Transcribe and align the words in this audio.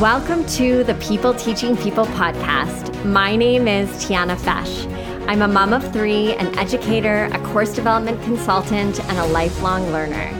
Welcome 0.00 0.46
to 0.50 0.84
the 0.84 0.94
People 1.00 1.34
Teaching 1.34 1.76
People 1.76 2.06
podcast. 2.06 3.04
My 3.04 3.34
name 3.34 3.66
is 3.66 3.88
Tiana 4.04 4.36
Fesh. 4.36 4.86
I'm 5.26 5.42
a 5.42 5.48
mom 5.48 5.72
of 5.72 5.92
three, 5.92 6.34
an 6.34 6.56
educator, 6.56 7.24
a 7.32 7.38
course 7.46 7.74
development 7.74 8.22
consultant, 8.22 9.00
and 9.00 9.18
a 9.18 9.26
lifelong 9.26 9.90
learner. 9.90 10.32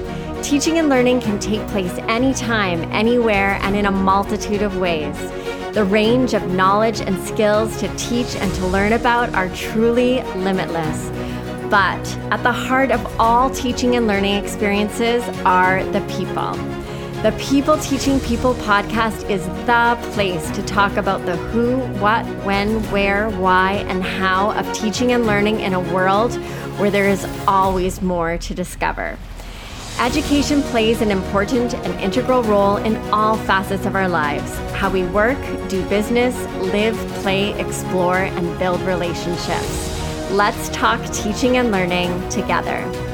Teaching 0.45 0.79
and 0.79 0.89
learning 0.89 1.23
can 1.23 1.41
take 1.41 1.67
place 1.71 1.91
anytime, 2.07 2.85
anywhere, 2.93 3.59
and 3.63 3.75
in 3.75 3.87
a 3.87 3.91
multitude 3.91 4.63
of 4.63 4.77
ways. 4.77 5.19
The 5.75 5.85
range 5.85 6.35
of 6.35 6.53
knowledge 6.53 7.01
and 7.01 7.19
skills 7.27 7.81
to 7.81 7.93
teach 7.97 8.37
and 8.37 8.55
to 8.55 8.67
learn 8.69 8.93
about 8.93 9.35
are 9.35 9.49
truly 9.57 10.23
limitless. 10.35 11.09
But 11.69 12.17
at 12.31 12.45
the 12.45 12.53
heart 12.53 12.93
of 12.93 13.05
all 13.19 13.51
teaching 13.51 13.97
and 13.97 14.07
learning 14.07 14.37
experiences 14.37 15.25
are 15.45 15.83
the 15.87 16.01
people. 16.03 16.78
The 17.23 17.33
People 17.33 17.77
Teaching 17.79 18.21
People 18.21 18.55
podcast 18.55 19.29
is 19.29 19.45
the 19.67 19.99
place 20.13 20.49
to 20.53 20.63
talk 20.63 20.97
about 20.97 21.27
the 21.27 21.35
who, 21.37 21.79
what, 21.99 22.25
when, 22.45 22.81
where, 22.93 23.29
why, 23.31 23.85
and 23.89 24.05
how 24.05 24.53
of 24.53 24.73
teaching 24.73 25.11
and 25.11 25.27
learning 25.27 25.59
in 25.59 25.75
a 25.75 25.81
world 25.81 26.33
where 26.79 26.93
there 26.93 27.09
is 27.09 27.27
always 27.49 28.01
more 28.01 28.39
to 28.39 28.55
discover. 28.55 29.19
Education 29.99 30.63
plays 30.63 31.01
an 31.01 31.11
important 31.11 31.75
and 31.75 32.01
integral 32.01 32.45
role 32.45 32.77
in 32.77 32.97
all 33.13 33.37
facets 33.37 33.85
of 33.85 33.97
our 33.97 34.09
lives 34.09 34.57
how 34.75 34.89
we 34.89 35.03
work, 35.07 35.39
do 35.69 35.85
business, 35.89 36.37
live, 36.73 36.97
play, 37.23 37.53
explore, 37.59 38.19
and 38.19 38.59
build 38.61 38.81
relationships. 38.83 40.31
Let's 40.31 40.69
talk 40.69 41.05
teaching 41.13 41.57
and 41.57 41.73
learning 41.73 42.29
together. 42.29 43.08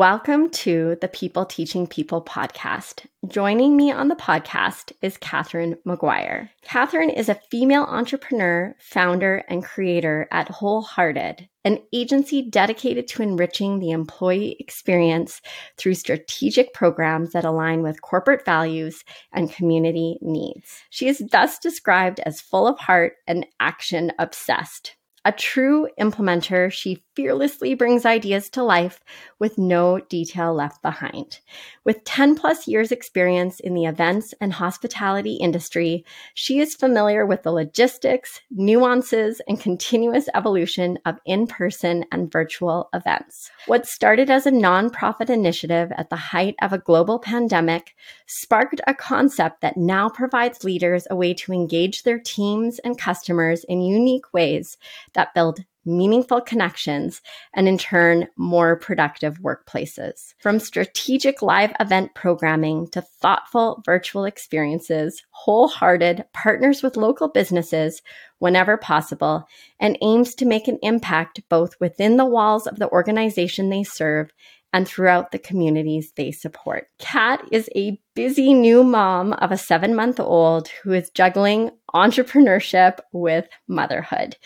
Welcome 0.00 0.48
to 0.52 0.96
the 1.02 1.08
People 1.08 1.44
Teaching 1.44 1.86
People 1.86 2.24
podcast. 2.24 3.04
Joining 3.28 3.76
me 3.76 3.92
on 3.92 4.08
the 4.08 4.14
podcast 4.16 4.92
is 5.02 5.18
Catherine 5.18 5.76
McGuire. 5.86 6.48
Catherine 6.62 7.10
is 7.10 7.28
a 7.28 7.38
female 7.50 7.82
entrepreneur, 7.82 8.74
founder, 8.78 9.44
and 9.46 9.62
creator 9.62 10.26
at 10.30 10.48
Wholehearted, 10.48 11.50
an 11.66 11.80
agency 11.92 12.40
dedicated 12.48 13.08
to 13.08 13.22
enriching 13.22 13.78
the 13.78 13.90
employee 13.90 14.56
experience 14.58 15.42
through 15.76 15.92
strategic 15.92 16.72
programs 16.72 17.32
that 17.32 17.44
align 17.44 17.82
with 17.82 18.00
corporate 18.00 18.46
values 18.46 19.04
and 19.34 19.52
community 19.52 20.16
needs. 20.22 20.80
She 20.88 21.08
is 21.08 21.22
thus 21.30 21.58
described 21.58 22.20
as 22.20 22.40
full 22.40 22.66
of 22.66 22.78
heart 22.78 23.16
and 23.26 23.44
action 23.60 24.12
obsessed. 24.18 24.96
A 25.22 25.32
true 25.32 25.86
implementer, 26.00 26.72
she 26.72 27.02
fearlessly 27.14 27.74
brings 27.74 28.06
ideas 28.06 28.48
to 28.50 28.62
life 28.62 29.00
with 29.38 29.58
no 29.58 30.00
detail 30.00 30.54
left 30.54 30.80
behind. 30.80 31.40
With 31.84 32.04
10 32.04 32.36
plus 32.36 32.66
years 32.66 32.90
experience 32.90 33.60
in 33.60 33.74
the 33.74 33.84
events 33.84 34.32
and 34.40 34.54
hospitality 34.54 35.34
industry, 35.34 36.06
she 36.32 36.58
is 36.58 36.74
familiar 36.74 37.26
with 37.26 37.42
the 37.42 37.52
logistics, 37.52 38.40
nuances, 38.50 39.42
and 39.46 39.60
continuous 39.60 40.26
evolution 40.34 40.98
of 41.04 41.18
in-person 41.26 42.06
and 42.10 42.32
virtual 42.32 42.88
events. 42.94 43.50
What 43.66 43.86
started 43.86 44.30
as 44.30 44.46
a 44.46 44.50
nonprofit 44.50 45.28
initiative 45.28 45.92
at 45.98 46.08
the 46.08 46.16
height 46.16 46.54
of 46.62 46.72
a 46.72 46.78
global 46.78 47.18
pandemic 47.18 47.94
sparked 48.26 48.80
a 48.86 48.94
concept 48.94 49.60
that 49.60 49.76
now 49.76 50.08
provides 50.08 50.64
leaders 50.64 51.06
a 51.10 51.16
way 51.16 51.34
to 51.34 51.52
engage 51.52 52.04
their 52.04 52.18
teams 52.18 52.78
and 52.78 52.96
customers 52.96 53.64
in 53.64 53.82
unique 53.82 54.32
ways 54.32 54.78
that 55.14 55.34
build 55.34 55.60
meaningful 55.84 56.40
connections, 56.40 57.22
and 57.54 57.66
in 57.66 57.78
turn, 57.78 58.28
more 58.36 58.76
productive 58.76 59.38
workplaces. 59.38 60.34
From 60.38 60.58
strategic 60.58 61.42
live 61.42 61.72
event 61.80 62.14
programming 62.14 62.88
to 62.88 63.00
thoughtful 63.00 63.82
virtual 63.84 64.24
experiences, 64.24 65.22
wholehearted 65.30 66.24
partners 66.32 66.82
with 66.82 66.96
local 66.96 67.28
businesses 67.28 68.02
whenever 68.38 68.76
possible 68.76 69.46
and 69.78 69.98
aims 70.02 70.34
to 70.34 70.46
make 70.46 70.68
an 70.68 70.78
impact 70.82 71.40
both 71.48 71.78
within 71.80 72.16
the 72.16 72.26
walls 72.26 72.66
of 72.66 72.78
the 72.78 72.90
organization 72.90 73.68
they 73.68 73.84
serve 73.84 74.30
and 74.72 74.86
throughout 74.86 75.32
the 75.32 75.38
communities 75.38 76.12
they 76.16 76.30
support. 76.30 76.88
Kat 76.98 77.42
is 77.50 77.68
a 77.74 78.00
busy 78.14 78.52
new 78.52 78.84
mom 78.84 79.32
of 79.34 79.50
a 79.50 79.56
seven 79.56 79.94
month 79.94 80.20
old 80.20 80.68
who 80.82 80.92
is 80.92 81.10
juggling 81.10 81.70
entrepreneurship 81.94 82.98
with 83.12 83.48
motherhood. 83.66 84.36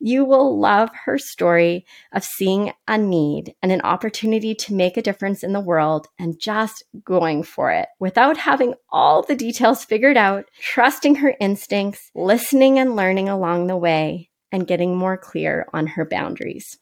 You 0.00 0.24
will 0.24 0.58
love 0.58 0.90
her 1.04 1.18
story 1.18 1.84
of 2.12 2.24
seeing 2.24 2.72
a 2.86 2.98
need 2.98 3.54
and 3.62 3.70
an 3.70 3.82
opportunity 3.82 4.54
to 4.54 4.74
make 4.74 4.96
a 4.96 5.02
difference 5.02 5.42
in 5.42 5.52
the 5.52 5.60
world 5.60 6.08
and 6.18 6.40
just 6.40 6.84
going 7.04 7.42
for 7.42 7.70
it 7.70 7.88
without 7.98 8.36
having 8.36 8.74
all 8.90 9.22
the 9.22 9.36
details 9.36 9.84
figured 9.84 10.16
out, 10.16 10.46
trusting 10.60 11.16
her 11.16 11.34
instincts, 11.40 12.10
listening 12.14 12.78
and 12.78 12.96
learning 12.96 13.28
along 13.28 13.66
the 13.66 13.76
way, 13.76 14.30
and 14.50 14.66
getting 14.66 14.96
more 14.96 15.16
clear 15.16 15.66
on 15.72 15.86
her 15.86 16.04
boundaries. 16.04 16.78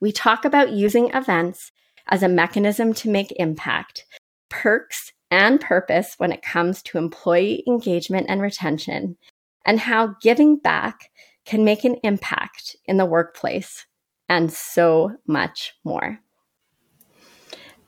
We 0.00 0.12
talk 0.12 0.44
about 0.44 0.72
using 0.72 1.10
events 1.10 1.70
as 2.08 2.22
a 2.22 2.28
mechanism 2.28 2.92
to 2.94 3.10
make 3.10 3.32
impact, 3.36 4.04
perks 4.48 5.12
and 5.30 5.60
purpose 5.60 6.14
when 6.18 6.32
it 6.32 6.42
comes 6.42 6.82
to 6.82 6.98
employee 6.98 7.64
engagement 7.66 8.26
and 8.28 8.42
retention, 8.42 9.16
and 9.64 9.80
how 9.80 10.14
giving 10.20 10.56
back 10.56 11.10
can 11.44 11.64
make 11.64 11.84
an 11.84 11.96
impact 12.02 12.76
in 12.84 12.98
the 12.98 13.06
workplace, 13.06 13.86
and 14.28 14.52
so 14.52 15.16
much 15.26 15.74
more. 15.84 16.20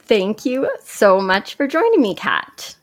Thank 0.01 0.45
you 0.45 0.71
so 0.83 1.21
much 1.21 1.55
for 1.55 1.67
joining 1.67 2.03
me, 2.03 2.15
Kat. 2.15 2.77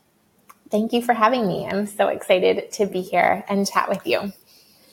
Thank 0.70 0.92
you 0.92 1.02
for 1.02 1.12
having 1.12 1.46
me. 1.46 1.66
I'm 1.66 1.86
so 1.86 2.08
excited 2.08 2.72
to 2.72 2.86
be 2.86 3.02
here 3.02 3.44
and 3.48 3.68
chat 3.68 3.88
with 3.88 4.06
you. 4.06 4.32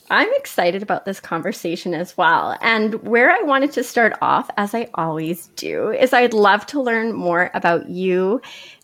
I'm 0.10 0.34
excited 0.34 0.82
about 0.82 1.06
this 1.06 1.20
conversation 1.20 1.94
as 1.94 2.18
well. 2.18 2.58
And 2.62 2.96
where 3.04 3.30
I 3.32 3.42
wanted 3.44 3.72
to 3.74 3.84
start 3.84 4.14
off, 4.22 4.50
as 4.58 4.74
I 4.74 4.90
always 4.96 5.48
do, 5.56 5.92
is 5.92 6.14
I'd 6.14 6.34
love 6.34 6.66
to 6.68 6.82
learn 6.82 7.14
more 7.14 7.52
about 7.54 7.90
you 7.90 8.42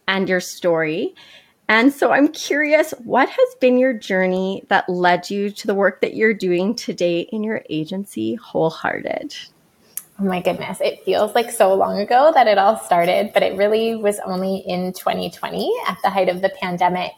and 0.07 0.29
your 0.29 0.39
story. 0.39 1.15
And 1.67 1.91
so 1.91 2.11
I'm 2.11 2.27
curious, 2.27 2.91
what 3.03 3.27
has 3.27 3.55
been 3.59 3.79
your 3.79 3.93
journey 3.93 4.63
that 4.69 4.87
led 4.87 5.31
you 5.31 5.49
to 5.49 5.67
the 5.67 5.73
work 5.73 6.01
that 6.01 6.13
you're 6.13 6.33
doing 6.33 6.75
today 6.75 7.21
in 7.21 7.43
your 7.43 7.63
agency, 7.69 8.35
Wholehearted? 8.35 9.35
Oh 10.19 10.23
my 10.23 10.41
goodness, 10.41 10.79
it 10.79 11.03
feels 11.03 11.35
like 11.35 11.51
so 11.51 11.73
long 11.73 11.99
ago 11.99 12.31
that 12.35 12.47
it 12.47 12.57
all 12.57 12.77
started, 12.77 13.31
but 13.33 13.43
it 13.43 13.57
really 13.57 13.95
was 13.95 14.19
only 14.19 14.57
in 14.57 14.93
2020 14.93 15.73
at 15.87 15.97
the 16.03 16.09
height 16.09 16.29
of 16.29 16.41
the 16.41 16.49
pandemic. 16.61 17.11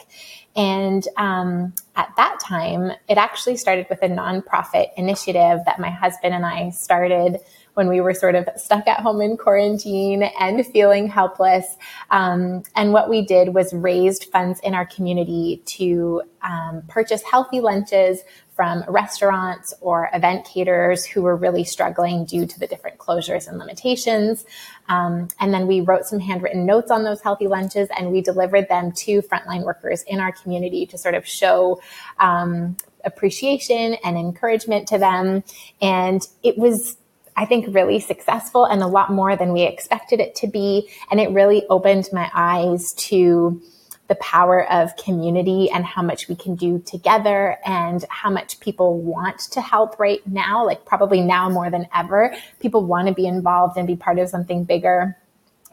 And 0.57 1.07
um, 1.17 1.75
at 1.95 2.09
that 2.17 2.39
time, 2.39 2.91
it 3.07 3.17
actually 3.17 3.57
started 3.57 3.85
with 3.91 4.01
a 4.01 4.09
nonprofit 4.09 4.87
initiative 4.97 5.59
that 5.65 5.79
my 5.79 5.91
husband 5.91 6.33
and 6.33 6.45
I 6.45 6.71
started 6.71 7.37
when 7.77 7.87
we 7.87 8.01
were 8.01 8.13
sort 8.13 8.33
of 8.33 8.49
stuck 8.55 8.87
at 8.87 9.01
home 9.01 9.21
in 9.21 9.37
quarantine 9.37 10.23
and 10.23 10.65
feeling 10.65 11.07
helpless. 11.07 11.77
Um, 12.09 12.63
and 12.75 12.91
what 12.91 13.07
we 13.07 13.23
did 13.23 13.53
was 13.53 13.71
raised 13.71 14.31
funds 14.31 14.59
in 14.61 14.73
our 14.73 14.87
community 14.87 15.61
to 15.65 16.23
um, 16.41 16.81
purchase 16.87 17.21
healthy 17.21 17.61
lunches 17.61 18.21
from 18.55 18.83
restaurants 18.87 19.75
or 19.79 20.09
event 20.11 20.43
caterers 20.43 21.05
who 21.05 21.21
were 21.21 21.35
really 21.35 21.63
struggling 21.63 22.25
due 22.25 22.47
to 22.47 22.59
the 22.59 22.65
different 22.65 22.97
closures 22.97 23.47
and 23.47 23.59
limitations. 23.59 24.43
Um, 24.89 25.27
and 25.39 25.53
then 25.53 25.67
we 25.67 25.81
wrote 25.81 26.05
some 26.05 26.19
handwritten 26.19 26.65
notes 26.65 26.89
on 26.89 27.03
those 27.03 27.21
healthy 27.21 27.45
lunches 27.47 27.89
and 27.95 28.11
we 28.11 28.21
delivered 28.21 28.69
them 28.69 28.91
to 28.93 29.21
frontline 29.21 29.63
workers 29.63 30.01
in 30.07 30.19
our 30.19 30.31
community 30.31 30.87
to 30.87 30.97
sort 30.97 31.13
of 31.13 31.27
show 31.27 31.79
um, 32.19 32.75
appreciation 33.05 33.97
and 34.03 34.17
encouragement 34.17 34.87
to 34.87 34.97
them. 34.97 35.43
And 35.79 36.27
it 36.41 36.57
was 36.57 36.97
I 37.37 37.45
think 37.45 37.73
really 37.73 37.99
successful 37.99 38.65
and 38.65 38.81
a 38.81 38.87
lot 38.87 39.11
more 39.11 39.35
than 39.35 39.53
we 39.53 39.61
expected 39.61 40.19
it 40.19 40.35
to 40.35 40.47
be. 40.47 40.89
And 41.11 41.19
it 41.19 41.29
really 41.29 41.65
opened 41.69 42.09
my 42.11 42.29
eyes 42.33 42.93
to 42.93 43.61
the 44.07 44.15
power 44.15 44.69
of 44.71 44.95
community 44.95 45.69
and 45.69 45.85
how 45.85 46.01
much 46.01 46.27
we 46.27 46.35
can 46.35 46.55
do 46.55 46.79
together 46.79 47.57
and 47.65 48.03
how 48.09 48.29
much 48.29 48.59
people 48.59 48.99
want 48.99 49.39
to 49.51 49.61
help 49.61 49.99
right 49.99 50.25
now, 50.25 50.65
like 50.65 50.85
probably 50.85 51.21
now 51.21 51.49
more 51.49 51.69
than 51.69 51.87
ever. 51.93 52.33
People 52.59 52.85
want 52.85 53.07
to 53.07 53.13
be 53.13 53.27
involved 53.27 53.77
and 53.77 53.85
be 53.85 53.95
part 53.95 54.17
of 54.17 54.29
something 54.29 54.63
bigger. 54.63 55.17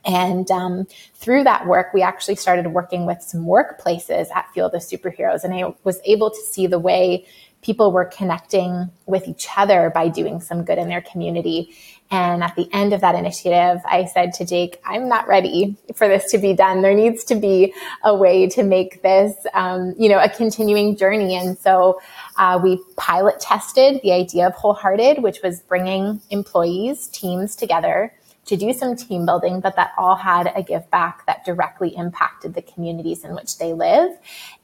And 0.04 0.50
um, 0.50 0.86
through 1.14 1.44
that 1.44 1.66
work, 1.66 1.94
we 1.94 2.02
actually 2.02 2.36
started 2.36 2.66
working 2.68 3.06
with 3.06 3.22
some 3.22 3.46
workplaces 3.46 4.26
at 4.34 4.52
Fuel 4.52 4.68
the 4.68 4.78
Superheroes. 4.78 5.44
And 5.44 5.54
I 5.54 5.72
was 5.84 5.98
able 6.04 6.30
to 6.30 6.40
see 6.40 6.66
the 6.66 6.78
way 6.78 7.26
people 7.64 7.90
were 7.90 8.04
connecting 8.04 8.90
with 9.06 9.26
each 9.26 9.48
other 9.56 9.90
by 9.92 10.08
doing 10.08 10.40
some 10.40 10.64
good 10.64 10.78
in 10.78 10.88
their 10.88 11.00
community. 11.00 11.74
And 12.10 12.44
at 12.44 12.54
the 12.54 12.68
end 12.72 12.92
of 12.92 13.00
that 13.00 13.14
initiative, 13.14 13.80
I 13.86 14.04
said 14.04 14.34
to 14.34 14.44
Jake, 14.44 14.80
I'm 14.84 15.08
not 15.08 15.26
ready 15.26 15.76
for 15.94 16.06
this 16.06 16.30
to 16.32 16.38
be 16.38 16.52
done. 16.52 16.82
There 16.82 16.94
needs 16.94 17.24
to 17.24 17.34
be 17.34 17.74
a 18.04 18.14
way 18.14 18.46
to 18.50 18.62
make 18.62 19.02
this, 19.02 19.34
um, 19.54 19.94
you 19.98 20.10
know, 20.10 20.20
a 20.20 20.28
continuing 20.28 20.96
journey. 20.96 21.34
And 21.34 21.58
so 21.58 22.00
uh, 22.36 22.60
we 22.62 22.80
pilot 22.96 23.40
tested 23.40 24.00
the 24.02 24.12
idea 24.12 24.46
of 24.46 24.54
Wholehearted, 24.54 25.22
which 25.22 25.40
was 25.42 25.62
bringing 25.62 26.20
employees, 26.30 27.08
teams 27.08 27.56
together 27.56 28.12
to 28.46 28.56
do 28.56 28.74
some 28.74 28.94
team 28.94 29.24
building, 29.24 29.60
but 29.60 29.74
that 29.76 29.92
all 29.96 30.16
had 30.16 30.52
a 30.54 30.62
give 30.62 30.90
back 30.90 31.24
that 31.26 31.46
directly 31.46 31.96
impacted 31.96 32.52
the 32.52 32.60
communities 32.60 33.24
in 33.24 33.34
which 33.34 33.56
they 33.56 33.72
live. 33.72 34.10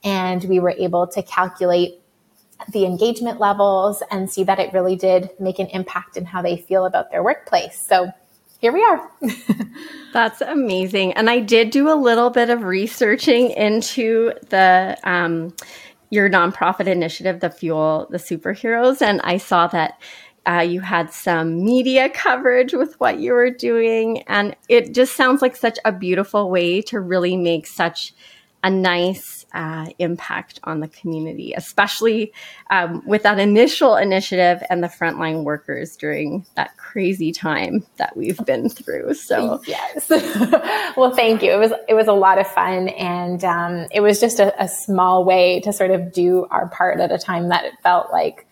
And 0.05 0.45
we 0.45 0.61
were 0.61 0.75
able 0.79 1.07
to 1.09 1.23
calculate 1.23 2.01
the 2.73 2.85
engagement 2.85 3.41
levels 3.41 4.03
and 4.11 4.31
see 4.31 4.45
that 4.45 4.59
it 4.59 4.73
really 4.73 4.97
did 4.97 5.31
make 5.39 5.59
an 5.59 5.67
impact 5.69 6.17
in 6.17 6.25
how 6.25 6.43
they 6.43 6.57
feel 6.57 6.85
about 6.85 7.11
their 7.11 7.23
workplace. 7.23 7.85
So 7.87 8.11
here 8.61 8.73
we 8.73 8.83
are. 8.83 9.11
That's 10.13 10.41
amazing. 10.43 11.15
And 11.15 11.31
I 11.31 11.41
did 11.41 11.71
do 11.71 11.91
a 11.91 11.97
little 11.97 12.31
bit 12.31 12.51
of 12.51 12.63
researching 12.63 13.51
into 13.51 14.33
the 14.51 14.99
um, 15.03 15.55
your 16.11 16.29
nonprofit 16.29 16.87
initiative, 16.87 17.41
the 17.41 17.51
Fuel 17.51 18.09
the 18.11 18.19
Superheroes, 18.19 19.01
and 19.01 19.21
I 19.23 19.39
saw 19.39 19.67
that 19.69 20.01
uh, 20.47 20.61
you 20.61 20.81
had 20.81 21.13
some 21.13 21.65
media 21.65 22.09
coverage 22.09 22.73
with 22.73 22.99
what 22.99 23.19
you 23.19 23.33
were 23.33 23.51
doing, 23.51 24.23
and 24.23 24.57
it 24.69 24.93
just 24.95 25.15
sounds 25.15 25.41
like 25.41 25.55
such 25.57 25.79
a 25.85 25.93
beautiful 25.93 26.51
way 26.51 26.83
to 26.83 27.01
really 27.01 27.37
make 27.37 27.67
such 27.67 28.13
a 28.63 28.71
nice 28.71 29.47
uh, 29.53 29.87
impact 29.99 30.61
on 30.65 30.81
the 30.81 30.89
community, 30.89 31.53
especially 31.55 32.33
um, 32.71 33.03
with 33.07 33.23
that 33.23 33.39
initial 33.39 33.97
initiative 33.97 34.63
and 34.71 34.83
the 34.83 34.89
frontline 34.89 35.45
workers 35.45 35.97
during 35.97 36.45
that 36.57 36.77
crazy 36.77 37.33
time 37.33 37.85
that 37.97 38.17
we've 38.17 38.45
been 38.45 38.69
through. 38.69 39.15
So 39.15 39.63
yes, 39.67 40.09
well, 40.97 41.15
thank 41.15 41.43
you. 41.43 41.53
It 41.53 41.59
was 41.59 41.73
it 41.89 41.95
was 41.95 42.07
a 42.07 42.13
lot 42.13 42.39
of 42.39 42.47
fun, 42.47 42.89
and 42.89 43.43
um, 43.45 43.87
it 43.91 44.01
was 44.01 44.21
just 44.21 44.41
a, 44.41 44.63
a 44.63 44.69
small 44.69 45.25
way 45.25 45.61
to 45.61 45.73
sort 45.73 45.91
of 45.91 46.13
do 46.13 46.47
our 46.51 46.69
part 46.69 47.01
at 47.01 47.11
a 47.11 47.19
time 47.19 47.49
that 47.49 47.65
it 47.65 47.75
felt 47.83 48.13
like 48.13 48.47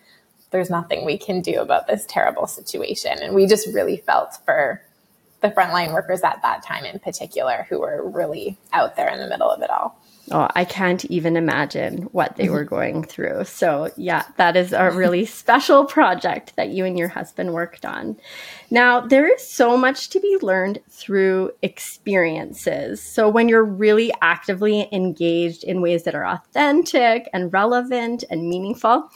there's 0.51 0.69
nothing 0.69 1.05
we 1.05 1.17
can 1.17 1.41
do 1.41 1.61
about 1.61 1.87
this 1.87 2.05
terrible 2.07 2.47
situation, 2.47 3.19
and 3.21 3.35
we 3.35 3.45
just 3.45 3.67
really 3.73 3.97
felt 3.97 4.35
for 4.45 4.81
the 5.41 5.49
frontline 5.49 5.93
workers 5.93 6.21
at 6.21 6.41
that 6.41 6.63
time 6.63 6.83
in 6.83 6.99
particular 6.99 7.65
who 7.69 7.79
were 7.79 8.09
really 8.09 8.57
out 8.73 8.95
there 8.95 9.09
in 9.09 9.19
the 9.19 9.27
middle 9.27 9.49
of 9.49 9.61
it 9.61 9.69
all. 9.69 9.98
Oh, 10.31 10.47
I 10.55 10.63
can't 10.63 11.03
even 11.05 11.35
imagine 11.35 12.03
what 12.11 12.35
they 12.35 12.49
were 12.49 12.63
going 12.63 13.03
through. 13.03 13.45
So, 13.45 13.91
yeah, 13.97 14.25
that 14.37 14.55
is 14.55 14.73
a 14.73 14.91
really 14.91 15.25
special 15.41 15.85
project 15.85 16.55
that 16.55 16.69
you 16.69 16.85
and 16.85 16.97
your 16.97 17.07
husband 17.07 17.53
worked 17.53 17.85
on. 17.85 18.17
Now, 18.69 19.01
there 19.01 19.31
is 19.31 19.47
so 19.47 19.75
much 19.75 20.09
to 20.09 20.19
be 20.19 20.37
learned 20.41 20.79
through 20.89 21.51
experiences. 21.61 23.01
So, 23.01 23.27
when 23.29 23.49
you're 23.49 23.63
really 23.63 24.11
actively 24.21 24.87
engaged 24.91 25.63
in 25.63 25.81
ways 25.81 26.03
that 26.03 26.15
are 26.15 26.25
authentic 26.25 27.27
and 27.33 27.51
relevant 27.51 28.23
and 28.29 28.47
meaningful, 28.47 29.09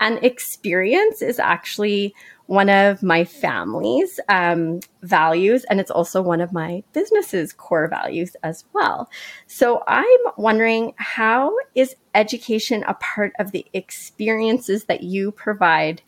and 0.00 0.22
experience 0.24 1.22
is 1.22 1.38
actually 1.38 2.14
one 2.46 2.68
of 2.68 3.02
my 3.02 3.24
family's 3.24 4.20
um, 4.28 4.80
values, 5.02 5.64
and 5.64 5.80
it's 5.80 5.90
also 5.90 6.20
one 6.20 6.40
of 6.40 6.52
my 6.52 6.82
business's 6.92 7.52
core 7.52 7.88
values 7.88 8.36
as 8.42 8.64
well. 8.72 9.08
So 9.46 9.82
I'm 9.86 10.20
wondering 10.36 10.92
how 10.96 11.54
is 11.74 11.96
education 12.14 12.84
a 12.86 12.94
part 12.94 13.32
of 13.38 13.52
the 13.52 13.66
experiences 13.72 14.84
that 14.84 15.02
you 15.02 15.30
provide 15.32 16.02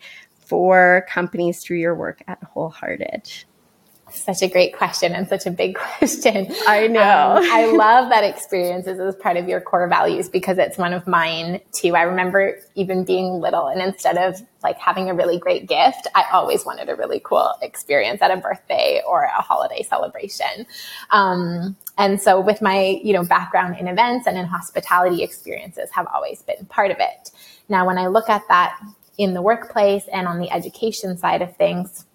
for 0.46 1.04
companies 1.08 1.62
through 1.62 1.78
your 1.78 1.94
work 1.94 2.22
at 2.28 2.42
Wholehearted? 2.42 3.44
Such 4.22 4.42
a 4.42 4.48
great 4.48 4.76
question 4.76 5.12
and 5.12 5.28
such 5.28 5.46
a 5.46 5.50
big 5.50 5.74
question. 5.98 6.48
I 6.66 6.86
know. 6.86 7.36
Um, 7.36 7.44
I 7.44 7.66
love 7.66 8.10
that 8.10 8.24
experiences 8.24 8.98
as 8.98 9.14
part 9.16 9.36
of 9.36 9.48
your 9.48 9.60
core 9.60 9.88
values 9.88 10.28
because 10.28 10.58
it's 10.58 10.78
one 10.78 10.92
of 10.92 11.06
mine 11.06 11.60
too. 11.74 11.94
I 11.94 12.02
remember 12.02 12.58
even 12.74 13.04
being 13.04 13.40
little 13.40 13.66
and 13.66 13.80
instead 13.80 14.18
of 14.18 14.40
like 14.62 14.78
having 14.78 15.10
a 15.10 15.14
really 15.14 15.38
great 15.38 15.68
gift, 15.68 16.08
I 16.14 16.24
always 16.32 16.64
wanted 16.64 16.88
a 16.88 16.96
really 16.96 17.20
cool 17.20 17.54
experience 17.62 18.22
at 18.22 18.30
a 18.30 18.36
birthday 18.36 19.02
or 19.06 19.22
a 19.22 19.40
holiday 19.40 19.82
celebration. 19.82 20.66
Um, 21.10 21.76
and 21.98 22.20
so 22.20 22.40
with 22.40 22.60
my, 22.60 23.00
you 23.02 23.12
know, 23.12 23.24
background 23.24 23.76
in 23.78 23.86
events 23.86 24.26
and 24.26 24.36
in 24.36 24.46
hospitality 24.46 25.22
experiences 25.22 25.90
have 25.92 26.06
always 26.12 26.42
been 26.42 26.66
part 26.66 26.90
of 26.90 26.96
it. 27.00 27.30
Now, 27.68 27.86
when 27.86 27.98
I 27.98 28.06
look 28.08 28.28
at 28.28 28.42
that 28.48 28.78
in 29.18 29.34
the 29.34 29.42
workplace 29.42 30.04
and 30.12 30.26
on 30.26 30.38
the 30.38 30.50
education 30.50 31.16
side 31.16 31.42
of 31.42 31.56
things, 31.56 32.05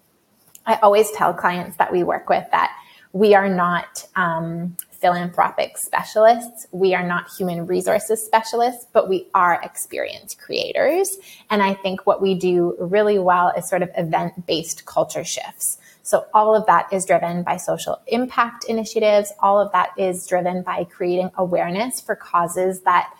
I 0.66 0.76
always 0.76 1.10
tell 1.12 1.34
clients 1.34 1.76
that 1.78 1.92
we 1.92 2.02
work 2.02 2.28
with 2.28 2.46
that 2.50 2.76
we 3.12 3.34
are 3.34 3.48
not 3.48 4.06
um, 4.16 4.76
philanthropic 4.90 5.76
specialists. 5.76 6.66
We 6.72 6.94
are 6.94 7.06
not 7.06 7.30
human 7.36 7.66
resources 7.66 8.24
specialists, 8.24 8.86
but 8.92 9.08
we 9.08 9.28
are 9.34 9.60
experience 9.62 10.34
creators. 10.34 11.18
And 11.50 11.62
I 11.62 11.74
think 11.74 12.06
what 12.06 12.22
we 12.22 12.34
do 12.34 12.74
really 12.78 13.18
well 13.18 13.52
is 13.56 13.68
sort 13.68 13.82
of 13.82 13.90
event 13.96 14.46
based 14.46 14.86
culture 14.86 15.24
shifts. 15.24 15.78
So 16.04 16.26
all 16.32 16.54
of 16.54 16.66
that 16.66 16.92
is 16.92 17.04
driven 17.04 17.42
by 17.42 17.58
social 17.58 18.00
impact 18.06 18.64
initiatives. 18.64 19.32
All 19.40 19.60
of 19.60 19.70
that 19.72 19.90
is 19.98 20.26
driven 20.26 20.62
by 20.62 20.84
creating 20.84 21.30
awareness 21.36 22.00
for 22.00 22.16
causes 22.16 22.80
that 22.82 23.12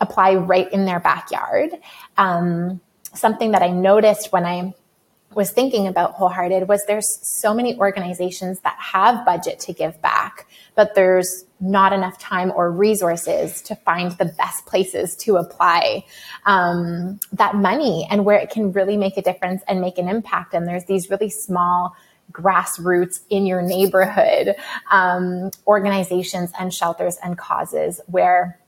apply 0.00 0.34
right 0.34 0.70
in 0.72 0.84
their 0.84 1.00
backyard. 1.00 1.70
Um, 2.16 2.80
something 3.14 3.52
that 3.52 3.62
I 3.62 3.70
noticed 3.70 4.32
when 4.32 4.44
I 4.44 4.74
was 5.34 5.50
thinking 5.50 5.86
about 5.86 6.12
wholehearted 6.12 6.68
was 6.68 6.84
there's 6.86 7.18
so 7.22 7.52
many 7.52 7.76
organizations 7.78 8.60
that 8.60 8.76
have 8.78 9.24
budget 9.24 9.60
to 9.60 9.72
give 9.72 10.00
back 10.00 10.46
but 10.74 10.94
there's 10.94 11.44
not 11.60 11.92
enough 11.92 12.18
time 12.18 12.52
or 12.54 12.70
resources 12.70 13.60
to 13.62 13.74
find 13.74 14.12
the 14.12 14.24
best 14.24 14.64
places 14.66 15.16
to 15.16 15.36
apply 15.36 16.04
um, 16.46 17.18
that 17.32 17.56
money 17.56 18.06
and 18.10 18.24
where 18.24 18.38
it 18.38 18.50
can 18.50 18.70
really 18.70 18.96
make 18.96 19.16
a 19.16 19.22
difference 19.22 19.62
and 19.66 19.80
make 19.80 19.98
an 19.98 20.08
impact. 20.08 20.54
And 20.54 20.68
there's 20.68 20.84
these 20.84 21.10
really 21.10 21.30
small 21.30 21.96
grassroots 22.30 23.20
in 23.28 23.44
your 23.44 23.60
neighborhood 23.60 24.54
um, 24.92 25.50
organizations 25.66 26.52
and 26.60 26.72
shelters 26.72 27.18
and 27.24 27.36
causes 27.36 28.00
where 28.06 28.60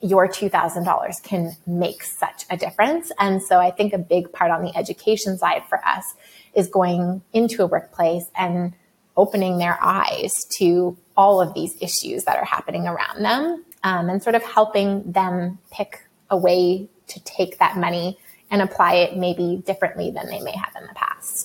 your 0.00 0.26
$2,000 0.28 1.22
can 1.22 1.52
make 1.66 2.02
such 2.02 2.44
a 2.50 2.56
difference. 2.56 3.12
And 3.18 3.42
so 3.42 3.58
I 3.58 3.70
think 3.70 3.92
a 3.92 3.98
big 3.98 4.32
part 4.32 4.50
on 4.50 4.62
the 4.62 4.74
education 4.76 5.36
side 5.36 5.62
for 5.68 5.84
us 5.86 6.14
is 6.54 6.68
going 6.68 7.22
into 7.32 7.62
a 7.62 7.66
workplace 7.66 8.24
and 8.36 8.72
opening 9.16 9.58
their 9.58 9.78
eyes 9.82 10.32
to 10.58 10.96
all 11.16 11.40
of 11.40 11.52
these 11.54 11.76
issues 11.80 12.24
that 12.24 12.36
are 12.36 12.44
happening 12.44 12.86
around 12.86 13.22
them 13.22 13.64
um, 13.82 14.08
and 14.08 14.22
sort 14.22 14.34
of 14.34 14.42
helping 14.42 15.12
them 15.12 15.58
pick 15.70 16.06
a 16.30 16.36
way 16.36 16.88
to 17.08 17.20
take 17.24 17.58
that 17.58 17.76
money 17.76 18.16
and 18.50 18.62
apply 18.62 18.94
it 18.94 19.16
maybe 19.16 19.62
differently 19.66 20.10
than 20.10 20.26
they 20.26 20.40
may 20.40 20.52
have 20.52 20.74
in 20.80 20.86
the 20.86 20.94
past. 20.94 21.39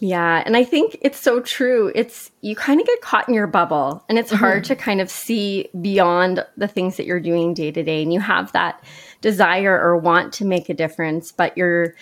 Yeah. 0.00 0.42
And 0.46 0.56
I 0.56 0.64
think 0.64 0.96
it's 1.02 1.20
so 1.20 1.40
true. 1.40 1.92
It's 1.94 2.30
you 2.40 2.56
kind 2.56 2.80
of 2.80 2.86
get 2.86 3.02
caught 3.02 3.28
in 3.28 3.34
your 3.34 3.46
bubble 3.46 4.02
and 4.08 4.18
it's 4.18 4.32
mm-hmm. 4.32 4.42
hard 4.42 4.64
to 4.64 4.76
kind 4.76 5.00
of 5.00 5.10
see 5.10 5.68
beyond 5.78 6.44
the 6.56 6.68
things 6.68 6.96
that 6.96 7.04
you're 7.04 7.20
doing 7.20 7.52
day 7.52 7.70
to 7.70 7.82
day. 7.82 8.02
And 8.02 8.12
you 8.12 8.20
have 8.20 8.50
that 8.52 8.82
desire 9.20 9.78
or 9.78 9.98
want 9.98 10.32
to 10.34 10.46
make 10.46 10.70
a 10.70 10.74
difference, 10.74 11.32
but 11.32 11.56
you're 11.56 11.94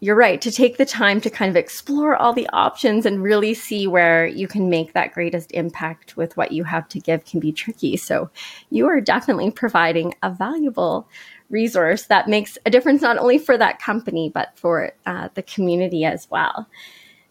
you're 0.00 0.16
right 0.16 0.40
to 0.40 0.52
take 0.52 0.76
the 0.76 0.86
time 0.86 1.20
to 1.20 1.30
kind 1.30 1.50
of 1.50 1.56
explore 1.56 2.14
all 2.14 2.32
the 2.32 2.48
options 2.52 3.04
and 3.04 3.20
really 3.20 3.52
see 3.52 3.88
where 3.88 4.26
you 4.26 4.46
can 4.46 4.70
make 4.70 4.92
that 4.92 5.12
greatest 5.12 5.50
impact 5.50 6.16
with 6.16 6.36
what 6.36 6.52
you 6.52 6.62
have 6.62 6.88
to 6.88 7.00
give 7.00 7.24
can 7.24 7.40
be 7.40 7.50
tricky. 7.50 7.96
So 7.96 8.30
you 8.70 8.86
are 8.86 9.00
definitely 9.00 9.50
providing 9.50 10.14
a 10.22 10.30
valuable 10.30 11.08
resource 11.50 12.04
that 12.06 12.28
makes 12.28 12.58
a 12.64 12.70
difference 12.70 13.02
not 13.02 13.18
only 13.18 13.38
for 13.38 13.58
that 13.58 13.80
company 13.80 14.30
but 14.32 14.56
for 14.56 14.92
uh, 15.06 15.28
the 15.34 15.42
community 15.42 16.04
as 16.04 16.28
well. 16.30 16.68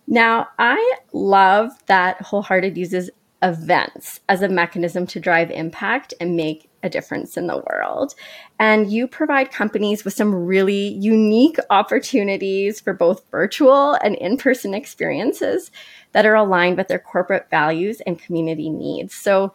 Now, 0.07 0.47
I 0.57 0.97
love 1.11 1.71
that 1.87 2.21
Wholehearted 2.21 2.77
uses 2.77 3.09
events 3.43 4.19
as 4.29 4.41
a 4.41 4.49
mechanism 4.49 5.05
to 5.07 5.19
drive 5.19 5.51
impact 5.51 6.13
and 6.19 6.35
make 6.35 6.69
a 6.81 6.89
difference 6.89 7.37
in 7.37 7.47
the 7.47 7.63
world. 7.69 8.15
And 8.59 8.91
you 8.91 9.07
provide 9.07 9.51
companies 9.51 10.05
with 10.05 10.13
some 10.13 10.33
really 10.33 10.87
unique 10.87 11.57
opportunities 11.69 12.79
for 12.79 12.93
both 12.93 13.29
virtual 13.29 13.93
and 13.95 14.15
in 14.15 14.37
person 14.37 14.73
experiences 14.73 15.71
that 16.13 16.25
are 16.25 16.35
aligned 16.35 16.77
with 16.77 16.87
their 16.87 16.99
corporate 16.99 17.49
values 17.49 18.01
and 18.07 18.19
community 18.19 18.69
needs. 18.69 19.13
So 19.13 19.53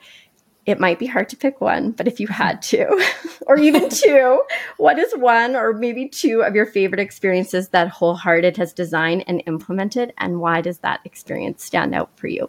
it 0.64 0.78
might 0.78 0.98
be 0.98 1.06
hard 1.06 1.28
to 1.30 1.36
pick 1.36 1.60
one, 1.60 1.90
but 1.90 2.06
if 2.06 2.20
you 2.20 2.28
had 2.28 2.62
to, 2.62 3.04
or 3.46 3.58
even 3.58 3.88
two, 3.90 4.42
what 4.76 4.98
is 4.98 5.12
one 5.16 5.56
or 5.56 5.72
maybe 5.72 6.08
two 6.08 6.42
of 6.42 6.54
your 6.54 6.66
favorite 6.66 7.00
experiences 7.00 7.70
that 7.70 7.88
Wholehearted 7.88 8.56
has 8.56 8.72
designed 8.72 9.24
and 9.26 9.42
implemented, 9.46 10.12
and 10.18 10.40
why 10.40 10.60
does 10.60 10.78
that 10.78 11.00
experience 11.04 11.64
stand 11.64 11.94
out 11.94 12.10
for 12.16 12.28
you? 12.28 12.48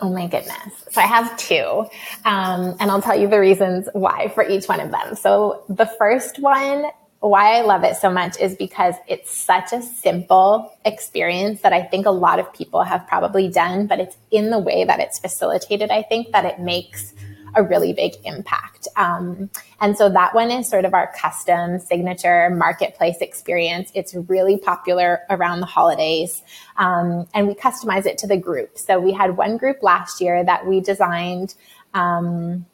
Oh 0.00 0.10
my 0.12 0.26
goodness. 0.26 0.84
So 0.90 1.00
I 1.00 1.06
have 1.06 1.36
two, 1.38 1.86
um, 2.24 2.76
and 2.80 2.90
I'll 2.90 3.00
tell 3.00 3.18
you 3.18 3.28
the 3.28 3.40
reasons 3.40 3.88
why 3.94 4.28
for 4.28 4.46
each 4.46 4.66
one 4.66 4.80
of 4.80 4.90
them. 4.90 5.14
So 5.14 5.64
the 5.68 5.86
first 5.86 6.38
one, 6.38 6.86
why 7.20 7.56
I 7.56 7.62
love 7.62 7.82
it 7.82 7.96
so 7.96 8.10
much 8.10 8.38
is 8.38 8.56
because 8.56 8.94
it's 9.08 9.34
such 9.34 9.72
a 9.72 9.80
simple 9.80 10.76
experience 10.84 11.62
that 11.62 11.72
I 11.72 11.82
think 11.82 12.04
a 12.04 12.10
lot 12.10 12.38
of 12.38 12.52
people 12.52 12.82
have 12.82 13.06
probably 13.06 13.48
done, 13.48 13.86
but 13.86 13.98
it's 13.98 14.16
in 14.30 14.50
the 14.50 14.58
way 14.58 14.84
that 14.84 15.00
it's 15.00 15.18
facilitated. 15.18 15.90
I 15.90 16.02
think 16.02 16.32
that 16.32 16.44
it 16.44 16.60
makes 16.60 17.14
a 17.56 17.62
really 17.62 17.92
big 17.92 18.12
impact. 18.24 18.86
Um, 18.96 19.50
and 19.80 19.96
so 19.96 20.08
that 20.10 20.34
one 20.34 20.50
is 20.50 20.68
sort 20.68 20.84
of 20.84 20.94
our 20.94 21.12
custom 21.18 21.78
signature 21.80 22.50
marketplace 22.50 23.16
experience. 23.20 23.90
It's 23.94 24.14
really 24.14 24.58
popular 24.58 25.22
around 25.30 25.60
the 25.60 25.66
holidays. 25.66 26.42
Um, 26.76 27.26
and 27.34 27.48
we 27.48 27.54
customize 27.54 28.06
it 28.06 28.18
to 28.18 28.26
the 28.26 28.36
group. 28.36 28.78
So 28.78 29.00
we 29.00 29.12
had 29.12 29.36
one 29.36 29.56
group 29.56 29.82
last 29.82 30.20
year 30.20 30.44
that 30.44 30.66
we 30.66 30.80
designed. 30.80 31.54
Um, 31.94 32.66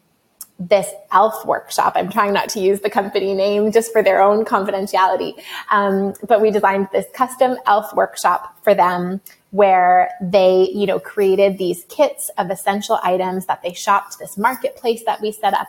this 0.59 0.87
elf 1.11 1.45
workshop. 1.45 1.93
I'm 1.95 2.09
trying 2.09 2.31
not 2.31 2.47
to 2.49 2.59
use 2.59 2.79
the 2.81 2.89
company 2.89 3.33
name 3.33 3.71
just 3.71 3.91
for 3.91 4.03
their 4.03 4.21
own 4.21 4.45
confidentiality. 4.45 5.33
Um, 5.71 6.13
but 6.27 6.41
we 6.41 6.51
designed 6.51 6.89
this 6.91 7.05
custom 7.13 7.57
elf 7.65 7.93
workshop 7.95 8.57
for 8.63 8.73
them 8.73 9.19
where 9.53 10.09
they, 10.19 10.67
you 10.73 10.87
know, 10.87 10.99
created 10.99 11.59
these 11.59 11.85
kits 11.87 12.31
of 12.39 12.49
essential 12.49 12.99
items 13.03 13.45
that 13.45 13.61
they 13.61 13.71
shopped 13.71 14.17
this 14.17 14.35
marketplace 14.35 15.03
that 15.05 15.21
we 15.21 15.31
set 15.31 15.53
up 15.53 15.67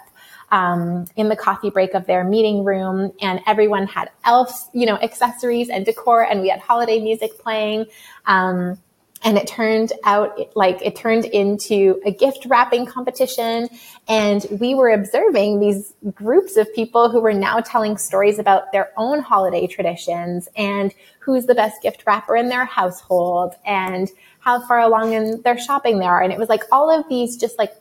um, 0.51 1.05
in 1.17 1.29
the 1.29 1.37
coffee 1.37 1.69
break 1.69 1.93
of 1.93 2.07
their 2.07 2.25
meeting 2.25 2.65
room 2.65 3.13
and 3.21 3.41
everyone 3.47 3.87
had 3.87 4.09
elf, 4.25 4.71
you 4.73 4.87
know, 4.87 4.97
accessories 4.97 5.69
and 5.69 5.85
decor 5.85 6.23
and 6.23 6.41
we 6.41 6.49
had 6.49 6.61
holiday 6.61 6.99
music 6.99 7.39
playing. 7.39 7.85
Um, 8.25 8.79
and 9.25 9.39
it 9.39 9.47
turned 9.47 9.93
out 10.05 10.39
like 10.55 10.81
it 10.83 10.95
turned 10.95 11.25
into 11.25 12.01
a 12.05 12.13
gift 12.13 12.47
wrapping 12.47 12.85
competition. 12.85 13.69
And 14.07 14.47
we 14.61 14.75
were 14.75 14.91
observing 14.91 15.61
these 15.61 15.95
groups 16.13 16.57
of 16.57 16.73
people 16.75 17.09
who 17.11 17.21
were 17.21 17.33
now 17.33 17.61
telling 17.61 17.97
stories 17.97 18.39
about 18.39 18.71
their 18.71 18.93
own 18.99 19.21
holiday 19.21 19.67
traditions 19.67 20.49
and 20.57 20.95
who's 21.21 21.47
the 21.47 21.55
best 21.55 21.83
gift 21.83 22.05
wrapper 22.07 22.37
in 22.37 22.51
their 22.51 22.67
household 22.67 23.55
and 23.65 24.11
how 24.41 24.65
far 24.67 24.81
along 24.81 25.15
in 25.15 25.41
their 25.41 25.59
shopping 25.59 25.99
they 25.99 26.05
are. 26.05 26.23
And 26.23 26.31
it 26.31 26.39
was 26.39 26.51
like 26.51 26.65
all 26.71 26.91
of 26.91 27.09
these 27.09 27.39
just 27.39 27.59
like 27.59 27.73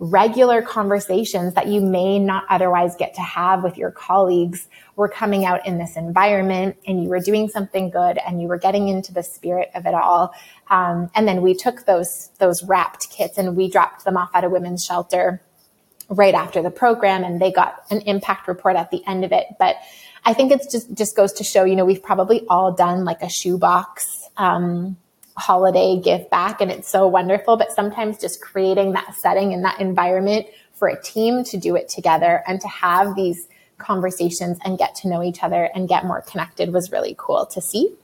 regular 0.00 0.62
conversations 0.62 1.54
that 1.54 1.66
you 1.66 1.80
may 1.80 2.18
not 2.18 2.44
otherwise 2.48 2.94
get 2.96 3.14
to 3.14 3.20
have 3.20 3.64
with 3.64 3.76
your 3.76 3.90
colleagues 3.90 4.68
were 4.94 5.08
coming 5.08 5.44
out 5.44 5.66
in 5.66 5.78
this 5.78 5.96
environment 5.96 6.76
and 6.86 7.02
you 7.02 7.08
were 7.08 7.18
doing 7.18 7.48
something 7.48 7.90
good 7.90 8.16
and 8.18 8.40
you 8.40 8.46
were 8.46 8.58
getting 8.58 8.88
into 8.88 9.12
the 9.12 9.22
spirit 9.22 9.70
of 9.74 9.86
it 9.86 9.94
all. 9.94 10.32
Um, 10.70 11.10
and 11.14 11.26
then 11.26 11.42
we 11.42 11.54
took 11.54 11.84
those, 11.84 12.30
those 12.38 12.62
wrapped 12.62 13.10
kits 13.10 13.38
and 13.38 13.56
we 13.56 13.68
dropped 13.68 14.04
them 14.04 14.16
off 14.16 14.30
at 14.34 14.44
a 14.44 14.48
women's 14.48 14.84
shelter 14.84 15.42
right 16.08 16.34
after 16.34 16.62
the 16.62 16.70
program 16.70 17.24
and 17.24 17.40
they 17.40 17.50
got 17.50 17.84
an 17.90 18.00
impact 18.02 18.46
report 18.46 18.76
at 18.76 18.90
the 18.90 19.02
end 19.06 19.24
of 19.24 19.32
it. 19.32 19.46
But 19.58 19.76
I 20.24 20.32
think 20.32 20.52
it's 20.52 20.70
just, 20.70 20.94
just 20.94 21.16
goes 21.16 21.32
to 21.34 21.44
show, 21.44 21.64
you 21.64 21.74
know, 21.74 21.84
we've 21.84 22.02
probably 22.02 22.46
all 22.48 22.72
done 22.72 23.04
like 23.04 23.22
a 23.22 23.28
shoebox, 23.28 24.28
um, 24.36 24.96
holiday 25.38 26.00
give 26.02 26.28
back 26.30 26.60
and 26.60 26.70
it's 26.70 26.88
so 26.88 27.06
wonderful. 27.06 27.56
But 27.56 27.72
sometimes 27.72 28.18
just 28.18 28.40
creating 28.40 28.92
that 28.92 29.14
setting 29.20 29.52
and 29.52 29.64
that 29.64 29.80
environment 29.80 30.46
for 30.72 30.88
a 30.88 31.00
team 31.00 31.44
to 31.44 31.56
do 31.56 31.76
it 31.76 31.88
together 31.88 32.42
and 32.46 32.60
to 32.60 32.68
have 32.68 33.14
these 33.16 33.48
conversations 33.78 34.58
and 34.64 34.78
get 34.78 34.94
to 34.96 35.08
know 35.08 35.22
each 35.22 35.42
other 35.42 35.70
and 35.74 35.88
get 35.88 36.04
more 36.04 36.22
connected 36.22 36.72
was 36.72 36.92
really 36.92 37.14
cool 37.18 37.46
to 37.46 37.60
see. 37.60 37.94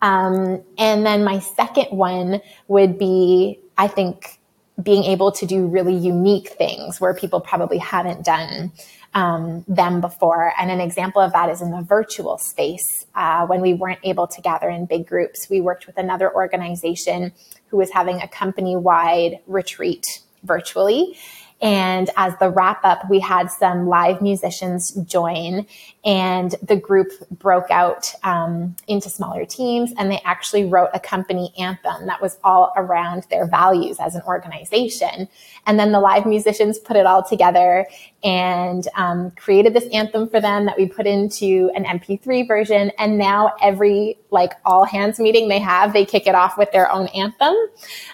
Um, 0.00 0.62
and 0.76 1.04
then 1.04 1.24
my 1.24 1.40
second 1.40 1.86
one 1.86 2.40
would 2.68 2.98
be, 2.98 3.58
I 3.76 3.88
think, 3.88 4.38
being 4.80 5.02
able 5.04 5.32
to 5.32 5.46
do 5.46 5.66
really 5.66 5.94
unique 5.94 6.50
things 6.50 7.00
where 7.00 7.12
people 7.12 7.40
probably 7.40 7.78
haven't 7.78 8.24
done 8.24 8.70
um, 9.14 9.64
them 9.66 10.00
before. 10.00 10.52
And 10.58 10.70
an 10.70 10.80
example 10.80 11.22
of 11.22 11.32
that 11.32 11.48
is 11.48 11.62
in 11.62 11.70
the 11.70 11.82
virtual 11.82 12.38
space. 12.38 13.06
Uh, 13.14 13.46
when 13.46 13.60
we 13.60 13.74
weren't 13.74 14.00
able 14.04 14.26
to 14.26 14.40
gather 14.40 14.68
in 14.68 14.86
big 14.86 15.06
groups, 15.06 15.48
we 15.50 15.60
worked 15.60 15.86
with 15.86 15.96
another 15.98 16.34
organization 16.34 17.32
who 17.68 17.76
was 17.76 17.90
having 17.90 18.20
a 18.20 18.28
company 18.28 18.76
wide 18.76 19.38
retreat 19.46 20.04
virtually. 20.44 21.16
And 21.60 22.08
as 22.16 22.34
the 22.38 22.50
wrap 22.50 22.84
up, 22.84 23.10
we 23.10 23.18
had 23.18 23.50
some 23.50 23.88
live 23.88 24.22
musicians 24.22 24.92
join 25.06 25.66
and 26.08 26.54
the 26.62 26.74
group 26.74 27.08
broke 27.30 27.70
out 27.70 28.14
um, 28.24 28.74
into 28.86 29.10
smaller 29.10 29.44
teams 29.44 29.92
and 29.98 30.10
they 30.10 30.22
actually 30.24 30.64
wrote 30.64 30.88
a 30.94 30.98
company 30.98 31.52
anthem 31.58 32.06
that 32.06 32.22
was 32.22 32.38
all 32.42 32.72
around 32.76 33.26
their 33.28 33.46
values 33.46 33.98
as 34.00 34.14
an 34.14 34.22
organization. 34.26 35.28
And 35.66 35.78
then 35.78 35.92
the 35.92 36.00
live 36.00 36.24
musicians 36.24 36.78
put 36.78 36.96
it 36.96 37.04
all 37.04 37.22
together 37.22 37.86
and 38.24 38.88
um, 38.96 39.32
created 39.32 39.74
this 39.74 39.84
anthem 39.92 40.30
for 40.30 40.40
them 40.40 40.64
that 40.64 40.78
we 40.78 40.86
put 40.86 41.06
into 41.06 41.70
an 41.74 41.84
MP3 41.84 42.48
version. 42.48 42.90
And 42.98 43.18
now 43.18 43.52
every 43.60 44.16
like 44.30 44.54
all 44.64 44.86
hands 44.86 45.20
meeting 45.20 45.48
they 45.48 45.58
have, 45.58 45.92
they 45.92 46.06
kick 46.06 46.26
it 46.26 46.34
off 46.34 46.56
with 46.56 46.72
their 46.72 46.90
own 46.90 47.08
anthem, 47.08 47.54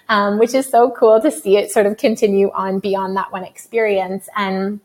um, 0.09 0.41
which 0.41 0.53
is 0.53 0.69
so 0.69 0.91
cool 0.91 1.21
to 1.21 1.31
see 1.31 1.59
it 1.59 1.71
sort 1.71 1.87
of 1.87 1.97
continue 1.97 2.51
on 2.55 2.81
beyond 2.81 3.17
that 3.17 3.31
one 3.31 3.45
experience. 3.45 4.29
And 4.37 4.81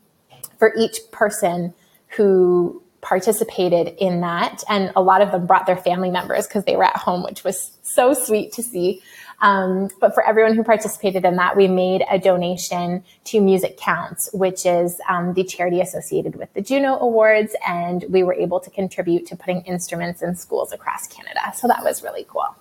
for 0.59 0.75
each 0.77 0.99
person 1.11 1.73
who 2.09 2.83
participated 3.01 3.95
in 3.97 4.21
that. 4.21 4.63
And 4.67 4.91
a 4.95 5.01
lot 5.01 5.21
of 5.21 5.31
them 5.31 5.45
brought 5.45 5.65
their 5.65 5.77
family 5.77 6.11
members 6.11 6.47
because 6.47 6.65
they 6.65 6.75
were 6.75 6.83
at 6.83 6.97
home, 6.97 7.23
which 7.23 7.43
was 7.43 7.77
so 7.81 8.13
sweet 8.13 8.51
to 8.53 8.63
see. 8.63 9.01
Um, 9.41 9.89
but 10.01 10.13
for 10.13 10.25
everyone 10.25 10.55
who 10.55 10.63
participated 10.63 11.23
in 11.23 11.37
that, 11.37 11.55
we 11.55 11.67
made 11.67 12.03
a 12.11 12.19
donation 12.19 13.03
to 13.25 13.39
MusiCounts, 13.39 14.33
which 14.33 14.65
is 14.65 14.99
um, 15.07 15.33
the 15.33 15.45
charity 15.45 15.79
associated 15.79 16.35
with 16.35 16.53
the 16.53 16.61
Juno 16.61 16.97
Awards. 16.99 17.55
And 17.65 18.03
we 18.09 18.23
were 18.23 18.33
able 18.33 18.59
to 18.59 18.69
contribute 18.69 19.25
to 19.27 19.37
putting 19.37 19.61
instruments 19.61 20.21
in 20.21 20.35
schools 20.35 20.73
across 20.73 21.07
Canada. 21.07 21.53
So 21.55 21.67
that 21.67 21.83
was 21.83 22.03
really 22.03 22.25
cool. 22.27 22.53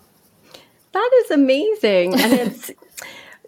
That 0.92 1.11
is 1.25 1.30
amazing. 1.33 2.14
And 2.14 2.33
it's 2.33 2.71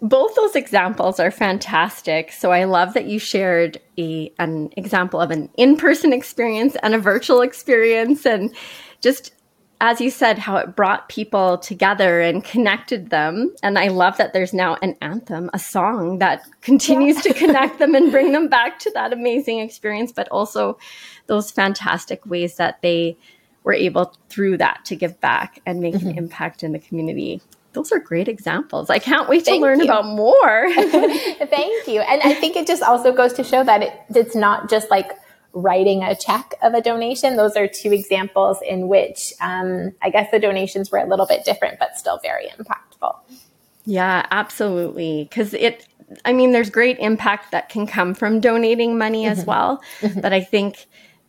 both 0.01 0.33
those 0.33 0.55
examples 0.55 1.19
are 1.19 1.29
fantastic. 1.29 2.31
So 2.31 2.51
I 2.51 2.63
love 2.63 2.95
that 2.95 3.05
you 3.05 3.19
shared 3.19 3.79
a 3.99 4.33
an 4.39 4.71
example 4.75 5.21
of 5.21 5.29
an 5.29 5.49
in-person 5.57 6.11
experience 6.11 6.75
and 6.81 6.95
a 6.95 6.99
virtual 6.99 7.41
experience 7.41 8.25
and 8.25 8.53
just 9.01 9.33
as 9.79 9.99
you 9.99 10.11
said 10.11 10.37
how 10.37 10.57
it 10.57 10.75
brought 10.75 11.09
people 11.09 11.57
together 11.57 12.21
and 12.21 12.43
connected 12.43 13.09
them 13.09 13.53
and 13.61 13.77
I 13.77 13.89
love 13.89 14.17
that 14.17 14.33
there's 14.33 14.53
now 14.53 14.77
an 14.81 14.95
anthem, 15.01 15.49
a 15.53 15.59
song 15.59 16.19
that 16.19 16.43
continues 16.61 17.17
yeah. 17.17 17.33
to 17.33 17.33
connect 17.45 17.77
them 17.77 17.93
and 17.93 18.11
bring 18.11 18.31
them 18.31 18.47
back 18.47 18.79
to 18.79 18.91
that 18.91 19.13
amazing 19.13 19.59
experience 19.59 20.11
but 20.11 20.27
also 20.29 20.79
those 21.27 21.51
fantastic 21.51 22.25
ways 22.25 22.55
that 22.55 22.81
they 22.81 23.17
were 23.63 23.73
able 23.73 24.15
through 24.29 24.57
that 24.57 24.83
to 24.85 24.95
give 24.95 25.19
back 25.21 25.59
and 25.67 25.79
make 25.79 25.93
mm-hmm. 25.93 26.09
an 26.09 26.17
impact 26.17 26.63
in 26.63 26.71
the 26.71 26.79
community 26.79 27.39
those 27.73 27.91
are 27.91 27.99
great 27.99 28.27
examples. 28.27 28.89
I 28.89 28.99
can't 28.99 29.29
wait 29.29 29.45
to 29.45 29.55
learn 29.55 29.79
you. 29.79 29.85
about 29.85 30.05
more. 30.05 30.69
Thank 30.73 31.87
you. 31.87 32.01
And 32.01 32.21
I 32.21 32.33
think 32.33 32.55
it 32.55 32.67
just 32.67 32.83
also 32.83 33.13
goes 33.13 33.33
to 33.33 33.43
show 33.43 33.63
that 33.63 33.81
it, 33.83 33.93
it's 34.09 34.35
not 34.35 34.69
just 34.69 34.89
like 34.89 35.11
writing 35.53 36.03
a 36.03 36.15
check 36.15 36.53
of 36.61 36.73
a 36.73 36.81
donation. 36.81 37.35
Those 37.35 37.55
are 37.55 37.67
two 37.67 37.93
examples 37.93 38.57
in 38.67 38.87
which 38.87 39.33
um, 39.41 39.93
I 40.01 40.09
guess 40.09 40.31
the 40.31 40.39
donations 40.39 40.91
were 40.91 40.99
a 40.99 41.07
little 41.07 41.25
bit 41.25 41.45
different, 41.45 41.79
but 41.79 41.97
still 41.97 42.19
very 42.21 42.47
impactful. 42.47 43.15
Yeah, 43.85 44.25
absolutely. 44.31 45.23
Because 45.23 45.53
it, 45.53 45.87
I 46.25 46.33
mean, 46.33 46.51
there's 46.51 46.69
great 46.69 46.99
impact 46.99 47.51
that 47.51 47.69
can 47.69 47.87
come 47.87 48.13
from 48.13 48.39
donating 48.39 48.97
money 48.97 49.23
mm-hmm. 49.23 49.39
as 49.39 49.45
well. 49.45 49.81
Mm-hmm. 50.01 50.21
But 50.21 50.33
I 50.33 50.41
think 50.41 50.87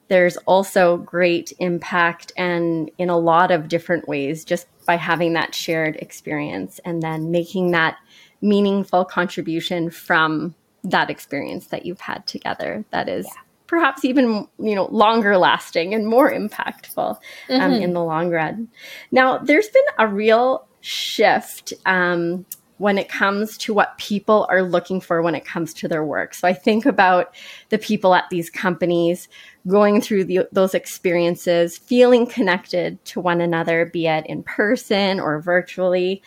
there's 0.08 0.36
also 0.38 0.98
great 0.98 1.52
impact 1.58 2.32
and 2.36 2.90
in 2.98 3.08
a 3.08 3.16
lot 3.16 3.50
of 3.50 3.68
different 3.68 4.06
ways 4.06 4.44
just 4.44 4.66
by 4.86 4.96
having 4.96 5.32
that 5.34 5.54
shared 5.54 5.96
experience 5.96 6.80
and 6.84 7.02
then 7.02 7.30
making 7.30 7.70
that 7.72 7.96
meaningful 8.40 9.04
contribution 9.04 9.90
from 9.90 10.54
that 10.84 11.10
experience 11.10 11.68
that 11.68 11.86
you've 11.86 12.00
had 12.00 12.26
together 12.26 12.84
that 12.90 13.08
is 13.08 13.26
yeah. 13.26 13.42
perhaps 13.66 14.04
even 14.04 14.48
you 14.58 14.74
know 14.74 14.86
longer 14.86 15.38
lasting 15.38 15.94
and 15.94 16.06
more 16.06 16.32
impactful 16.32 17.16
um, 17.50 17.60
mm-hmm. 17.60 17.82
in 17.82 17.92
the 17.92 18.02
long 18.02 18.30
run 18.30 18.68
now 19.12 19.38
there's 19.38 19.68
been 19.68 19.82
a 19.98 20.08
real 20.08 20.66
shift 20.80 21.72
um, 21.86 22.44
when 22.82 22.98
it 22.98 23.08
comes 23.08 23.56
to 23.56 23.72
what 23.72 23.96
people 23.96 24.44
are 24.50 24.60
looking 24.60 25.00
for 25.00 25.22
when 25.22 25.36
it 25.36 25.44
comes 25.44 25.72
to 25.72 25.86
their 25.86 26.04
work. 26.04 26.34
So 26.34 26.48
I 26.48 26.52
think 26.52 26.84
about 26.84 27.32
the 27.68 27.78
people 27.78 28.12
at 28.12 28.28
these 28.28 28.50
companies 28.50 29.28
going 29.68 30.00
through 30.00 30.24
the, 30.24 30.48
those 30.50 30.74
experiences, 30.74 31.78
feeling 31.78 32.26
connected 32.26 33.02
to 33.04 33.20
one 33.20 33.40
another, 33.40 33.86
be 33.86 34.08
it 34.08 34.26
in 34.26 34.42
person 34.42 35.20
or 35.20 35.40
virtually. 35.40 36.24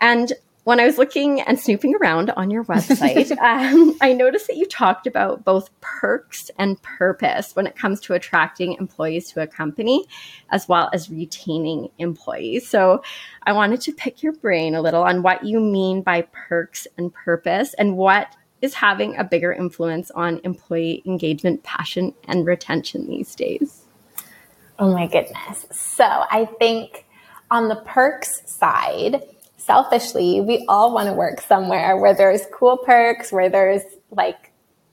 And 0.00 0.32
when 0.70 0.78
I 0.78 0.86
was 0.86 0.98
looking 0.98 1.40
and 1.40 1.58
snooping 1.58 1.96
around 1.96 2.30
on 2.30 2.48
your 2.48 2.62
website, 2.62 3.36
um, 3.38 3.96
I 4.00 4.12
noticed 4.12 4.46
that 4.46 4.56
you 4.56 4.66
talked 4.66 5.08
about 5.08 5.44
both 5.44 5.68
perks 5.80 6.48
and 6.60 6.80
purpose 6.80 7.56
when 7.56 7.66
it 7.66 7.74
comes 7.74 8.00
to 8.02 8.14
attracting 8.14 8.74
employees 8.74 9.32
to 9.32 9.42
a 9.42 9.48
company, 9.48 10.06
as 10.50 10.68
well 10.68 10.88
as 10.92 11.10
retaining 11.10 11.90
employees. 11.98 12.68
So 12.68 13.02
I 13.42 13.52
wanted 13.52 13.80
to 13.80 13.92
pick 13.92 14.22
your 14.22 14.32
brain 14.32 14.76
a 14.76 14.80
little 14.80 15.02
on 15.02 15.24
what 15.24 15.44
you 15.44 15.58
mean 15.58 16.02
by 16.02 16.22
perks 16.30 16.86
and 16.96 17.12
purpose 17.12 17.74
and 17.74 17.96
what 17.96 18.36
is 18.62 18.74
having 18.74 19.16
a 19.16 19.24
bigger 19.24 19.52
influence 19.52 20.12
on 20.12 20.40
employee 20.44 21.02
engagement, 21.04 21.64
passion, 21.64 22.14
and 22.28 22.46
retention 22.46 23.08
these 23.08 23.34
days. 23.34 23.82
Oh 24.78 24.92
my 24.92 25.08
goodness. 25.08 25.66
So 25.72 26.04
I 26.04 26.48
think 26.60 27.06
on 27.50 27.66
the 27.66 27.82
perks 27.84 28.48
side, 28.48 29.24
selfishly, 29.60 30.40
we 30.40 30.64
all 30.68 30.92
want 30.92 31.08
to 31.08 31.12
work 31.12 31.40
somewhere 31.40 31.96
where 31.96 32.14
there's 32.14 32.42
cool 32.52 32.78
perks, 32.78 33.30
where 33.32 33.48
there's 33.48 33.82
like 34.10 34.50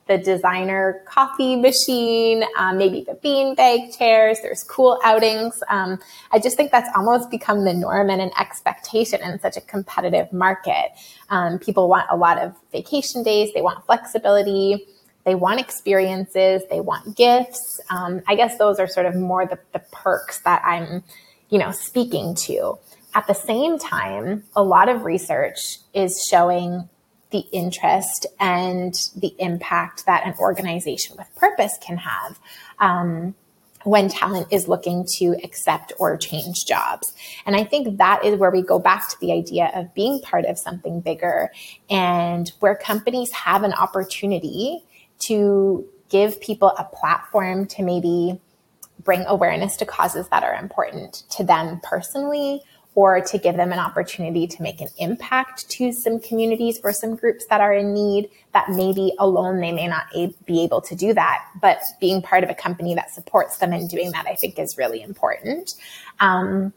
the 0.07 0.17
designer 0.17 1.03
coffee 1.05 1.55
machine, 1.55 2.43
um, 2.57 2.77
maybe 2.77 3.03
the 3.03 3.13
beanbag 3.13 3.97
chairs. 3.97 4.39
There's 4.41 4.63
cool 4.63 4.99
outings. 5.03 5.61
Um, 5.69 5.99
I 6.31 6.39
just 6.39 6.57
think 6.57 6.71
that's 6.71 6.89
almost 6.95 7.29
become 7.29 7.65
the 7.65 7.73
norm 7.73 8.09
and 8.09 8.21
an 8.21 8.31
expectation 8.39 9.21
in 9.21 9.39
such 9.39 9.57
a 9.57 9.61
competitive 9.61 10.31
market. 10.31 10.91
Um, 11.29 11.59
people 11.59 11.89
want 11.89 12.07
a 12.09 12.15
lot 12.15 12.37
of 12.37 12.55
vacation 12.71 13.23
days. 13.23 13.53
They 13.53 13.61
want 13.61 13.85
flexibility. 13.85 14.87
They 15.25 15.35
want 15.35 15.59
experiences. 15.59 16.61
They 16.69 16.79
want 16.79 17.17
gifts. 17.17 17.81
Um, 17.89 18.21
I 18.27 18.35
guess 18.35 18.57
those 18.57 18.79
are 18.79 18.87
sort 18.87 19.05
of 19.05 19.15
more 19.15 19.45
the, 19.45 19.59
the 19.73 19.79
perks 19.91 20.39
that 20.41 20.61
I'm, 20.65 21.03
you 21.49 21.59
know, 21.59 21.71
speaking 21.71 22.33
to. 22.45 22.79
At 23.17 23.25
the 23.25 23.33
same 23.33 23.79
time, 23.79 24.43
a 24.55 24.61
lot 24.61 24.89
of 24.89 25.03
research 25.03 25.79
is 25.91 26.23
showing 26.29 26.87
the 27.31 27.39
interest 27.51 28.27
and 28.39 28.93
the 29.15 29.33
impact 29.39 30.05
that 30.05 30.27
an 30.27 30.35
organization 30.39 31.15
with 31.17 31.27
purpose 31.35 31.79
can 31.81 31.97
have 31.97 32.39
um, 32.77 33.33
when 33.83 34.07
talent 34.07 34.49
is 34.51 34.67
looking 34.67 35.03
to 35.17 35.35
accept 35.43 35.93
or 35.97 36.15
change 36.15 36.65
jobs. 36.67 37.11
And 37.47 37.55
I 37.55 37.63
think 37.63 37.97
that 37.97 38.23
is 38.23 38.37
where 38.37 38.51
we 38.51 38.61
go 38.61 38.77
back 38.77 39.09
to 39.09 39.19
the 39.19 39.31
idea 39.31 39.71
of 39.73 39.95
being 39.95 40.21
part 40.21 40.45
of 40.45 40.59
something 40.59 41.01
bigger 41.01 41.51
and 41.89 42.51
where 42.59 42.75
companies 42.75 43.31
have 43.31 43.63
an 43.63 43.73
opportunity 43.73 44.83
to 45.21 45.87
give 46.09 46.39
people 46.39 46.71
a 46.77 46.83
platform 46.83 47.65
to 47.65 47.81
maybe 47.81 48.39
bring 49.03 49.25
awareness 49.25 49.75
to 49.77 49.87
causes 49.87 50.27
that 50.29 50.43
are 50.43 50.53
important 50.53 51.23
to 51.31 51.43
them 51.43 51.79
personally 51.81 52.61
or 52.97 53.21
to 53.21 53.37
give 53.37 53.55
them 53.55 53.71
an 53.71 53.77
opportunity 53.77 54.47
to 54.47 54.63
make 54.63 54.81
an 54.81 54.87
impact 54.97 55.69
to 55.69 55.91
some 55.91 56.19
communities 56.19 56.79
or 56.83 56.91
some 56.91 57.15
groups 57.15 57.45
that 57.45 57.61
are 57.61 57.71
in 57.71 57.93
need 57.93 58.27
that 58.53 58.67
maybe 58.69 59.13
alone 59.19 59.59
they 59.59 59.71
may 59.71 59.87
not 59.87 60.05
a- 60.15 60.33
be 60.47 60.63
able 60.63 60.81
to 60.81 60.95
do 60.95 61.13
that. 61.13 61.45
But 61.61 61.79
being 61.99 62.23
part 62.23 62.43
of 62.43 62.49
a 62.49 62.55
company 62.55 62.95
that 62.95 63.11
supports 63.11 63.57
them 63.57 63.71
in 63.71 63.87
doing 63.87 64.13
that, 64.13 64.25
I 64.25 64.33
think 64.33 64.57
is 64.57 64.79
really 64.79 65.03
important. 65.03 65.75
Um, 66.19 66.73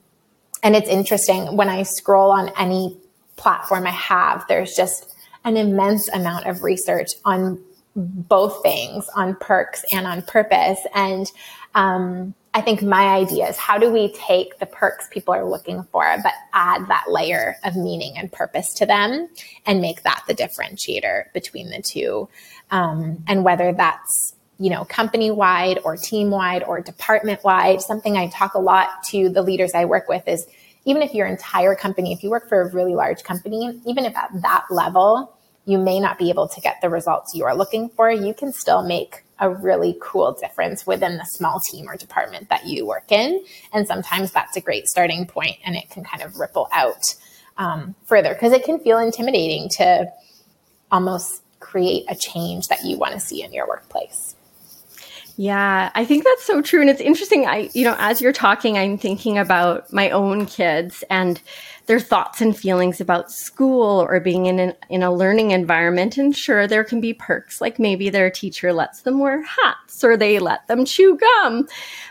and 0.62 0.76
it's 0.76 0.90
interesting 0.90 1.56
when 1.56 1.70
I 1.70 1.84
scroll 1.84 2.32
on 2.32 2.50
any 2.58 2.98
platform 3.36 3.86
I 3.86 3.92
have, 3.92 4.44
there's 4.46 4.74
just 4.74 5.14
an 5.46 5.56
immense 5.56 6.06
amount 6.10 6.46
of 6.46 6.62
research 6.62 7.12
on 7.24 7.58
both 7.96 8.62
things, 8.62 9.08
on 9.16 9.36
perks 9.36 9.86
and 9.90 10.06
on 10.06 10.20
purpose. 10.20 10.80
And 10.94 11.32
um, 11.74 12.34
I 12.52 12.60
think 12.60 12.82
my 12.82 13.06
idea 13.08 13.48
is 13.48 13.56
how 13.56 13.78
do 13.78 13.90
we 13.90 14.12
take 14.12 14.58
the 14.58 14.66
perks 14.66 15.06
people 15.08 15.32
are 15.32 15.48
looking 15.48 15.84
for, 15.84 16.04
but 16.22 16.32
add 16.52 16.88
that 16.88 17.04
layer 17.08 17.56
of 17.62 17.76
meaning 17.76 18.14
and 18.16 18.30
purpose 18.30 18.74
to 18.74 18.86
them 18.86 19.28
and 19.66 19.80
make 19.80 20.02
that 20.02 20.24
the 20.26 20.34
differentiator 20.34 21.32
between 21.32 21.70
the 21.70 21.80
two. 21.80 22.28
Um, 22.72 23.22
and 23.28 23.44
whether 23.44 23.72
that's, 23.72 24.34
you 24.58 24.68
know, 24.68 24.84
company 24.84 25.30
wide 25.30 25.78
or 25.84 25.96
team 25.96 26.30
wide 26.30 26.64
or 26.64 26.80
department 26.80 27.44
wide, 27.44 27.82
something 27.82 28.16
I 28.16 28.26
talk 28.28 28.54
a 28.54 28.60
lot 28.60 29.04
to 29.10 29.28
the 29.28 29.42
leaders 29.42 29.72
I 29.72 29.84
work 29.84 30.08
with 30.08 30.26
is 30.26 30.44
even 30.84 31.02
if 31.02 31.14
your 31.14 31.28
entire 31.28 31.76
company, 31.76 32.12
if 32.12 32.24
you 32.24 32.30
work 32.30 32.48
for 32.48 32.62
a 32.62 32.72
really 32.72 32.96
large 32.96 33.22
company, 33.22 33.80
even 33.86 34.04
if 34.04 34.16
at 34.16 34.30
that 34.42 34.64
level, 34.70 35.36
you 35.70 35.78
may 35.78 36.00
not 36.00 36.18
be 36.18 36.30
able 36.30 36.48
to 36.48 36.60
get 36.60 36.80
the 36.80 36.88
results 36.88 37.34
you 37.34 37.44
are 37.44 37.54
looking 37.54 37.88
for, 37.90 38.10
you 38.10 38.34
can 38.34 38.52
still 38.52 38.82
make 38.82 39.24
a 39.38 39.48
really 39.48 39.96
cool 40.00 40.32
difference 40.32 40.86
within 40.86 41.16
the 41.16 41.24
small 41.24 41.60
team 41.70 41.88
or 41.88 41.96
department 41.96 42.48
that 42.50 42.66
you 42.66 42.86
work 42.86 43.10
in. 43.10 43.42
And 43.72 43.86
sometimes 43.86 44.32
that's 44.32 44.56
a 44.56 44.60
great 44.60 44.86
starting 44.86 45.26
point 45.26 45.56
and 45.64 45.76
it 45.76 45.88
can 45.90 46.04
kind 46.04 46.22
of 46.22 46.36
ripple 46.36 46.68
out 46.72 47.14
um, 47.56 47.94
further 48.04 48.34
because 48.34 48.52
it 48.52 48.64
can 48.64 48.80
feel 48.80 48.98
intimidating 48.98 49.68
to 49.76 50.12
almost 50.90 51.42
create 51.60 52.04
a 52.08 52.16
change 52.16 52.68
that 52.68 52.84
you 52.84 52.98
want 52.98 53.14
to 53.14 53.20
see 53.20 53.42
in 53.42 53.52
your 53.52 53.66
workplace. 53.66 54.29
Yeah, 55.40 55.90
I 55.94 56.04
think 56.04 56.24
that's 56.24 56.44
so 56.44 56.60
true. 56.60 56.82
And 56.82 56.90
it's 56.90 57.00
interesting. 57.00 57.46
I, 57.46 57.70
you 57.72 57.82
know, 57.82 57.96
as 57.98 58.20
you're 58.20 58.30
talking, 58.30 58.76
I'm 58.76 58.98
thinking 58.98 59.38
about 59.38 59.90
my 59.90 60.10
own 60.10 60.44
kids 60.44 61.02
and 61.08 61.40
their 61.86 61.98
thoughts 61.98 62.42
and 62.42 62.54
feelings 62.54 63.00
about 63.00 63.30
school 63.30 64.02
or 64.02 64.20
being 64.20 64.44
in 64.44 64.58
an, 64.58 64.74
in 64.90 65.02
a 65.02 65.10
learning 65.10 65.52
environment. 65.52 66.18
And 66.18 66.36
sure, 66.36 66.66
there 66.66 66.84
can 66.84 67.00
be 67.00 67.14
perks, 67.14 67.58
like 67.58 67.78
maybe 67.78 68.10
their 68.10 68.28
teacher 68.28 68.74
lets 68.74 69.00
them 69.00 69.18
wear 69.18 69.42
hats 69.42 70.04
or 70.04 70.14
they 70.14 70.38
let 70.40 70.68
them 70.68 70.84
chew 70.84 71.16
gum. 71.16 71.66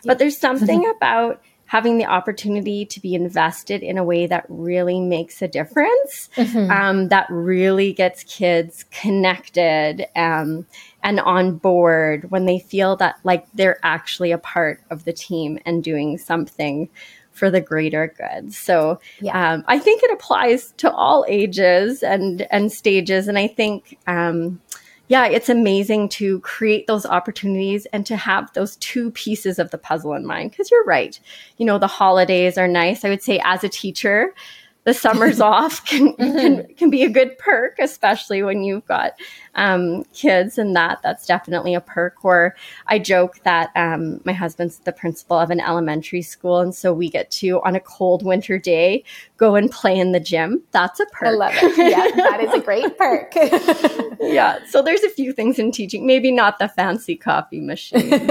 But 0.06 0.18
there's 0.18 0.38
something 0.40 0.92
about 0.98 1.40
having 1.70 2.00
the 2.00 2.06
opportunity 2.06 2.84
to 2.84 3.00
be 3.00 3.14
invested 3.14 3.84
in 3.84 4.00
a 4.00 4.04
way 4.04 4.26
that 4.26 4.44
really 4.50 5.00
makes 5.00 5.40
a 5.44 5.48
difference, 5.48 6.28
mm-hmm. 6.36 6.72
um, 6.72 7.10
that 7.10 7.28
really 7.30 7.94
gets 7.94 8.24
kids 8.24 8.86
connected 8.90 10.08
um, 10.16 10.66
and 11.04 11.20
on 11.20 11.58
board 11.58 12.30
when 12.32 12.46
they 12.46 12.60
feel 12.60 12.96
that 12.98 13.20
like 13.24 13.46
they're 13.54 13.80
actually 13.84 14.32
a 14.32 14.38
part 14.38 14.82
of 14.90 15.06
the 15.06 15.14
team 15.14 15.60
and 15.66 15.84
doing 15.84 16.18
something 16.18 16.90
for 17.32 17.50
the 17.50 17.62
greater 17.62 18.14
good. 18.18 18.54
So 18.54 19.00
yeah. 19.22 19.54
um, 19.54 19.64
I 19.68 19.80
think 19.80 20.04
it 20.04 20.12
applies 20.12 20.74
to 20.78 20.92
all 20.92 21.26
ages 21.28 22.04
and 22.04 22.46
and 22.52 22.72
stages, 22.72 23.28
and 23.28 23.38
I 23.38 23.48
think. 23.48 23.98
Um, 24.08 24.62
yeah, 25.10 25.26
it's 25.26 25.50
amazing 25.50 26.10
to 26.10 26.40
create 26.42 26.86
those 26.86 27.04
opportunities 27.04 27.88
and 27.88 28.06
to 28.06 28.16
have 28.16 28.54
those 28.54 28.76
two 28.76 29.10
pieces 29.10 29.58
of 29.58 29.72
the 29.72 29.80
puzzle 29.80 30.14
in 30.14 30.24
mind. 30.24 30.52
Because 30.52 30.70
you're 30.70 30.84
right. 30.84 31.20
You 31.58 31.66
know, 31.66 31.80
the 31.80 31.88
holidays 31.88 32.60
are 32.60 32.68
nice. 32.68 33.04
I 33.04 33.10
would 33.10 33.24
say, 33.24 33.42
as 33.44 33.64
a 33.64 33.70
teacher, 33.70 34.36
the 34.84 34.94
summers 34.94 35.42
off 35.42 35.84
can, 35.86 36.14
mm-hmm. 36.14 36.38
can, 36.38 36.76
can 36.76 36.90
be 36.92 37.02
a 37.04 37.10
good 37.10 37.38
perk, 37.40 37.80
especially 37.80 38.44
when 38.44 38.64
you've 38.64 38.86
got 38.86 39.14
um, 39.60 40.06
kids 40.14 40.58
and 40.58 40.76
that. 40.76 41.02
That's 41.04 41.26
definitely 41.26 41.76
a 41.76 41.82
perk. 41.82 42.24
Or 42.24 42.56
I 42.88 42.98
joke 42.98 43.42
that 43.44 43.72
um, 43.76 44.22
my 44.24 44.32
husband's 44.32 44.80
the 44.80 44.94
principal 44.94 45.38
of 45.38 45.52
an 45.52 45.60
elementary 45.60 46.22
school, 46.22 46.60
and 46.60 46.74
so 46.74 46.94
we 46.94 47.10
get 47.10 47.30
to 47.32 47.62
on 47.64 47.76
a 47.76 47.80
cold 47.80 48.24
winter 48.24 48.58
day 48.58 49.04
go 49.38 49.56
and 49.56 49.70
play 49.70 49.98
in 49.98 50.14
the 50.14 50.20
gym. 50.20 50.62
That's 50.72 51.00
a 51.00 51.06
perk. 51.08 51.28
I 51.28 51.32
love 51.32 51.54
it. 51.56 51.78
Yeah, 51.78 52.08
that 52.16 52.42
is 52.42 52.54
a 52.54 52.60
great 52.60 52.98
perk. 52.98 53.34
yeah. 54.22 54.60
So 54.66 54.82
there's 54.82 55.04
a 55.04 55.10
few 55.10 55.34
things 55.34 55.60
in 55.60 55.72
teaching. 55.72 56.08
Maybe 56.08 56.32
not 56.32 56.58
the 56.58 56.70
fancy 56.70 57.18
coffee 57.18 57.60
machines 57.60 58.04
or 58.04 58.16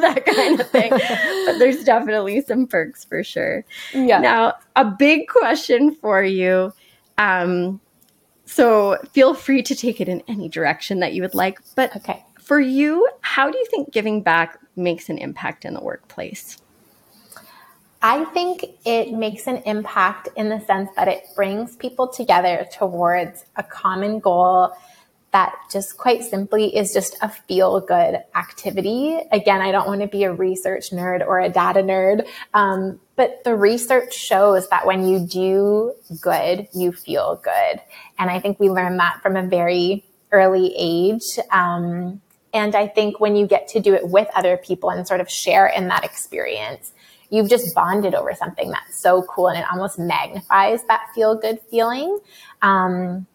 that 0.00 0.24
kind 0.26 0.60
of 0.60 0.68
thing, 0.68 0.90
but 0.90 1.58
there's 1.58 1.82
definitely 1.82 2.42
some 2.42 2.66
perks 2.66 3.04
for 3.04 3.24
sure. 3.24 3.64
Yeah. 3.94 4.20
Now, 4.20 4.54
a 4.76 4.84
big 4.84 5.28
question 5.28 5.94
for 5.94 6.22
you. 6.22 6.74
Um, 7.16 7.80
so 8.48 8.96
feel 9.12 9.34
free 9.34 9.62
to 9.62 9.74
take 9.74 10.00
it 10.00 10.08
in 10.08 10.22
any 10.26 10.48
direction 10.48 11.00
that 11.00 11.12
you 11.12 11.22
would 11.22 11.34
like. 11.34 11.60
But 11.74 11.94
okay. 11.96 12.24
for 12.40 12.58
you, 12.58 13.08
how 13.20 13.50
do 13.50 13.58
you 13.58 13.66
think 13.66 13.92
giving 13.92 14.22
back 14.22 14.58
makes 14.74 15.10
an 15.10 15.18
impact 15.18 15.64
in 15.64 15.74
the 15.74 15.80
workplace? 15.80 16.56
I 18.00 18.24
think 18.26 18.64
it 18.86 19.12
makes 19.12 19.46
an 19.48 19.56
impact 19.66 20.28
in 20.36 20.48
the 20.48 20.60
sense 20.60 20.88
that 20.96 21.08
it 21.08 21.24
brings 21.36 21.76
people 21.76 22.08
together 22.08 22.66
towards 22.72 23.44
a 23.56 23.62
common 23.62 24.18
goal 24.20 24.72
that 25.32 25.54
just 25.70 25.98
quite 25.98 26.24
simply 26.24 26.74
is 26.74 26.92
just 26.92 27.16
a 27.20 27.28
feel 27.28 27.80
good 27.80 28.18
activity. 28.34 29.18
Again, 29.30 29.60
I 29.60 29.72
don't 29.72 29.86
want 29.86 30.00
to 30.00 30.06
be 30.06 30.24
a 30.24 30.32
research 30.32 30.90
nerd 30.90 31.26
or 31.26 31.38
a 31.38 31.50
data 31.50 31.80
nerd, 31.80 32.26
um, 32.54 32.98
but 33.14 33.44
the 33.44 33.54
research 33.54 34.14
shows 34.14 34.68
that 34.70 34.86
when 34.86 35.06
you 35.06 35.20
do 35.20 35.92
good, 36.20 36.68
you 36.74 36.92
feel 36.92 37.40
good. 37.42 37.80
And 38.18 38.30
I 38.30 38.40
think 38.40 38.58
we 38.58 38.70
learn 38.70 38.96
that 38.96 39.20
from 39.22 39.36
a 39.36 39.46
very 39.46 40.04
early 40.32 40.74
age. 40.76 41.38
Um, 41.50 42.22
and 42.54 42.74
I 42.74 42.86
think 42.86 43.20
when 43.20 43.36
you 43.36 43.46
get 43.46 43.68
to 43.68 43.80
do 43.80 43.94
it 43.94 44.08
with 44.08 44.28
other 44.34 44.56
people 44.56 44.90
and 44.90 45.06
sort 45.06 45.20
of 45.20 45.30
share 45.30 45.66
in 45.66 45.88
that 45.88 46.04
experience, 46.04 46.92
you've 47.30 47.50
just 47.50 47.74
bonded 47.74 48.14
over 48.14 48.32
something 48.34 48.70
that's 48.70 49.02
so 49.02 49.22
cool 49.22 49.48
and 49.48 49.58
it 49.58 49.66
almost 49.70 49.98
magnifies 49.98 50.82
that 50.84 51.08
feel 51.14 51.36
good 51.36 51.60
feeling. 51.70 52.18
Um, 52.62 53.26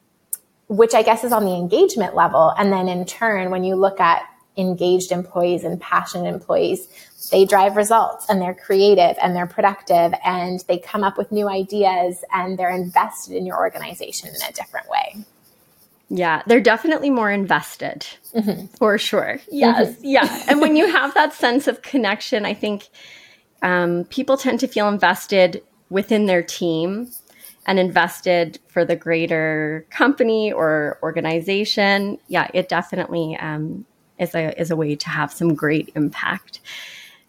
which 0.76 0.94
I 0.94 1.04
guess 1.04 1.24
is 1.24 1.32
on 1.32 1.46
the 1.46 1.54
engagement 1.54 2.16
level. 2.16 2.54
And 2.58 2.74
then 2.74 2.88
in 2.88 3.06
turn, 3.06 3.52
when 3.52 3.64
you 3.64 3.76
look 3.76 4.00
at 4.00 4.24
engaged 4.58 5.12
employees 5.12 5.64
and 5.64 5.80
passionate 5.80 6.34
employees, 6.34 6.88
they 7.32 7.46
drive 7.46 7.76
results 7.76 8.28
and 8.30 8.42
they're 8.42 8.54
creative 8.54 9.16
and 9.22 9.36
they're 9.36 9.48
productive 9.48 10.14
and 10.26 10.64
they 10.68 10.78
come 10.78 11.04
up 11.04 11.18
with 11.18 11.32
new 11.32 11.48
ideas 11.48 12.24
and 12.32 12.58
they're 12.58 12.76
invested 12.76 13.36
in 13.36 13.46
your 13.46 13.58
organization 13.58 14.30
in 14.30 14.50
a 14.50 14.52
different 14.52 14.90
way. 14.90 15.24
Yeah, 16.10 16.44
they're 16.46 16.62
definitely 16.62 17.10
more 17.10 17.32
invested 17.32 18.06
mm-hmm. 18.36 18.68
for 18.76 18.98
sure. 18.98 19.40
Yes. 19.52 19.94
Mm-hmm. 19.94 20.06
Yeah. 20.06 20.44
and 20.48 20.62
when 20.62 20.76
you 20.76 20.92
have 20.92 21.14
that 21.14 21.34
sense 21.34 21.68
of 21.68 21.82
connection, 21.82 22.46
I 22.46 22.54
think 22.54 22.90
um, 23.62 24.06
people 24.06 24.38
tend 24.38 24.60
to 24.60 24.68
feel 24.68 24.88
invested 24.88 25.64
within 25.90 26.26
their 26.26 26.44
team 26.44 27.12
and 27.66 27.80
invested 27.80 28.60
for 28.68 28.84
the 28.84 28.96
greater 28.96 29.86
company 29.90 30.52
or 30.52 31.00
organization, 31.02 32.18
yeah, 32.28 32.48
it 32.54 32.70
definitely 32.70 33.38
um, 33.38 33.86
is 34.20 34.36
a 34.36 34.60
is 34.60 34.72
a 34.72 34.76
way 34.76 34.96
to 34.96 35.10
have 35.10 35.32
some 35.32 35.54
great 35.54 35.92
impact. 35.96 36.60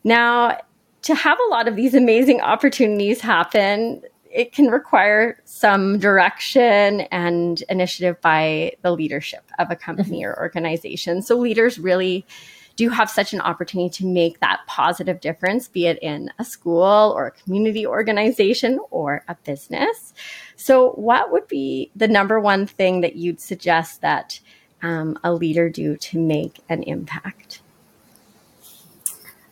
Now, 0.03 0.59
to 1.03 1.15
have 1.15 1.39
a 1.47 1.51
lot 1.51 1.69
of 1.69 1.77
these 1.77 1.95
amazing 1.95 2.41
opportunities 2.41 3.21
happen, 3.21 4.03
it 4.31 4.53
can 4.53 4.67
require 4.67 5.39
some 5.45 5.99
direction 5.99 7.03
and 7.13 7.63
initiative 7.69 8.21
by 8.21 8.73
the 8.83 8.91
leadership 8.91 9.45
of 9.59 9.71
a 9.71 9.77
company 9.77 10.23
mm-hmm. 10.23 10.31
or 10.31 10.43
organization. 10.43 11.23
So 11.23 11.37
leaders 11.37 11.79
really 11.79 12.27
do 12.77 12.89
have 12.89 13.09
such 13.09 13.33
an 13.33 13.41
opportunity 13.41 13.89
to 13.89 14.07
make 14.07 14.41
that 14.41 14.61
positive 14.67 15.21
difference, 15.21 15.69
be 15.69 15.87
it 15.87 15.99
in 16.03 16.31
a 16.39 16.45
school 16.45 17.13
or 17.15 17.27
a 17.27 17.31
community 17.31 17.87
organization 17.87 18.81
or 18.91 19.25
a 19.29 19.37
business. 19.45 20.13
So, 20.57 20.91
what 20.91 21.31
would 21.31 21.49
be 21.49 21.91
the 21.95 22.09
number 22.09 22.41
one 22.41 22.67
thing 22.67 23.01
that 23.03 23.17
you'd 23.17 23.41
suggest 23.41 24.01
that 24.01 24.41
um, 24.83 25.19
a 25.23 25.33
leader 25.33 25.69
do 25.69 25.97
to 25.97 26.19
make 26.19 26.61
an 26.69 26.83
impact? 26.83 27.61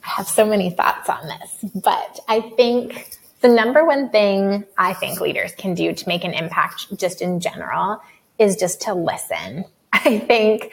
I 0.04 0.08
have 0.16 0.28
so 0.28 0.44
many 0.44 0.70
thoughts 0.70 1.08
on 1.08 1.28
this, 1.28 1.72
but 1.74 2.20
I 2.28 2.40
think 2.40 3.18
the 3.40 3.48
number 3.48 3.84
one 3.84 4.08
thing 4.10 4.64
I 4.76 4.94
think 4.94 5.20
leaders 5.20 5.52
can 5.56 5.74
do 5.74 5.92
to 5.92 6.08
make 6.08 6.24
an 6.24 6.32
impact 6.32 6.96
just 6.96 7.22
in 7.22 7.40
general 7.40 8.00
is 8.38 8.56
just 8.56 8.80
to 8.82 8.94
listen. 8.94 9.64
I 9.92 10.18
think 10.18 10.72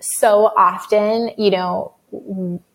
so 0.00 0.52
often, 0.56 1.30
you 1.38 1.50
know, 1.50 1.94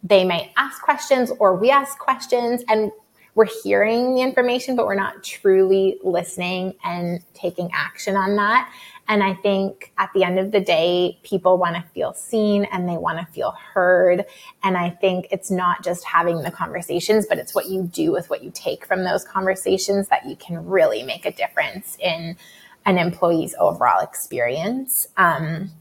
they 0.03 0.25
might 0.25 0.51
ask 0.57 0.81
questions 0.81 1.31
or 1.39 1.55
we 1.55 1.69
ask 1.69 1.97
questions 1.97 2.63
and 2.67 2.91
we're 3.33 3.47
hearing 3.63 4.15
the 4.15 4.21
information, 4.21 4.75
but 4.75 4.85
we're 4.85 4.95
not 4.95 5.23
truly 5.23 5.97
listening 6.03 6.73
and 6.83 7.21
taking 7.33 7.69
action 7.73 8.17
on 8.17 8.35
that. 8.35 8.69
And 9.07 9.23
I 9.23 9.33
think 9.35 9.93
at 9.97 10.09
the 10.13 10.23
end 10.23 10.37
of 10.37 10.51
the 10.51 10.59
day, 10.59 11.17
people 11.23 11.57
want 11.57 11.75
to 11.75 11.81
feel 11.93 12.13
seen 12.13 12.65
and 12.65 12.87
they 12.87 12.97
want 12.97 13.19
to 13.19 13.33
feel 13.33 13.51
heard. 13.51 14.25
And 14.63 14.77
I 14.77 14.89
think 14.89 15.27
it's 15.31 15.49
not 15.49 15.83
just 15.83 16.03
having 16.03 16.43
the 16.43 16.51
conversations, 16.51 17.25
but 17.27 17.37
it's 17.37 17.55
what 17.55 17.67
you 17.67 17.83
do 17.83 18.11
with 18.11 18.29
what 18.29 18.43
you 18.43 18.51
take 18.53 18.85
from 18.85 19.03
those 19.03 19.23
conversations 19.23 20.07
that 20.09 20.25
you 20.25 20.35
can 20.35 20.65
really 20.65 21.03
make 21.03 21.25
a 21.25 21.31
difference 21.31 21.97
in 21.99 22.37
an 22.85 22.97
employee's 22.97 23.55
overall 23.59 24.01
experience. 24.01 25.07
Um, 25.17 25.71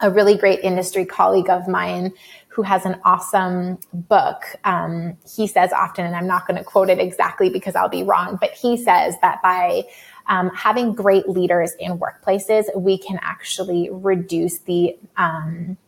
a 0.00 0.10
really 0.10 0.36
great 0.36 0.60
industry 0.60 1.04
colleague 1.04 1.50
of 1.50 1.68
mine 1.68 2.12
who 2.48 2.62
has 2.62 2.84
an 2.84 3.00
awesome 3.04 3.78
book. 3.92 4.42
Um, 4.64 5.16
he 5.36 5.46
says 5.46 5.72
often, 5.72 6.04
and 6.04 6.16
I'm 6.16 6.26
not 6.26 6.46
going 6.46 6.56
to 6.56 6.64
quote 6.64 6.90
it 6.90 6.98
exactly 6.98 7.50
because 7.50 7.76
I'll 7.76 7.88
be 7.88 8.02
wrong, 8.02 8.36
but 8.40 8.50
he 8.50 8.76
says 8.76 9.14
that 9.22 9.40
by 9.42 9.82
um, 10.28 10.50
having 10.54 10.92
great 10.92 11.28
leaders 11.28 11.72
in 11.78 11.98
workplaces, 11.98 12.64
we 12.76 12.98
can 12.98 13.18
actually 13.22 13.88
reduce 13.90 14.58
the 14.60 14.96
um, 15.16 15.78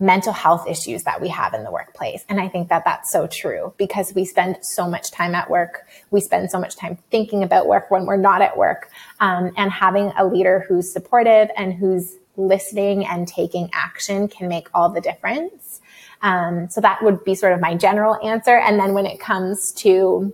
mental 0.00 0.32
health 0.32 0.66
issues 0.68 1.02
that 1.02 1.20
we 1.20 1.28
have 1.28 1.54
in 1.54 1.64
the 1.64 1.72
workplace. 1.72 2.24
And 2.28 2.40
I 2.40 2.48
think 2.48 2.68
that 2.68 2.84
that's 2.84 3.10
so 3.10 3.26
true 3.26 3.74
because 3.76 4.14
we 4.14 4.24
spend 4.24 4.58
so 4.62 4.88
much 4.88 5.10
time 5.10 5.34
at 5.34 5.50
work. 5.50 5.88
We 6.10 6.20
spend 6.20 6.50
so 6.50 6.60
much 6.60 6.76
time 6.76 6.98
thinking 7.10 7.42
about 7.42 7.66
work 7.66 7.90
when 7.90 8.06
we're 8.06 8.16
not 8.16 8.40
at 8.40 8.56
work. 8.56 8.90
Um, 9.18 9.52
and 9.56 9.70
having 9.72 10.12
a 10.16 10.24
leader 10.24 10.64
who's 10.68 10.92
supportive 10.92 11.48
and 11.56 11.74
who's 11.74 12.17
listening 12.38 13.04
and 13.04 13.28
taking 13.28 13.68
action 13.72 14.28
can 14.28 14.48
make 14.48 14.68
all 14.72 14.88
the 14.88 15.00
difference. 15.00 15.80
Um, 16.22 16.68
so 16.70 16.80
that 16.80 17.02
would 17.02 17.24
be 17.24 17.34
sort 17.34 17.52
of 17.52 17.60
my 17.60 17.74
general 17.74 18.16
answer. 18.26 18.56
And 18.56 18.78
then 18.78 18.94
when 18.94 19.06
it 19.06 19.20
comes 19.20 19.72
to, 19.72 20.32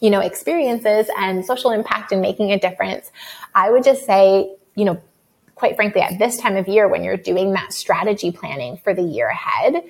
you 0.00 0.10
know, 0.10 0.20
experiences 0.20 1.08
and 1.18 1.44
social 1.44 1.70
impact 1.70 2.12
and 2.12 2.22
making 2.22 2.52
a 2.52 2.58
difference, 2.58 3.10
I 3.54 3.70
would 3.70 3.84
just 3.84 4.04
say, 4.06 4.54
you 4.74 4.84
know, 4.84 5.00
quite 5.54 5.76
frankly, 5.76 6.00
at 6.00 6.18
this 6.18 6.38
time 6.38 6.56
of 6.56 6.66
year 6.66 6.88
when 6.88 7.04
you're 7.04 7.16
doing 7.16 7.52
that 7.52 7.72
strategy 7.72 8.32
planning 8.32 8.78
for 8.78 8.94
the 8.94 9.02
year 9.02 9.28
ahead, 9.28 9.84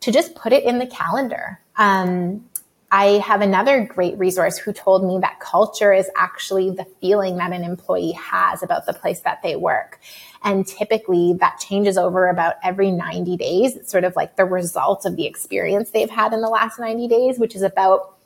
to 0.00 0.12
just 0.12 0.34
put 0.34 0.52
it 0.52 0.64
in 0.64 0.78
the 0.78 0.86
calendar. 0.86 1.60
Um, 1.76 2.44
I 2.90 3.18
have 3.18 3.40
another 3.40 3.84
great 3.84 4.16
resource 4.16 4.58
who 4.58 4.72
told 4.72 5.04
me 5.04 5.18
that 5.20 5.40
culture 5.40 5.92
is 5.92 6.08
actually 6.16 6.70
the 6.70 6.84
feeling 7.00 7.36
that 7.38 7.52
an 7.52 7.64
employee 7.64 8.12
has 8.12 8.62
about 8.62 8.86
the 8.86 8.92
place 8.92 9.20
that 9.20 9.42
they 9.42 9.56
work. 9.56 9.98
And 10.44 10.66
typically 10.66 11.34
that 11.40 11.58
changes 11.58 11.98
over 11.98 12.28
about 12.28 12.54
every 12.62 12.92
90 12.92 13.36
days. 13.36 13.74
It's 13.74 13.90
sort 13.90 14.04
of 14.04 14.14
like 14.14 14.36
the 14.36 14.44
result 14.44 15.04
of 15.04 15.16
the 15.16 15.26
experience 15.26 15.90
they've 15.90 16.10
had 16.10 16.32
in 16.32 16.40
the 16.40 16.48
last 16.48 16.78
90 16.78 17.08
days, 17.08 17.38
which 17.38 17.56
is 17.56 17.62
about 17.62 18.16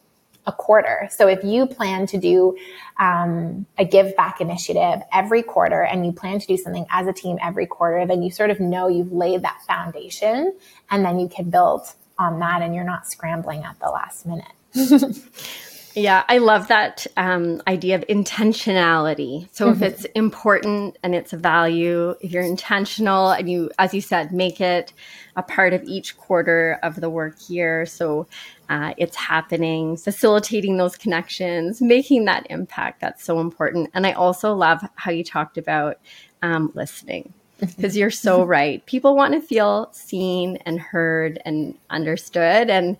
a 0.46 0.52
quarter. 0.52 1.08
So 1.10 1.28
if 1.28 1.44
you 1.44 1.66
plan 1.66 2.06
to 2.08 2.18
do 2.18 2.56
um, 2.98 3.66
a 3.78 3.84
give 3.84 4.14
back 4.16 4.40
initiative 4.40 5.02
every 5.12 5.42
quarter 5.42 5.82
and 5.82 6.04
you 6.04 6.12
plan 6.12 6.38
to 6.38 6.46
do 6.46 6.56
something 6.56 6.86
as 6.90 7.06
a 7.06 7.12
team 7.12 7.38
every 7.42 7.66
quarter, 7.66 8.06
then 8.06 8.22
you 8.22 8.30
sort 8.30 8.50
of 8.50 8.60
know 8.60 8.88
you've 8.88 9.12
laid 9.12 9.42
that 9.42 9.60
foundation 9.66 10.54
and 10.90 11.04
then 11.04 11.18
you 11.18 11.28
can 11.28 11.50
build 11.50 11.82
on 12.20 12.38
that 12.40 12.62
and 12.62 12.74
you're 12.74 12.84
not 12.84 13.06
scrambling 13.06 13.64
at 13.64 13.78
the 13.80 13.88
last 13.88 14.26
minute. 14.26 14.52
Yeah, 15.96 16.22
I 16.28 16.38
love 16.38 16.68
that 16.68 17.06
um, 17.16 17.62
idea 17.66 17.96
of 17.96 18.06
intentionality. 18.06 19.48
So 19.52 19.66
mm-hmm. 19.66 19.82
if 19.82 19.92
it's 19.92 20.04
important 20.14 20.96
and 21.02 21.16
it's 21.16 21.32
a 21.32 21.36
value, 21.36 22.14
if 22.20 22.30
you're 22.30 22.44
intentional 22.44 23.30
and 23.30 23.50
you, 23.50 23.70
as 23.78 23.92
you 23.92 24.00
said, 24.00 24.32
make 24.32 24.60
it 24.60 24.92
a 25.34 25.42
part 25.42 25.72
of 25.72 25.82
each 25.84 26.16
quarter 26.16 26.78
of 26.84 27.00
the 27.00 27.10
work 27.10 27.36
year. 27.48 27.86
So 27.86 28.28
uh, 28.68 28.94
it's 28.98 29.16
happening, 29.16 29.96
facilitating 29.96 30.76
those 30.76 30.96
connections, 30.96 31.82
making 31.82 32.24
that 32.26 32.46
impact. 32.50 33.00
That's 33.00 33.24
so 33.24 33.40
important. 33.40 33.90
And 33.92 34.06
I 34.06 34.12
also 34.12 34.54
love 34.54 34.82
how 34.94 35.10
you 35.10 35.24
talked 35.24 35.58
about 35.58 35.98
um, 36.40 36.70
listening 36.74 37.34
because 37.60 37.96
you're 37.96 38.10
so 38.10 38.44
right. 38.58 38.84
People 38.86 39.16
want 39.16 39.34
to 39.34 39.40
feel 39.40 39.88
seen 39.92 40.56
and 40.66 40.80
heard 40.80 41.40
and 41.44 41.76
understood. 41.90 42.70
And 42.70 42.96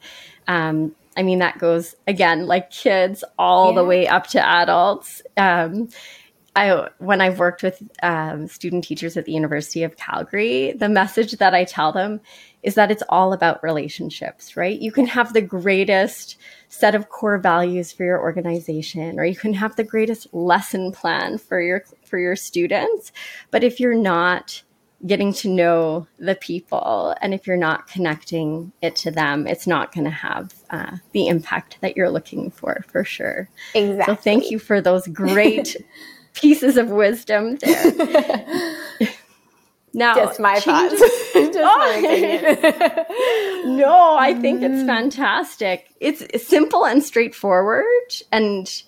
um, 0.49 0.95
I 1.17 1.23
mean, 1.23 1.41
that 1.41 1.59
goes 1.59 1.95
again, 2.07 2.47
like 2.47 2.71
kids 2.71 3.25
all 3.39 3.71
yeah. 3.71 3.75
the 3.77 3.85
way 3.85 4.07
up 4.07 4.27
to 4.29 4.45
adults. 4.45 5.23
Um, 5.37 5.89
I, 6.57 6.89
when 6.99 7.21
I've 7.21 7.39
worked 7.39 7.63
with 7.63 7.83
um, 8.03 8.49
student 8.49 8.85
teachers 8.85 9.17
at 9.17 9.25
the 9.25 9.33
University 9.33 9.85
of 9.85 9.97
Calgary, 9.97 10.73
the 10.73 10.89
message 10.89 11.33
that 11.33 11.55
I 11.55 11.65
tell 11.65 11.93
them 11.93 12.21
is 12.63 12.75
that 12.75 12.91
it's 12.91 13.03
all 13.09 13.33
about 13.33 13.63
relationships, 13.63 14.57
right? 14.57 14.81
You 14.81 14.93
can 14.93 15.07
have 15.07 15.33
the 15.33 15.41
greatest 15.41 16.37
set 16.69 16.95
of 16.95 17.09
core 17.09 17.39
values 17.39 17.93
for 17.93 18.05
your 18.05 18.21
organization, 18.21 19.19
or 19.19 19.25
you 19.25 19.37
can 19.37 19.55
have 19.55 19.77
the 19.77 19.85
greatest 19.85 20.33
lesson 20.33 20.93
plan 20.93 21.39
for 21.39 21.61
your 21.61 21.85
for 22.05 22.19
your 22.19 22.37
students, 22.37 23.13
but 23.51 23.65
if 23.65 23.81
you're 23.81 23.95
not 23.95 24.63
getting 25.07 25.33
to 25.33 25.49
know 25.49 26.07
the 26.19 26.35
people. 26.35 27.15
And 27.21 27.33
if 27.33 27.47
you're 27.47 27.57
not 27.57 27.87
connecting 27.87 28.73
it 28.83 28.97
to 28.97 29.11
them, 29.11 29.47
it's 29.47 29.67
not 29.67 29.95
going 29.95 30.05
to 30.05 30.11
have 30.11 30.55
uh, 30.71 30.99
the 31.13 31.29
impact 31.29 31.79
that 31.81 31.97
you're 31.97 32.11
looking 32.11 32.51
for, 32.51 32.85
for 32.89 33.05
sure. 33.05 33.49
Exactly. 33.75 34.15
So 34.15 34.21
thank 34.21 34.51
you 34.51 34.59
for 34.59 34.81
those 34.81 35.07
great 35.09 35.77
pieces 36.35 36.77
of 36.77 36.91
wisdom 36.91 37.57
there. 37.57 38.69
now, 39.93 40.15
just 40.15 40.41
my 40.41 40.61
thoughts. 40.61 40.99
just 41.33 41.59
oh. 41.59 42.01
my 42.03 43.65
no, 43.77 44.17
I 44.17 44.35
think 44.35 44.63
it's 44.63 44.85
fantastic. 44.87 45.91
It's 46.01 46.47
simple 46.47 46.87
and 46.87 47.03
straightforward 47.03 47.85
and 48.31 48.83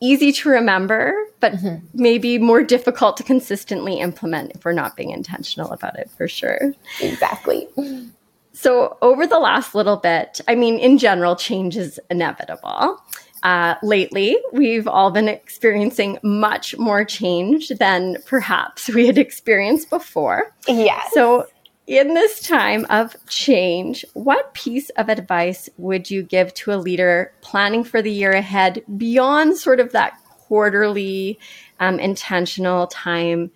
easy 0.00 0.32
to 0.32 0.48
remember, 0.48 1.12
but 1.40 1.54
mm-hmm. 1.54 1.84
maybe 1.92 2.38
more 2.38 2.62
difficult 2.62 3.16
to 3.16 3.22
consistently 3.22 3.98
implement 3.98 4.52
if 4.54 4.64
we're 4.64 4.72
not 4.72 4.96
being 4.96 5.10
intentional 5.10 5.72
about 5.72 5.98
it 5.98 6.10
for 6.16 6.28
sure. 6.28 6.72
Exactly. 7.00 7.68
So, 8.52 8.96
over 9.02 9.26
the 9.26 9.38
last 9.38 9.74
little 9.74 9.96
bit, 9.96 10.40
I 10.48 10.54
mean, 10.54 10.78
in 10.78 10.98
general, 10.98 11.36
change 11.36 11.76
is 11.76 12.00
inevitable. 12.10 13.00
Uh, 13.48 13.76
lately, 13.82 14.36
we've 14.52 14.86
all 14.86 15.10
been 15.10 15.26
experiencing 15.26 16.18
much 16.22 16.76
more 16.76 17.02
change 17.02 17.70
than 17.70 18.18
perhaps 18.26 18.90
we 18.90 19.06
had 19.06 19.16
experienced 19.16 19.88
before. 19.88 20.52
Yes. 20.66 21.14
So, 21.14 21.46
in 21.86 22.12
this 22.12 22.40
time 22.40 22.84
of 22.90 23.16
change, 23.26 24.04
what 24.12 24.52
piece 24.52 24.90
of 24.90 25.08
advice 25.08 25.70
would 25.78 26.10
you 26.10 26.22
give 26.22 26.52
to 26.54 26.74
a 26.74 26.76
leader 26.76 27.32
planning 27.40 27.84
for 27.84 28.02
the 28.02 28.12
year 28.12 28.32
ahead 28.32 28.82
beyond 28.98 29.56
sort 29.56 29.80
of 29.80 29.92
that 29.92 30.20
quarterly 30.26 31.38
um, 31.80 31.98
intentional 31.98 32.86
time 32.88 33.50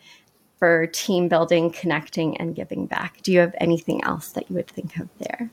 for 0.58 0.86
team 0.86 1.28
building, 1.28 1.70
connecting, 1.70 2.38
and 2.38 2.54
giving 2.54 2.86
back? 2.86 3.20
Do 3.20 3.30
you 3.30 3.40
have 3.40 3.54
anything 3.58 4.02
else 4.04 4.30
that 4.30 4.48
you 4.48 4.56
would 4.56 4.68
think 4.68 4.96
of 4.96 5.10
there? 5.18 5.50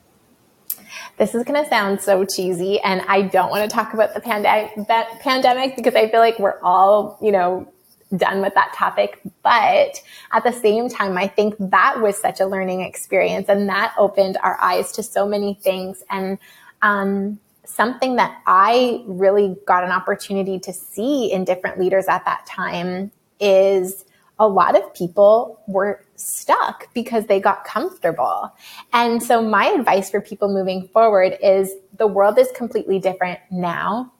This 1.20 1.34
is 1.34 1.44
going 1.44 1.62
to 1.62 1.68
sound 1.68 2.00
so 2.00 2.24
cheesy, 2.24 2.80
and 2.80 3.02
I 3.06 3.20
don't 3.20 3.50
want 3.50 3.68
to 3.68 3.76
talk 3.76 3.92
about 3.92 4.14
the 4.14 4.20
pandemic, 4.20 4.88
pandemic 5.20 5.76
because 5.76 5.94
I 5.94 6.08
feel 6.10 6.20
like 6.20 6.38
we're 6.38 6.58
all, 6.62 7.18
you 7.20 7.30
know, 7.30 7.70
done 8.16 8.40
with 8.40 8.54
that 8.54 8.72
topic. 8.74 9.20
But 9.42 10.00
at 10.32 10.44
the 10.44 10.50
same 10.50 10.88
time, 10.88 11.18
I 11.18 11.28
think 11.28 11.56
that 11.58 12.00
was 12.00 12.18
such 12.18 12.40
a 12.40 12.46
learning 12.46 12.80
experience 12.80 13.50
and 13.50 13.68
that 13.68 13.92
opened 13.98 14.38
our 14.42 14.58
eyes 14.62 14.92
to 14.92 15.02
so 15.02 15.28
many 15.28 15.52
things. 15.52 16.02
And, 16.08 16.38
um, 16.80 17.38
something 17.66 18.16
that 18.16 18.40
I 18.46 19.04
really 19.06 19.58
got 19.66 19.84
an 19.84 19.90
opportunity 19.90 20.58
to 20.60 20.72
see 20.72 21.30
in 21.30 21.44
different 21.44 21.78
leaders 21.78 22.06
at 22.08 22.24
that 22.24 22.46
time 22.46 23.12
is 23.38 24.06
a 24.38 24.48
lot 24.48 24.74
of 24.74 24.94
people 24.94 25.60
were 25.68 26.02
stuck 26.20 26.92
because 26.94 27.26
they 27.26 27.40
got 27.40 27.64
comfortable. 27.64 28.52
And 28.92 29.22
so 29.22 29.42
my 29.42 29.66
advice 29.66 30.10
for 30.10 30.20
people 30.20 30.52
moving 30.52 30.88
forward 30.88 31.36
is 31.42 31.72
the 31.96 32.06
world 32.06 32.38
is 32.38 32.48
completely 32.54 32.98
different 32.98 33.40
now 33.50 34.12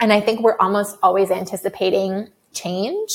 and 0.00 0.12
I 0.12 0.20
think 0.20 0.40
we're 0.40 0.58
almost 0.58 0.98
always 1.02 1.30
anticipating 1.30 2.28
change. 2.52 3.08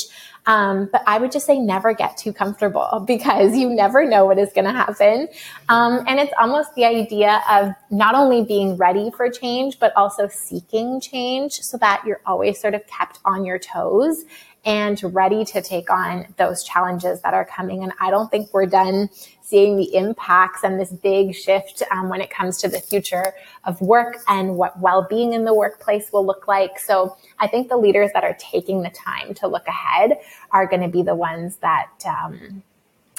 Um, 0.46 0.88
but 0.90 1.02
I 1.06 1.18
would 1.18 1.30
just 1.30 1.46
say 1.46 1.58
never 1.58 1.92
get 1.92 2.16
too 2.16 2.32
comfortable 2.32 3.04
because 3.06 3.56
you 3.56 3.68
never 3.68 4.04
know 4.04 4.24
what 4.24 4.38
is 4.38 4.52
going 4.52 4.64
to 4.64 4.72
happen. 4.72 5.28
Um, 5.68 6.04
and 6.06 6.18
it's 6.18 6.32
almost 6.40 6.74
the 6.74 6.84
idea 6.84 7.42
of 7.48 7.72
not 7.90 8.14
only 8.14 8.42
being 8.42 8.76
ready 8.76 9.10
for 9.10 9.30
change, 9.30 9.78
but 9.78 9.94
also 9.96 10.28
seeking 10.28 11.00
change 11.00 11.52
so 11.52 11.78
that 11.78 12.02
you're 12.06 12.20
always 12.26 12.60
sort 12.60 12.74
of 12.74 12.86
kept 12.86 13.20
on 13.24 13.44
your 13.44 13.58
toes 13.58 14.24
and 14.64 15.00
ready 15.14 15.44
to 15.46 15.62
take 15.62 15.90
on 15.90 16.26
those 16.36 16.62
challenges 16.62 17.20
that 17.22 17.32
are 17.32 17.44
coming. 17.44 17.82
And 17.82 17.92
I 18.00 18.10
don't 18.10 18.30
think 18.30 18.52
we're 18.52 18.66
done 18.66 19.08
seeing 19.42 19.76
the 19.76 19.94
impacts 19.96 20.62
and 20.62 20.78
this 20.78 20.92
big 20.92 21.34
shift 21.34 21.82
um, 21.90 22.08
when 22.08 22.20
it 22.20 22.30
comes 22.30 22.58
to 22.58 22.68
the 22.68 22.80
future 22.80 23.34
of 23.64 23.80
work 23.80 24.18
and 24.28 24.56
what 24.56 24.78
well-being 24.78 25.32
in 25.32 25.44
the 25.44 25.54
workplace 25.54 26.12
will 26.12 26.24
look 26.24 26.46
like. 26.46 26.78
So 26.78 27.16
I 27.38 27.48
think 27.48 27.68
the 27.68 27.76
leaders 27.76 28.10
that 28.14 28.22
are 28.22 28.36
taking 28.38 28.82
the 28.82 28.90
time 28.90 29.34
to 29.34 29.48
look 29.48 29.66
ahead 29.66 30.18
are 30.52 30.66
going 30.66 30.82
to 30.82 30.88
be 30.88 31.02
the 31.02 31.16
ones 31.16 31.56
that 31.56 31.90
um, 32.06 32.62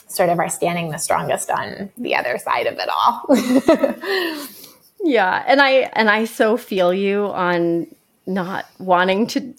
sort 0.07 0.29
of 0.29 0.39
are 0.39 0.49
standing 0.49 0.89
the 0.89 0.97
strongest 0.97 1.49
on 1.49 1.91
the 1.97 2.15
other 2.15 2.37
side 2.37 2.67
of 2.67 2.77
it 2.77 2.89
all. 2.89 4.47
yeah, 5.03 5.43
and 5.47 5.61
I 5.61 5.89
and 5.93 6.09
I 6.09 6.25
so 6.25 6.55
feel 6.57 6.93
you 6.93 7.25
on 7.25 7.87
not 8.25 8.65
wanting 8.77 9.27
to 9.27 9.53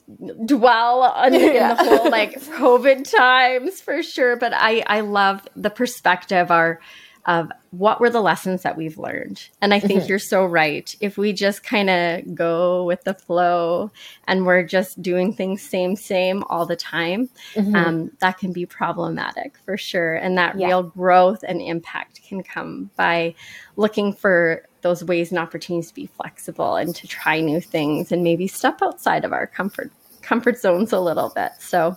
dwell 0.44 1.02
on 1.02 1.34
yeah. 1.34 1.74
the 1.74 1.84
whole 1.84 2.10
like 2.10 2.40
COVID 2.40 3.10
times 3.10 3.80
for 3.80 4.02
sure. 4.02 4.36
But 4.36 4.52
I 4.54 4.84
I 4.86 5.00
love 5.00 5.46
the 5.56 5.70
perspective 5.70 6.50
our 6.50 6.80
of 7.26 7.52
what 7.70 8.00
were 8.00 8.10
the 8.10 8.20
lessons 8.20 8.62
that 8.62 8.76
we've 8.76 8.98
learned. 8.98 9.48
And 9.60 9.72
I 9.72 9.78
think 9.78 10.00
mm-hmm. 10.00 10.08
you're 10.08 10.18
so 10.18 10.44
right. 10.44 10.94
If 11.00 11.16
we 11.16 11.32
just 11.32 11.62
kind 11.62 11.88
of 11.88 12.34
go 12.34 12.84
with 12.84 13.04
the 13.04 13.14
flow 13.14 13.92
and 14.26 14.44
we're 14.44 14.64
just 14.64 15.00
doing 15.00 15.32
things 15.32 15.62
same, 15.62 15.94
same 15.94 16.42
all 16.50 16.66
the 16.66 16.76
time, 16.76 17.28
mm-hmm. 17.54 17.74
um, 17.76 18.10
that 18.18 18.38
can 18.38 18.52
be 18.52 18.66
problematic 18.66 19.56
for 19.64 19.76
sure. 19.76 20.14
And 20.14 20.36
that 20.36 20.58
yeah. 20.58 20.66
real 20.66 20.82
growth 20.82 21.44
and 21.46 21.62
impact 21.62 22.22
can 22.26 22.42
come 22.42 22.90
by 22.96 23.34
looking 23.76 24.12
for 24.12 24.66
those 24.80 25.04
ways 25.04 25.30
and 25.30 25.38
opportunities 25.38 25.88
to 25.88 25.94
be 25.94 26.06
flexible 26.06 26.74
and 26.74 26.94
to 26.96 27.06
try 27.06 27.40
new 27.40 27.60
things 27.60 28.10
and 28.10 28.24
maybe 28.24 28.48
step 28.48 28.82
outside 28.82 29.24
of 29.24 29.32
our 29.32 29.46
comfort 29.46 29.92
comfort 30.22 30.58
zones 30.58 30.92
a 30.92 31.00
little 31.00 31.30
bit. 31.34 31.52
So 31.58 31.96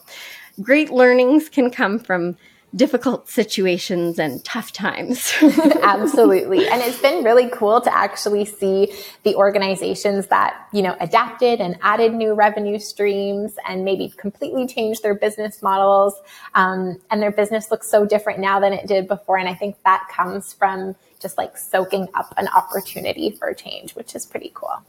great 0.61 0.91
learnings 0.91 1.49
can 1.49 1.69
come 1.69 1.99
from 1.99 2.37
difficult 2.75 3.29
situations 3.29 4.19
and 4.19 4.43
tough 4.43 4.71
times. 4.71 5.33
Absolutely. 5.81 6.67
And 6.75 6.81
it's 6.81 6.99
been 6.99 7.23
really 7.23 7.47
cool 7.49 7.79
to 7.79 7.95
actually 7.95 8.43
see 8.43 8.93
the 9.23 9.35
organizations 9.35 10.27
that, 10.27 10.67
you 10.73 10.81
know, 10.81 10.95
adapted 10.99 11.61
and 11.61 11.77
added 11.81 12.13
new 12.13 12.33
revenue 12.33 12.79
streams 12.79 13.55
and 13.65 13.85
maybe 13.85 14.11
completely 14.17 14.67
changed 14.67 15.03
their 15.03 15.15
business 15.15 15.61
models. 15.61 16.15
Um, 16.53 16.99
and 17.11 17.21
their 17.21 17.31
business 17.31 17.71
looks 17.71 17.89
so 17.89 18.05
different 18.05 18.39
now 18.39 18.59
than 18.59 18.73
it 18.73 18.87
did 18.87 19.07
before. 19.07 19.37
And 19.37 19.47
I 19.47 19.53
think 19.53 19.77
that 19.85 20.07
comes 20.13 20.51
from 20.51 20.95
just 21.21 21.37
like 21.37 21.57
soaking 21.57 22.09
up 22.13 22.33
an 22.35 22.49
opportunity 22.49 23.31
for 23.31 23.53
change, 23.53 23.95
which 23.95 24.15
is 24.15 24.25
pretty 24.25 24.51
cool. 24.53 24.83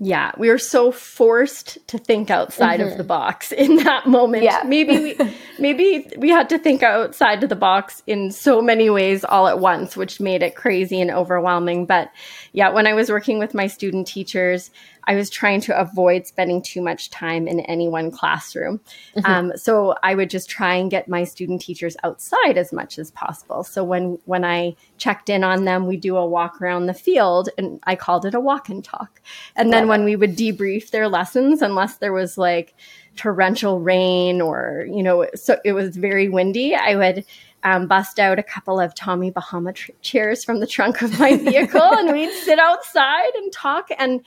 Yeah, 0.00 0.30
we 0.38 0.48
were 0.48 0.58
so 0.58 0.92
forced 0.92 1.84
to 1.88 1.98
think 1.98 2.30
outside 2.30 2.78
mm-hmm. 2.78 2.92
of 2.92 2.98
the 2.98 3.04
box 3.04 3.50
in 3.52 3.76
that 3.76 4.06
moment. 4.06 4.44
Yeah. 4.44 4.62
maybe 4.64 4.98
we 4.98 5.34
maybe 5.58 6.08
we 6.16 6.30
had 6.30 6.48
to 6.50 6.58
think 6.58 6.82
outside 6.82 7.42
of 7.42 7.48
the 7.48 7.56
box 7.56 8.02
in 8.06 8.30
so 8.30 8.62
many 8.62 8.90
ways 8.90 9.24
all 9.24 9.48
at 9.48 9.58
once, 9.58 9.96
which 9.96 10.20
made 10.20 10.42
it 10.42 10.54
crazy 10.54 11.00
and 11.00 11.10
overwhelming. 11.10 11.86
But 11.86 12.12
yeah, 12.52 12.70
when 12.70 12.86
I 12.86 12.94
was 12.94 13.10
working 13.10 13.40
with 13.40 13.54
my 13.54 13.66
student 13.66 14.06
teachers, 14.06 14.70
I 15.08 15.14
was 15.14 15.30
trying 15.30 15.62
to 15.62 15.80
avoid 15.80 16.26
spending 16.26 16.60
too 16.60 16.82
much 16.82 17.08
time 17.08 17.48
in 17.48 17.60
any 17.60 17.88
one 17.88 18.10
classroom. 18.10 18.78
Mm-hmm. 19.16 19.26
Um, 19.26 19.52
so 19.56 19.96
I 20.02 20.14
would 20.14 20.28
just 20.28 20.50
try 20.50 20.74
and 20.74 20.90
get 20.90 21.08
my 21.08 21.24
student 21.24 21.62
teachers 21.62 21.96
outside 22.04 22.58
as 22.58 22.74
much 22.74 22.98
as 22.98 23.10
possible. 23.12 23.64
So 23.64 23.82
when 23.82 24.18
when 24.26 24.44
I 24.44 24.76
checked 24.98 25.30
in 25.30 25.42
on 25.44 25.64
them, 25.64 25.86
we 25.86 25.96
do 25.96 26.18
a 26.18 26.26
walk 26.26 26.60
around 26.60 26.86
the 26.86 26.94
field, 26.94 27.48
and 27.56 27.80
I 27.84 27.96
called 27.96 28.26
it 28.26 28.34
a 28.34 28.40
walk 28.40 28.68
and 28.68 28.84
talk. 28.84 29.22
And 29.56 29.72
then 29.72 29.88
when 29.88 30.04
we 30.04 30.14
would 30.14 30.36
debrief 30.36 30.90
their 30.90 31.08
lessons, 31.08 31.62
unless 31.62 31.96
there 31.96 32.12
was 32.12 32.36
like 32.36 32.74
torrential 33.16 33.80
rain 33.80 34.42
or 34.42 34.86
you 34.90 35.02
know, 35.02 35.26
so 35.34 35.58
it 35.64 35.72
was 35.72 35.96
very 35.96 36.28
windy, 36.28 36.74
I 36.74 36.96
would 36.96 37.24
um, 37.64 37.86
bust 37.86 38.20
out 38.20 38.38
a 38.38 38.42
couple 38.42 38.78
of 38.78 38.94
Tommy 38.94 39.30
Bahama 39.30 39.72
tr- 39.72 39.90
chairs 40.02 40.44
from 40.44 40.60
the 40.60 40.66
trunk 40.66 41.00
of 41.00 41.18
my 41.18 41.36
vehicle 41.38 41.80
and 41.80 42.12
we'd 42.12 42.32
sit 42.44 42.58
outside 42.58 43.34
and 43.36 43.50
talk. 43.52 43.88
And 43.98 44.20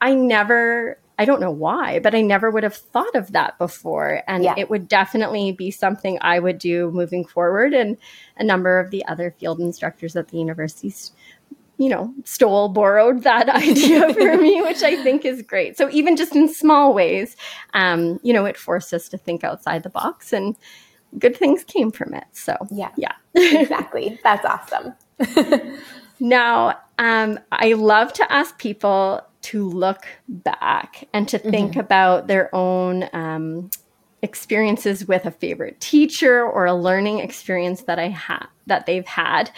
I 0.00 0.14
never, 0.14 0.98
I 1.18 1.24
don't 1.24 1.40
know 1.40 1.50
why, 1.50 1.98
but 1.98 2.14
I 2.14 2.20
never 2.20 2.50
would 2.50 2.62
have 2.62 2.74
thought 2.74 3.14
of 3.14 3.32
that 3.32 3.58
before. 3.58 4.22
And 4.28 4.44
yeah. 4.44 4.54
it 4.56 4.68
would 4.68 4.88
definitely 4.88 5.52
be 5.52 5.70
something 5.70 6.18
I 6.20 6.38
would 6.38 6.58
do 6.58 6.90
moving 6.90 7.24
forward. 7.24 7.72
And 7.72 7.96
a 8.36 8.44
number 8.44 8.78
of 8.78 8.90
the 8.90 9.04
other 9.06 9.34
field 9.38 9.60
instructors 9.60 10.14
at 10.16 10.28
the 10.28 10.38
universities, 10.38 11.12
you 11.78 11.88
know, 11.88 12.12
stole, 12.24 12.68
borrowed 12.68 13.22
that 13.22 13.48
idea 13.54 14.12
for 14.12 14.36
me, 14.36 14.60
which 14.62 14.82
I 14.82 15.02
think 15.02 15.24
is 15.24 15.42
great. 15.42 15.76
So 15.76 15.88
even 15.90 16.16
just 16.16 16.36
in 16.36 16.52
small 16.52 16.92
ways, 16.92 17.36
um, 17.74 18.20
you 18.22 18.32
know, 18.32 18.44
it 18.44 18.56
forced 18.56 18.92
us 18.92 19.08
to 19.08 19.18
think 19.18 19.44
outside 19.44 19.82
the 19.82 19.90
box 19.90 20.32
and 20.32 20.56
good 21.18 21.36
things 21.36 21.64
came 21.64 21.90
from 21.90 22.14
it. 22.14 22.24
So 22.32 22.56
yeah, 22.70 22.90
yeah, 22.96 23.12
exactly. 23.34 24.18
That's 24.22 24.44
awesome. 24.44 24.94
now, 26.20 26.78
um, 26.98 27.38
I 27.52 27.72
love 27.74 28.12
to 28.14 28.32
ask 28.32 28.58
people 28.58 29.22
to 29.46 29.68
look 29.68 30.06
back 30.28 31.06
and 31.12 31.28
to 31.28 31.38
think 31.38 31.72
mm-hmm. 31.72 31.80
about 31.80 32.26
their 32.26 32.52
own 32.52 33.08
um, 33.12 33.70
experiences 34.22 35.06
with 35.06 35.24
a 35.24 35.30
favorite 35.30 35.80
teacher 35.80 36.42
or 36.44 36.66
a 36.66 36.74
learning 36.74 37.20
experience 37.20 37.82
that 37.82 37.98
I 37.98 38.08
had 38.08 38.46
that 38.66 38.86
they've 38.86 39.06
had. 39.06 39.52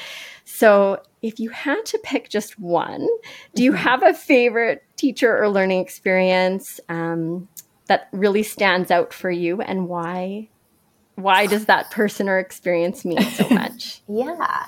So, 0.45 1.03
if 1.23 1.41
you 1.41 1.51
had 1.51 1.85
to 1.87 1.99
pick 2.05 2.29
just 2.29 2.59
one, 2.59 3.07
do 3.55 3.63
you 3.63 3.73
mm-hmm. 3.73 3.81
have 3.81 4.03
a 4.03 4.13
favorite 4.13 4.85
teacher 4.97 5.43
or 5.43 5.49
learning 5.49 5.81
experience 5.81 6.81
um, 6.89 7.49
that 7.87 8.09
really 8.13 8.43
stands 8.43 8.91
out 8.91 9.15
for 9.15 9.31
you, 9.31 9.63
and 9.63 9.89
why? 9.89 10.49
Why 11.15 11.47
does 11.47 11.65
that 11.65 11.91
person 11.91 12.29
or 12.29 12.39
experience 12.39 13.05
mean 13.05 13.23
so 13.23 13.49
much? 13.51 14.03
yeah. 14.07 14.67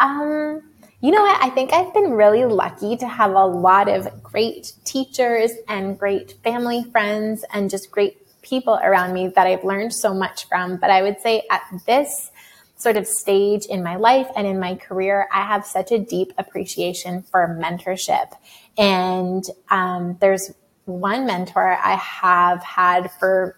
Um, 0.00 0.62
you 1.00 1.10
know 1.10 1.22
what? 1.22 1.42
I 1.42 1.50
think 1.50 1.72
I've 1.72 1.92
been 1.92 2.12
really 2.12 2.44
lucky 2.44 2.96
to 2.96 3.06
have 3.06 3.32
a 3.32 3.44
lot 3.44 3.88
of 3.88 4.22
great 4.22 4.72
teachers 4.84 5.50
and 5.68 5.98
great 5.98 6.34
family 6.42 6.84
friends 6.84 7.44
and 7.52 7.68
just 7.68 7.90
great 7.90 8.18
people 8.42 8.78
around 8.82 9.12
me 9.12 9.28
that 9.28 9.46
I've 9.46 9.64
learned 9.64 9.92
so 9.92 10.14
much 10.14 10.48
from. 10.48 10.78
But 10.78 10.90
I 10.90 11.02
would 11.02 11.20
say 11.20 11.42
at 11.50 11.62
this 11.86 12.30
sort 12.76 12.96
of 12.96 13.06
stage 13.06 13.66
in 13.66 13.82
my 13.82 13.96
life 13.96 14.28
and 14.36 14.46
in 14.46 14.58
my 14.58 14.74
career, 14.74 15.28
I 15.32 15.42
have 15.42 15.66
such 15.66 15.92
a 15.92 15.98
deep 15.98 16.32
appreciation 16.38 17.22
for 17.22 17.58
mentorship. 17.60 18.32
And 18.78 19.44
um, 19.70 20.16
there's 20.20 20.50
one 20.84 21.26
mentor 21.26 21.78
I 21.82 21.96
have 21.96 22.62
had 22.62 23.10
for 23.12 23.56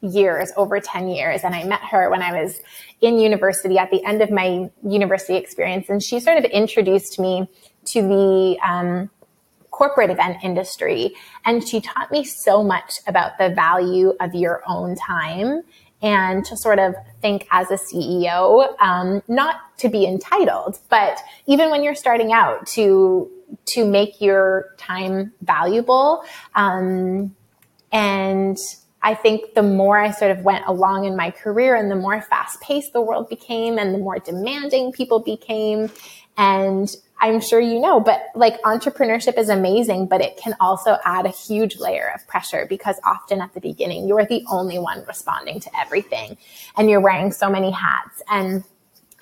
years, 0.00 0.52
over 0.56 0.80
10 0.80 1.08
years. 1.08 1.42
And 1.42 1.54
I 1.54 1.64
met 1.64 1.80
her 1.80 2.10
when 2.10 2.22
I 2.22 2.42
was 2.42 2.60
in 3.00 3.18
university 3.18 3.78
at 3.78 3.90
the 3.90 4.02
end 4.04 4.22
of 4.22 4.30
my 4.30 4.70
university 4.82 5.36
experience. 5.36 5.88
And 5.88 6.02
she 6.02 6.20
sort 6.20 6.38
of 6.38 6.44
introduced 6.44 7.18
me 7.18 7.48
to 7.86 8.02
the, 8.02 8.58
um, 8.66 9.10
corporate 9.76 10.10
event 10.10 10.38
industry. 10.42 11.14
And 11.44 11.66
she 11.66 11.82
taught 11.82 12.10
me 12.10 12.24
so 12.24 12.64
much 12.64 12.94
about 13.06 13.36
the 13.36 13.50
value 13.50 14.14
of 14.20 14.34
your 14.34 14.62
own 14.66 14.96
time 14.96 15.62
and 16.00 16.44
to 16.46 16.56
sort 16.56 16.78
of 16.78 16.94
think 17.20 17.46
as 17.50 17.70
a 17.70 17.78
CEO, 17.78 18.74
um, 18.80 19.22
not 19.28 19.56
to 19.78 19.88
be 19.88 20.06
entitled, 20.06 20.78
but 20.88 21.18
even 21.46 21.70
when 21.70 21.82
you're 21.82 21.94
starting 21.94 22.32
out 22.32 22.66
to, 22.68 23.30
to 23.66 23.84
make 23.84 24.20
your 24.20 24.74
time 24.78 25.32
valuable. 25.42 26.22
Um, 26.54 27.34
and 27.92 28.56
I 29.06 29.14
think 29.14 29.54
the 29.54 29.62
more 29.62 29.96
I 29.96 30.10
sort 30.10 30.32
of 30.32 30.42
went 30.42 30.66
along 30.66 31.04
in 31.04 31.14
my 31.14 31.30
career 31.30 31.76
and 31.76 31.88
the 31.88 31.94
more 31.94 32.20
fast 32.20 32.60
paced 32.60 32.92
the 32.92 33.00
world 33.00 33.28
became 33.28 33.78
and 33.78 33.94
the 33.94 33.98
more 33.98 34.18
demanding 34.18 34.90
people 34.90 35.20
became. 35.20 35.92
And 36.36 36.92
I'm 37.20 37.40
sure 37.40 37.60
you 37.60 37.78
know, 37.78 38.00
but 38.00 38.24
like 38.34 38.60
entrepreneurship 38.62 39.38
is 39.38 39.48
amazing, 39.48 40.08
but 40.08 40.22
it 40.22 40.36
can 40.36 40.56
also 40.58 40.96
add 41.04 41.24
a 41.24 41.28
huge 41.28 41.78
layer 41.78 42.10
of 42.16 42.26
pressure 42.26 42.66
because 42.68 42.96
often 43.04 43.40
at 43.40 43.54
the 43.54 43.60
beginning, 43.60 44.08
you're 44.08 44.26
the 44.26 44.44
only 44.50 44.80
one 44.80 45.04
responding 45.06 45.60
to 45.60 45.70
everything 45.78 46.36
and 46.76 46.90
you're 46.90 47.00
wearing 47.00 47.30
so 47.30 47.48
many 47.48 47.70
hats. 47.70 48.20
And 48.28 48.64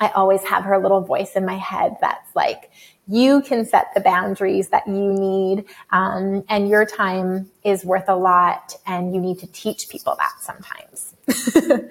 I 0.00 0.08
always 0.08 0.42
have 0.44 0.64
her 0.64 0.78
little 0.78 1.02
voice 1.02 1.32
in 1.36 1.44
my 1.44 1.58
head 1.58 1.98
that's 2.00 2.34
like, 2.34 2.70
you 3.06 3.42
can 3.42 3.66
set 3.66 3.88
the 3.94 4.00
boundaries 4.00 4.68
that 4.68 4.86
you 4.86 5.12
need 5.12 5.64
um, 5.90 6.44
and 6.48 6.68
your 6.68 6.86
time 6.86 7.50
is 7.62 7.84
worth 7.84 8.08
a 8.08 8.16
lot 8.16 8.74
and 8.86 9.14
you 9.14 9.20
need 9.20 9.38
to 9.38 9.46
teach 9.48 9.88
people 9.88 10.16
that 10.18 10.32
sometimes 10.40 11.14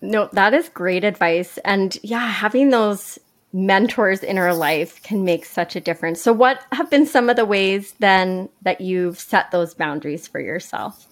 no 0.00 0.28
that 0.32 0.52
is 0.52 0.68
great 0.70 1.04
advice 1.04 1.58
and 1.64 1.98
yeah 2.02 2.26
having 2.26 2.70
those 2.70 3.18
mentors 3.54 4.24
in 4.24 4.36
our 4.36 4.52
life 4.52 5.00
can 5.04 5.24
make 5.24 5.44
such 5.44 5.76
a 5.76 5.80
difference. 5.80 6.20
So, 6.20 6.32
what 6.32 6.60
have 6.72 6.90
been 6.90 7.06
some 7.06 7.30
of 7.30 7.36
the 7.36 7.44
ways 7.46 7.94
then 8.00 8.50
that 8.62 8.80
you've 8.80 9.18
set 9.18 9.52
those 9.52 9.72
boundaries 9.72 10.26
for 10.26 10.40
yourself? 10.40 11.06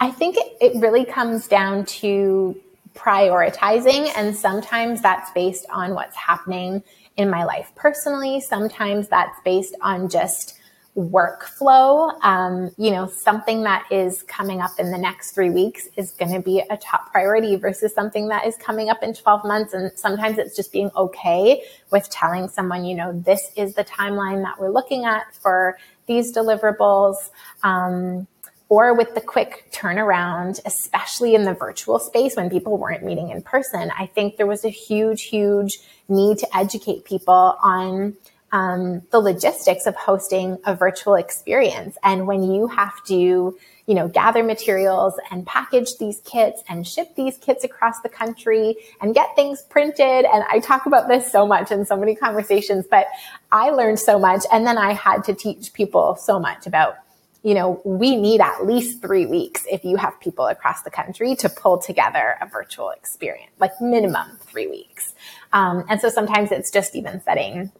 I 0.00 0.10
think 0.10 0.36
it, 0.36 0.56
it 0.60 0.80
really 0.80 1.04
comes 1.04 1.46
down 1.46 1.84
to 1.84 2.58
prioritizing, 2.94 4.10
and 4.16 4.34
sometimes 4.34 5.02
that's 5.02 5.30
based 5.32 5.66
on 5.70 5.94
what's 5.94 6.16
happening 6.16 6.82
in 7.16 7.30
my 7.30 7.44
life 7.44 7.70
personally. 7.76 8.40
Sometimes 8.40 9.08
that's 9.08 9.38
based 9.44 9.74
on 9.80 10.08
just 10.08 10.58
workflow. 10.96 12.16
Um, 12.22 12.70
you 12.76 12.90
know, 12.90 13.08
something 13.08 13.62
that 13.64 13.86
is 13.90 14.22
coming 14.22 14.60
up 14.60 14.72
in 14.78 14.90
the 14.90 14.98
next 14.98 15.32
three 15.32 15.50
weeks 15.50 15.88
is 15.96 16.12
going 16.12 16.32
to 16.32 16.40
be 16.40 16.62
a 16.70 16.76
top 16.76 17.10
priority 17.10 17.56
versus 17.56 17.92
something 17.94 18.28
that 18.28 18.46
is 18.46 18.56
coming 18.56 18.90
up 18.90 19.02
in 19.02 19.12
12 19.12 19.44
months. 19.44 19.74
And 19.74 19.90
sometimes 19.96 20.38
it's 20.38 20.54
just 20.54 20.72
being 20.72 20.90
okay 20.96 21.62
with 21.90 22.08
telling 22.10 22.48
someone, 22.48 22.84
you 22.84 22.94
know, 22.94 23.12
this 23.12 23.50
is 23.56 23.74
the 23.74 23.84
timeline 23.84 24.42
that 24.42 24.58
we're 24.60 24.70
looking 24.70 25.04
at 25.04 25.34
for 25.34 25.76
these 26.06 26.32
deliverables. 26.32 27.16
Um, 27.62 28.28
or 28.74 28.92
with 28.92 29.14
the 29.14 29.20
quick 29.20 29.70
turnaround, 29.70 30.58
especially 30.64 31.36
in 31.36 31.44
the 31.44 31.54
virtual 31.54 32.00
space 32.00 32.34
when 32.34 32.50
people 32.50 32.76
weren't 32.76 33.04
meeting 33.04 33.30
in 33.30 33.40
person, 33.40 33.92
I 33.96 34.06
think 34.06 34.36
there 34.36 34.48
was 34.48 34.64
a 34.64 34.68
huge, 34.68 35.22
huge 35.22 35.78
need 36.08 36.38
to 36.38 36.56
educate 36.56 37.04
people 37.04 37.56
on 37.62 38.16
um, 38.50 39.02
the 39.12 39.20
logistics 39.20 39.86
of 39.86 39.94
hosting 39.94 40.58
a 40.64 40.74
virtual 40.74 41.14
experience. 41.14 41.96
And 42.02 42.26
when 42.26 42.42
you 42.42 42.66
have 42.66 42.94
to, 43.04 43.14
you 43.14 43.94
know, 43.94 44.08
gather 44.08 44.42
materials 44.42 45.14
and 45.30 45.46
package 45.46 45.96
these 46.00 46.20
kits 46.24 46.64
and 46.68 46.84
ship 46.84 47.14
these 47.14 47.38
kits 47.38 47.62
across 47.62 48.00
the 48.00 48.08
country 48.08 48.76
and 49.00 49.14
get 49.14 49.36
things 49.36 49.62
printed. 49.62 50.24
And 50.24 50.42
I 50.50 50.58
talk 50.58 50.86
about 50.86 51.06
this 51.06 51.30
so 51.30 51.46
much 51.46 51.70
in 51.70 51.86
so 51.86 51.96
many 51.96 52.16
conversations, 52.16 52.86
but 52.90 53.06
I 53.52 53.70
learned 53.70 54.00
so 54.00 54.18
much. 54.18 54.42
And 54.50 54.66
then 54.66 54.78
I 54.78 54.94
had 54.94 55.22
to 55.24 55.34
teach 55.34 55.72
people 55.72 56.16
so 56.16 56.40
much 56.40 56.66
about 56.66 56.96
you 57.44 57.52
know, 57.52 57.80
we 57.84 58.16
need 58.16 58.40
at 58.40 58.66
least 58.66 59.02
three 59.02 59.26
weeks 59.26 59.66
if 59.70 59.84
you 59.84 59.96
have 59.96 60.18
people 60.18 60.46
across 60.46 60.82
the 60.82 60.90
country 60.90 61.36
to 61.36 61.48
pull 61.50 61.78
together 61.78 62.36
a 62.40 62.46
virtual 62.46 62.88
experience, 62.88 63.52
like 63.60 63.72
minimum 63.82 64.38
three 64.40 64.66
weeks. 64.66 65.14
Um, 65.52 65.84
and 65.90 66.00
so 66.00 66.08
sometimes 66.08 66.50
it's 66.50 66.70
just 66.70 66.96
even 66.96 67.20
setting 67.20 67.70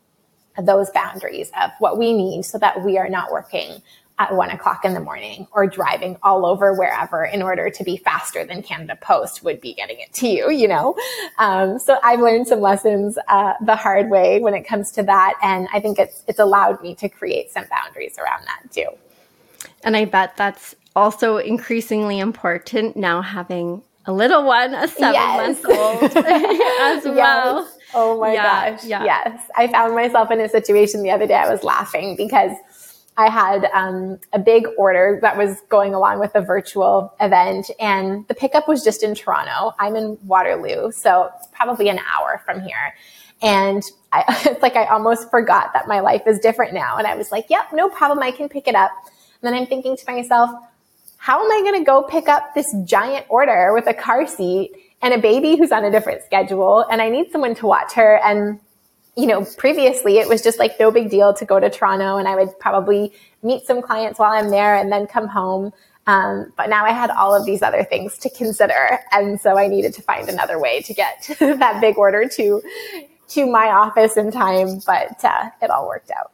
those 0.62 0.90
boundaries 0.90 1.50
of 1.60 1.70
what 1.78 1.98
we 1.98 2.12
need 2.12 2.44
so 2.44 2.58
that 2.58 2.84
we 2.84 2.98
are 2.98 3.08
not 3.08 3.32
working 3.32 3.82
at 4.18 4.34
one 4.36 4.50
o'clock 4.50 4.84
in 4.84 4.92
the 4.92 5.00
morning 5.00 5.48
or 5.50 5.66
driving 5.66 6.16
all 6.22 6.44
over 6.44 6.74
wherever 6.74 7.24
in 7.24 7.42
order 7.42 7.70
to 7.70 7.82
be 7.82 7.96
faster 7.96 8.44
than 8.44 8.62
Canada 8.62 8.96
Post 9.00 9.42
would 9.42 9.60
be 9.62 9.72
getting 9.72 9.98
it 9.98 10.12
to 10.12 10.28
you, 10.28 10.50
you 10.50 10.68
know? 10.68 10.94
Um, 11.38 11.78
so 11.78 11.98
I've 12.04 12.20
learned 12.20 12.46
some 12.46 12.60
lessons, 12.60 13.18
uh, 13.28 13.54
the 13.64 13.74
hard 13.74 14.10
way 14.10 14.40
when 14.40 14.54
it 14.54 14.68
comes 14.68 14.92
to 14.92 15.02
that. 15.04 15.34
And 15.42 15.66
I 15.72 15.80
think 15.80 15.98
it's, 15.98 16.22
it's 16.28 16.38
allowed 16.38 16.80
me 16.82 16.94
to 16.96 17.08
create 17.08 17.50
some 17.50 17.64
boundaries 17.70 18.16
around 18.18 18.44
that 18.44 18.70
too. 18.70 18.88
And 19.84 19.96
I 19.96 20.06
bet 20.06 20.36
that's 20.36 20.74
also 20.96 21.36
increasingly 21.36 22.18
important 22.18 22.96
now 22.96 23.22
having 23.22 23.82
a 24.06 24.12
little 24.12 24.44
one, 24.44 24.74
a 24.74 24.88
seven 24.88 25.14
yes. 25.14 25.62
month 25.62 25.64
old 25.78 26.26
as 26.26 27.04
well. 27.04 27.62
Yes. 27.64 27.78
Oh 27.94 28.20
my 28.20 28.32
yeah, 28.32 28.70
gosh. 28.70 28.84
Yeah. 28.84 29.04
Yes. 29.04 29.42
I 29.56 29.68
found 29.68 29.94
myself 29.94 30.30
in 30.30 30.40
a 30.40 30.48
situation 30.48 31.02
the 31.02 31.10
other 31.10 31.26
day. 31.26 31.34
I 31.34 31.50
was 31.50 31.62
laughing 31.62 32.16
because 32.16 32.52
I 33.16 33.30
had 33.30 33.66
um, 33.72 34.18
a 34.32 34.38
big 34.38 34.66
order 34.76 35.18
that 35.22 35.36
was 35.36 35.60
going 35.68 35.94
along 35.94 36.18
with 36.18 36.32
a 36.34 36.40
virtual 36.40 37.14
event, 37.20 37.70
and 37.78 38.26
the 38.26 38.34
pickup 38.34 38.66
was 38.66 38.82
just 38.82 39.04
in 39.04 39.14
Toronto. 39.14 39.72
I'm 39.78 39.94
in 39.94 40.18
Waterloo, 40.24 40.90
so 40.90 41.30
it's 41.36 41.46
probably 41.52 41.88
an 41.88 42.00
hour 42.12 42.42
from 42.44 42.60
here. 42.60 42.94
And 43.40 43.84
I, 44.12 44.24
it's 44.46 44.62
like 44.62 44.74
I 44.74 44.86
almost 44.86 45.30
forgot 45.30 45.72
that 45.74 45.86
my 45.86 46.00
life 46.00 46.22
is 46.26 46.40
different 46.40 46.74
now. 46.74 46.96
And 46.96 47.06
I 47.06 47.14
was 47.14 47.30
like, 47.30 47.46
yep, 47.48 47.66
no 47.72 47.88
problem. 47.88 48.20
I 48.20 48.32
can 48.32 48.48
pick 48.48 48.66
it 48.66 48.74
up. 48.74 48.90
Then 49.44 49.54
I'm 49.54 49.66
thinking 49.66 49.96
to 49.96 50.12
myself, 50.12 50.50
how 51.18 51.44
am 51.44 51.50
I 51.50 51.60
going 51.62 51.80
to 51.80 51.86
go 51.86 52.02
pick 52.02 52.28
up 52.28 52.54
this 52.54 52.66
giant 52.84 53.26
order 53.28 53.72
with 53.72 53.86
a 53.86 53.94
car 53.94 54.26
seat 54.26 54.72
and 55.02 55.14
a 55.14 55.18
baby 55.18 55.56
who's 55.56 55.70
on 55.70 55.84
a 55.84 55.90
different 55.90 56.22
schedule 56.24 56.84
and 56.90 57.00
I 57.00 57.10
need 57.10 57.30
someone 57.30 57.54
to 57.56 57.66
watch 57.66 57.92
her 57.94 58.20
and 58.24 58.58
you 59.16 59.26
know, 59.26 59.44
previously 59.56 60.18
it 60.18 60.28
was 60.28 60.42
just 60.42 60.58
like 60.58 60.78
no 60.80 60.90
big 60.90 61.08
deal 61.08 61.32
to 61.34 61.44
go 61.44 61.60
to 61.60 61.70
Toronto 61.70 62.16
and 62.16 62.26
I 62.26 62.34
would 62.34 62.58
probably 62.58 63.12
meet 63.42 63.64
some 63.64 63.80
clients 63.80 64.18
while 64.18 64.32
I'm 64.32 64.50
there 64.50 64.74
and 64.74 64.90
then 64.90 65.06
come 65.06 65.28
home. 65.28 65.72
Um, 66.06 66.52
but 66.56 66.68
now 66.68 66.84
I 66.84 66.90
had 66.90 67.10
all 67.10 67.34
of 67.34 67.46
these 67.46 67.62
other 67.62 67.84
things 67.84 68.18
to 68.18 68.30
consider. 68.30 68.98
And 69.12 69.40
so 69.40 69.56
I 69.56 69.68
needed 69.68 69.94
to 69.94 70.02
find 70.02 70.28
another 70.28 70.58
way 70.58 70.82
to 70.82 70.92
get 70.92 71.28
that 71.38 71.80
big 71.80 71.96
order 71.96 72.28
to 72.28 72.62
to 73.28 73.46
my 73.46 73.68
office 73.68 74.16
in 74.16 74.30
time, 74.30 74.80
but 74.86 75.24
uh, 75.24 75.50
it 75.62 75.70
all 75.70 75.88
worked 75.88 76.10
out. 76.10 76.32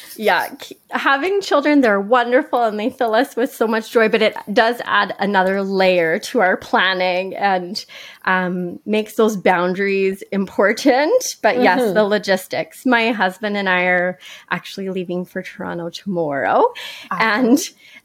yeah, 0.16 0.54
having 0.90 1.40
children, 1.40 1.80
they're 1.80 2.00
wonderful 2.00 2.62
and 2.62 2.78
they 2.78 2.90
fill 2.90 3.14
us 3.14 3.36
with 3.36 3.54
so 3.54 3.66
much 3.66 3.90
joy, 3.90 4.08
but 4.08 4.22
it 4.22 4.36
does 4.52 4.80
add 4.84 5.14
another 5.18 5.62
layer 5.62 6.18
to 6.18 6.40
our 6.40 6.56
planning 6.56 7.34
and 7.36 7.84
um, 8.24 8.80
makes 8.86 9.14
those 9.14 9.36
boundaries 9.36 10.22
important. 10.32 11.36
But 11.42 11.62
yes, 11.62 11.80
mm-hmm. 11.80 11.94
the 11.94 12.04
logistics. 12.04 12.86
My 12.86 13.12
husband 13.12 13.56
and 13.56 13.68
I 13.68 13.82
are 13.84 14.18
actually 14.50 14.88
leaving 14.90 15.24
for 15.24 15.42
Toronto 15.42 15.90
tomorrow, 15.90 16.72
and 17.10 17.58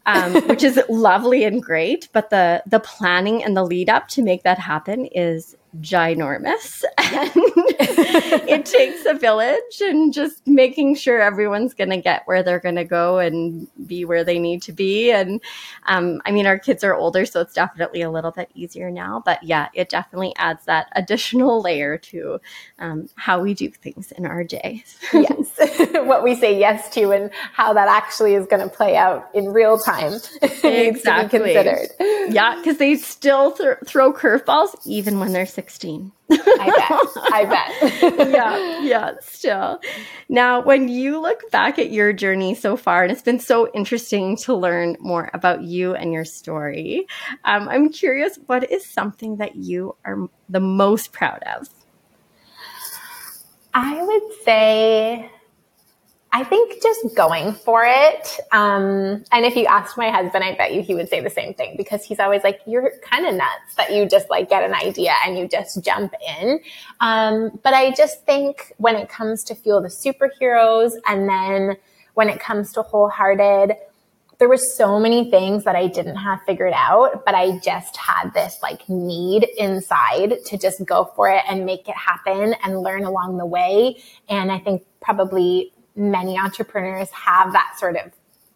um, 0.06 0.34
which 0.48 0.64
is 0.64 0.80
lovely 0.90 1.44
and 1.44 1.62
great. 1.62 2.10
But 2.14 2.30
the 2.30 2.64
the 2.66 2.80
planning 2.80 3.44
and 3.44 3.56
the 3.56 3.64
lead 3.64 3.90
up 3.90 4.08
to 4.10 4.22
make 4.22 4.44
that 4.44 4.60
happen 4.60 5.06
is 5.06 5.56
ginormous. 5.80 6.84
And 7.12 7.32
it 8.48 8.66
takes 8.66 9.06
a 9.06 9.14
village 9.14 9.82
and 9.82 10.14
just 10.14 10.48
making 10.48 10.96
sure 10.96 11.20
everyone's 11.20 11.74
going 11.74 11.90
to 11.90 11.98
get 11.98 12.24
where 12.26 12.42
they're 12.42 12.60
going 12.60 12.76
to 12.76 12.86
go 12.86 13.20
and 13.20 13.68
be 13.86 14.06
where 14.06 14.24
they 14.24 14.40
need 14.40 14.62
to 14.64 14.72
be. 14.72 15.12
And 15.12 15.42
um, 15.88 16.22
i 16.26 16.32
mean 16.32 16.48
our 16.48 16.58
kids 16.58 16.84
are 16.84 16.96
older 16.96 17.26
so 17.26 17.42
it's 17.42 17.54
definitely 17.54 18.02
a 18.02 18.10
little 18.10 18.32
bit 18.32 18.50
easier 18.56 18.90
now. 18.90 19.22
But 19.26 19.44
yeah 19.44 19.68
it 19.74 19.90
definitely 19.90 20.34
adds 20.38 20.66
that 20.66 20.88
additional 20.96 21.62
layer 21.62 21.98
to 21.98 22.40
um, 22.80 23.10
how 23.16 23.42
we 23.42 23.54
do 23.54 23.70
things 23.70 24.12
in 24.14 24.26
our 24.26 24.44
day. 24.44 24.84
Yes. 25.14 25.60
What 26.12 26.24
we 26.24 26.36
say 26.36 26.58
yes 26.58 26.90
to 26.96 27.12
and 27.12 27.30
how 27.54 27.74
that 27.74 27.88
actually 27.88 28.34
is 28.34 28.46
going 28.48 28.62
to 28.62 28.74
play 28.74 28.98
out 28.98 29.30
in 29.34 29.50
real 29.50 29.78
time. 29.78 30.14
Exactly. 30.64 31.40
considered. 31.40 31.90
Yeah 32.30 32.56
because 32.58 32.78
they 32.78 32.96
still 32.96 33.52
th- 33.52 33.78
throw 33.86 34.14
curveballs 34.14 34.76
even 34.86 35.20
when 35.20 35.32
they're 35.34 35.46
16. 35.62 36.12
I 36.32 36.38
bet. 36.90 37.24
I 37.32 37.46
bet. 37.46 38.30
yeah, 38.32 38.82
yeah, 38.82 39.12
still. 39.22 39.80
Now, 40.28 40.60
when 40.64 40.88
you 40.88 41.22
look 41.22 41.52
back 41.52 41.78
at 41.78 41.92
your 41.92 42.14
journey 42.14 42.56
so 42.56 42.76
far, 42.76 43.04
and 43.04 43.12
it's 43.12 43.22
been 43.22 43.40
so 43.40 43.72
interesting 43.74 44.38
to 44.38 44.56
learn 44.56 44.98
more 45.00 45.30
about 45.36 45.62
you 45.62 45.94
and 45.94 46.12
your 46.12 46.26
story, 46.26 47.06
um, 47.46 47.70
I'm 47.70 47.90
curious 47.90 48.40
what 48.48 48.72
is 48.72 48.84
something 48.84 49.38
that 49.38 49.56
you 49.56 49.96
are 50.04 50.28
the 50.50 50.60
most 50.60 51.14
proud 51.14 51.44
of? 51.44 51.70
I 53.76 54.02
would 54.02 54.44
say 54.44 55.30
I 56.34 56.46
think 56.46 56.82
just 56.82 57.14
going 57.14 57.52
for 57.52 57.84
it. 57.86 58.40
Um, 58.54 59.26
and 59.34 59.46
if 59.46 59.56
you 59.58 59.66
asked 59.66 59.98
my 59.98 60.10
husband, 60.10 60.46
I 60.46 60.56
bet 60.56 60.74
you 60.74 60.82
he 60.82 60.96
would 60.96 61.10
say 61.10 61.20
the 61.20 61.30
same 61.30 61.54
thing 61.54 61.76
because 61.76 62.06
he's 62.06 62.20
always 62.20 62.42
like, 62.42 62.62
you're 62.66 62.94
kind 63.02 63.26
of 63.26 63.36
nuts 63.36 63.76
that 63.76 63.94
you 63.94 64.08
just 64.08 64.30
like 64.30 64.50
get 64.50 64.64
an 64.64 64.74
idea 64.74 65.14
and 65.26 65.38
you 65.38 65.50
just 65.50 65.84
jump 65.84 66.14
in. 66.40 66.62
Um, 67.02 67.60
but 67.64 67.74
I 67.74 67.92
just 67.92 68.26
think 68.26 68.74
when 68.78 68.96
it 68.96 69.10
comes 69.10 69.44
to 69.46 69.56
Fuel 69.56 69.82
the 69.82 69.90
Superheroes 69.90 70.94
and 71.06 71.28
then 71.28 71.76
when 72.14 72.30
it 72.30 72.40
comes 72.40 72.72
to 72.74 72.82
Wholehearted, 72.82 73.76
there 74.40 74.48
were 74.48 74.58
so 74.58 75.00
many 75.00 75.30
things 75.30 75.66
that 75.66 75.76
I 75.76 75.88
didn't 75.88 76.16
have 76.16 76.40
figured 76.48 76.74
out, 76.74 77.26
but 77.26 77.36
I 77.36 77.60
just 77.60 77.96
had 77.98 78.34
this 78.34 78.58
like 78.64 78.88
need 78.88 79.48
inside 79.58 80.38
to 80.46 80.58
just 80.58 80.84
go 80.86 81.12
for 81.16 81.30
it 81.30 81.44
and 81.48 81.66
make 81.66 81.88
it 81.90 81.96
happen 81.96 82.56
and 82.64 82.82
learn 82.82 83.04
along 83.04 83.38
the 83.38 83.46
way. 83.46 84.02
And 84.30 84.52
I 84.52 84.60
think 84.60 84.84
probably 85.02 85.74
many 85.96 86.38
entrepreneurs 86.38 87.10
have 87.12 87.54
that 87.54 87.76
sort 87.78 87.96
of 87.96 88.12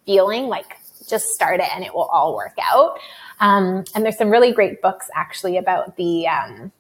feeling 0.06 0.48
like 0.48 0.78
just 1.08 1.28
start 1.30 1.60
it 1.60 1.68
and 1.74 1.84
it 1.84 1.94
will 1.94 2.06
all 2.06 2.36
work 2.36 2.58
out. 2.62 2.98
Um, 3.40 3.84
and 3.94 4.04
there's 4.04 4.18
some 4.18 4.30
really 4.30 4.54
great 4.54 4.82
books 4.82 5.10
actually 5.14 5.58
about 5.58 5.98
the, 5.98 6.28
um, 6.28 6.72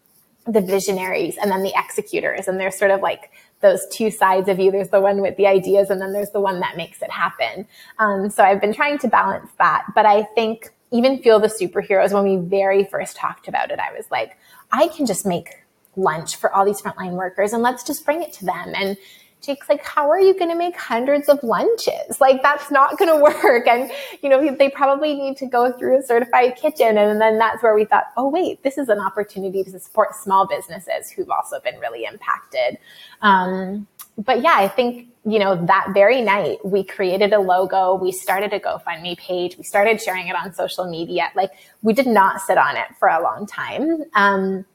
the 0.47 0.61
visionaries 0.61 1.37
and 1.37 1.51
then 1.51 1.63
the 1.63 1.73
executors. 1.75 2.47
And 2.47 2.59
there's 2.59 2.77
sort 2.77 2.91
of 2.91 3.01
like 3.01 3.31
those 3.61 3.85
two 3.91 4.11
sides 4.11 4.47
of 4.47 4.59
you. 4.59 4.71
There's 4.71 4.89
the 4.89 5.01
one 5.01 5.21
with 5.21 5.37
the 5.37 5.47
ideas 5.47 5.89
and 5.89 6.01
then 6.01 6.13
there's 6.13 6.31
the 6.31 6.41
one 6.41 6.59
that 6.59 6.77
makes 6.77 7.01
it 7.01 7.11
happen. 7.11 7.67
Um, 7.99 8.29
so 8.29 8.43
I've 8.43 8.61
been 8.61 8.73
trying 8.73 8.97
to 8.99 9.07
balance 9.07 9.49
that. 9.57 9.85
But 9.93 10.05
I 10.05 10.23
think 10.35 10.71
even 10.91 11.21
Fuel 11.21 11.39
the 11.39 11.47
Superheroes, 11.47 12.13
when 12.13 12.23
we 12.23 12.47
very 12.47 12.85
first 12.85 13.15
talked 13.15 13.47
about 13.47 13.71
it, 13.71 13.79
I 13.79 13.91
was 13.91 14.05
like, 14.11 14.37
I 14.71 14.87
can 14.87 15.05
just 15.05 15.25
make 15.25 15.49
lunch 15.95 16.35
for 16.35 16.51
all 16.53 16.65
these 16.65 16.81
frontline 16.81 17.13
workers 17.13 17.53
and 17.53 17.63
let's 17.63 17.83
just 17.83 18.05
bring 18.05 18.21
it 18.21 18.33
to 18.33 18.45
them. 18.45 18.73
And 18.75 18.97
Jake's 19.45 19.69
like, 19.69 19.83
how 19.83 20.09
are 20.09 20.19
you 20.19 20.33
going 20.33 20.49
to 20.49 20.57
make 20.57 20.75
hundreds 20.75 21.29
of 21.29 21.41
lunches? 21.43 22.19
Like, 22.19 22.41
that's 22.41 22.71
not 22.71 22.97
going 22.97 23.09
to 23.15 23.21
work. 23.21 23.67
And, 23.67 23.91
you 24.21 24.29
know, 24.29 24.55
they 24.55 24.69
probably 24.69 25.13
need 25.13 25.37
to 25.37 25.45
go 25.45 25.71
through 25.71 25.99
a 25.99 26.03
certified 26.03 26.55
kitchen. 26.55 26.97
And 26.97 27.21
then 27.21 27.37
that's 27.37 27.61
where 27.61 27.75
we 27.75 27.85
thought, 27.85 28.05
oh, 28.17 28.29
wait, 28.29 28.63
this 28.63 28.77
is 28.77 28.89
an 28.89 28.99
opportunity 28.99 29.63
to 29.63 29.79
support 29.79 30.15
small 30.15 30.47
businesses 30.47 31.09
who've 31.11 31.29
also 31.29 31.59
been 31.59 31.79
really 31.79 32.05
impacted. 32.05 32.77
Um, 33.21 33.87
but 34.17 34.41
yeah, 34.41 34.55
I 34.55 34.67
think, 34.67 35.09
you 35.25 35.39
know, 35.39 35.65
that 35.65 35.89
very 35.93 36.21
night 36.21 36.65
we 36.65 36.83
created 36.83 37.33
a 37.33 37.39
logo, 37.39 37.95
we 37.95 38.11
started 38.11 38.53
a 38.53 38.59
GoFundMe 38.59 39.17
page, 39.17 39.57
we 39.57 39.63
started 39.63 40.01
sharing 40.01 40.27
it 40.27 40.35
on 40.35 40.53
social 40.53 40.89
media. 40.89 41.31
Like 41.35 41.51
we 41.81 41.93
did 41.93 42.07
not 42.07 42.41
sit 42.41 42.57
on 42.57 42.77
it 42.77 42.87
for 42.97 43.09
a 43.09 43.21
long 43.21 43.45
time. 43.45 44.03
Um, 44.13 44.65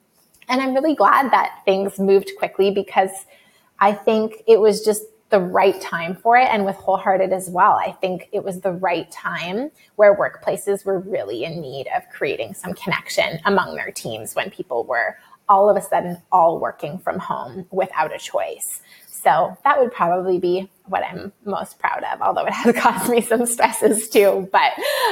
and 0.47 0.61
I'm 0.61 0.73
really 0.73 0.95
glad 0.95 1.31
that 1.31 1.61
things 1.65 1.97
moved 1.97 2.31
quickly 2.37 2.71
because 2.71 3.09
I 3.81 3.93
think 3.93 4.43
it 4.47 4.61
was 4.61 4.85
just 4.85 5.03
the 5.31 5.39
right 5.39 5.79
time 5.81 6.15
for 6.15 6.37
it 6.37 6.47
and 6.51 6.65
with 6.65 6.75
wholehearted 6.75 7.33
as 7.33 7.49
well. 7.49 7.71
I 7.73 7.93
think 7.93 8.29
it 8.31 8.43
was 8.43 8.61
the 8.61 8.73
right 8.73 9.09
time 9.11 9.71
where 9.95 10.15
workplaces 10.15 10.85
were 10.85 10.99
really 10.99 11.43
in 11.43 11.61
need 11.61 11.87
of 11.95 12.03
creating 12.13 12.53
some 12.53 12.73
connection 12.73 13.39
among 13.45 13.75
their 13.75 13.91
teams 13.91 14.35
when 14.35 14.51
people 14.51 14.83
were 14.83 15.17
all 15.49 15.69
of 15.69 15.77
a 15.77 15.81
sudden 15.81 16.17
all 16.31 16.59
working 16.59 16.99
from 16.99 17.17
home 17.17 17.65
without 17.71 18.13
a 18.13 18.19
choice. 18.19 18.81
So 19.07 19.57
that 19.63 19.79
would 19.79 19.91
probably 19.91 20.39
be 20.39 20.69
what 20.85 21.03
I'm 21.03 21.31
most 21.45 21.77
proud 21.79 22.03
of, 22.03 22.21
although 22.21 22.45
it 22.45 22.53
has 22.53 22.75
caused 22.77 23.09
me 23.09 23.21
some 23.21 23.45
stresses 23.45 24.09
too, 24.09 24.49
but 24.51 24.71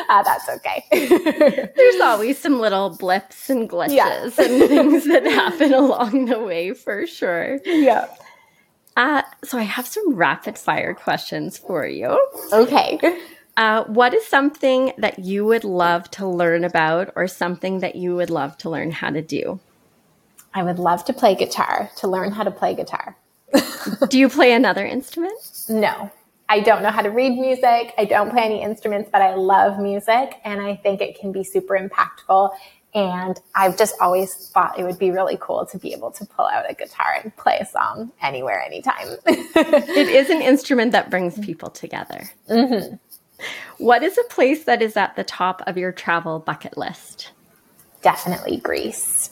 uh, 0.09 0.23
that's 0.23 0.49
okay. 0.49 0.83
There's 1.75 2.01
always 2.01 2.37
some 2.39 2.59
little 2.59 2.89
blips 2.89 3.49
and 3.49 3.69
glitches 3.69 3.95
yeah. 3.95 4.23
and 4.23 4.69
things 4.69 5.05
that 5.05 5.23
happen 5.25 5.73
along 5.73 6.25
the 6.25 6.39
way 6.39 6.73
for 6.73 7.05
sure. 7.07 7.59
Yeah. 7.65 8.07
Uh, 8.95 9.21
so 9.43 9.57
I 9.57 9.63
have 9.63 9.87
some 9.87 10.15
rapid 10.15 10.57
fire 10.57 10.93
questions 10.93 11.57
for 11.57 11.85
you. 11.85 12.17
Okay. 12.51 12.99
Uh, 13.55 13.83
what 13.85 14.13
is 14.13 14.25
something 14.25 14.93
that 14.97 15.19
you 15.19 15.45
would 15.45 15.63
love 15.63 16.09
to 16.11 16.27
learn 16.27 16.63
about 16.63 17.11
or 17.15 17.27
something 17.27 17.79
that 17.79 17.95
you 17.95 18.15
would 18.15 18.29
love 18.29 18.57
to 18.57 18.69
learn 18.69 18.91
how 18.91 19.09
to 19.09 19.21
do? 19.21 19.59
I 20.53 20.63
would 20.63 20.79
love 20.79 21.05
to 21.05 21.13
play 21.13 21.35
guitar, 21.35 21.91
to 21.97 22.07
learn 22.07 22.31
how 22.31 22.43
to 22.43 22.51
play 22.51 22.73
guitar. 22.73 23.17
do 24.09 24.17
you 24.17 24.29
play 24.29 24.53
another 24.53 24.85
instrument? 24.85 25.65
No. 25.67 26.11
I 26.47 26.61
don't 26.61 26.81
know 26.81 26.89
how 26.89 27.03
to 27.03 27.09
read 27.09 27.37
music. 27.37 27.93
I 27.97 28.05
don't 28.05 28.31
play 28.31 28.43
any 28.43 28.63
instruments, 28.63 29.09
but 29.11 29.21
I 29.21 29.35
love 29.35 29.79
music 29.79 30.39
and 30.43 30.59
I 30.59 30.75
think 30.75 30.99
it 30.99 31.19
can 31.19 31.31
be 31.31 31.43
super 31.43 31.77
impactful. 31.77 32.51
And 32.93 33.39
I've 33.53 33.77
just 33.77 33.95
always 34.01 34.33
thought 34.49 34.79
it 34.79 34.83
would 34.83 34.97
be 34.97 35.11
really 35.11 35.37
cool 35.39 35.65
to 35.67 35.77
be 35.77 35.93
able 35.93 36.09
to 36.11 36.25
pull 36.25 36.47
out 36.47 36.69
a 36.69 36.73
guitar 36.73 37.19
and 37.23 37.35
play 37.37 37.59
a 37.61 37.65
song 37.65 38.11
anywhere, 38.21 38.61
anytime. 38.61 39.09
it 39.27 40.09
is 40.09 40.29
an 40.29 40.41
instrument 40.41 40.91
that 40.93 41.11
brings 41.11 41.37
people 41.39 41.69
together. 41.69 42.23
Mm-hmm. 42.49 42.95
What 43.77 44.03
is 44.03 44.17
a 44.17 44.23
place 44.23 44.63
that 44.63 44.81
is 44.81 44.97
at 44.97 45.15
the 45.15 45.23
top 45.23 45.61
of 45.67 45.77
your 45.77 45.91
travel 45.91 46.39
bucket 46.39 46.77
list? 46.77 47.31
Definitely 48.01 48.57
Greece. 48.57 49.29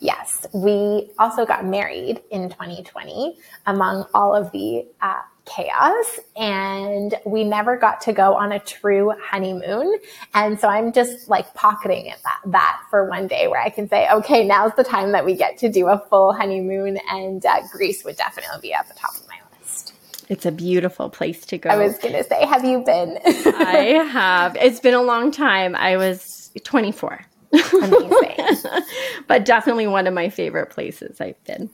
Yes, 0.00 0.46
we 0.54 1.10
also 1.18 1.44
got 1.44 1.66
married 1.66 2.22
in 2.30 2.48
2020 2.48 3.36
among 3.66 4.06
all 4.14 4.34
of 4.34 4.50
the 4.50 4.86
uh, 5.02 5.20
chaos, 5.54 6.20
and 6.36 7.14
we 7.24 7.44
never 7.44 7.76
got 7.76 8.00
to 8.02 8.12
go 8.12 8.34
on 8.34 8.52
a 8.52 8.58
true 8.58 9.12
honeymoon. 9.22 9.98
And 10.34 10.58
so 10.60 10.68
I'm 10.68 10.92
just 10.92 11.28
like 11.28 11.52
pocketing 11.54 12.06
it 12.06 12.18
that, 12.24 12.40
that 12.46 12.80
for 12.90 13.08
one 13.08 13.26
day 13.26 13.48
where 13.48 13.60
I 13.60 13.70
can 13.70 13.88
say, 13.88 14.08
okay, 14.10 14.46
now's 14.46 14.72
the 14.76 14.84
time 14.84 15.12
that 15.12 15.24
we 15.24 15.34
get 15.34 15.58
to 15.58 15.68
do 15.68 15.88
a 15.88 15.98
full 16.10 16.32
honeymoon, 16.32 16.98
and 17.10 17.44
uh, 17.44 17.60
Greece 17.72 18.04
would 18.04 18.16
definitely 18.16 18.60
be 18.60 18.72
at 18.72 18.88
the 18.88 18.94
top 18.94 19.14
of 19.14 19.26
my 19.28 19.36
list. 19.58 19.94
It's 20.28 20.46
a 20.46 20.52
beautiful 20.52 21.10
place 21.10 21.44
to 21.46 21.58
go. 21.58 21.70
I 21.70 21.76
was 21.76 21.98
going 21.98 22.14
to 22.14 22.24
say, 22.24 22.46
have 22.46 22.64
you 22.64 22.80
been? 22.80 23.18
I 23.26 24.06
have. 24.10 24.56
It's 24.56 24.80
been 24.80 24.94
a 24.94 25.02
long 25.02 25.32
time. 25.32 25.74
I 25.74 25.96
was 25.96 26.50
24. 26.62 27.26
Amazing. 27.72 28.82
but 29.26 29.44
definitely 29.44 29.86
one 29.86 30.06
of 30.06 30.14
my 30.14 30.28
favorite 30.28 30.70
places 30.70 31.20
I've 31.20 31.42
been. 31.44 31.70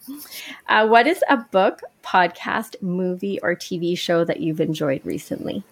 Uh, 0.69 0.87
what 0.87 1.07
is 1.07 1.23
a 1.29 1.39
book, 1.39 1.81
podcast, 2.03 2.81
movie, 2.83 3.39
or 3.43 3.55
TV 3.55 3.97
show 3.97 4.25
that 4.25 4.41
you've 4.41 4.61
enjoyed 4.61 5.01
recently? 5.05 5.65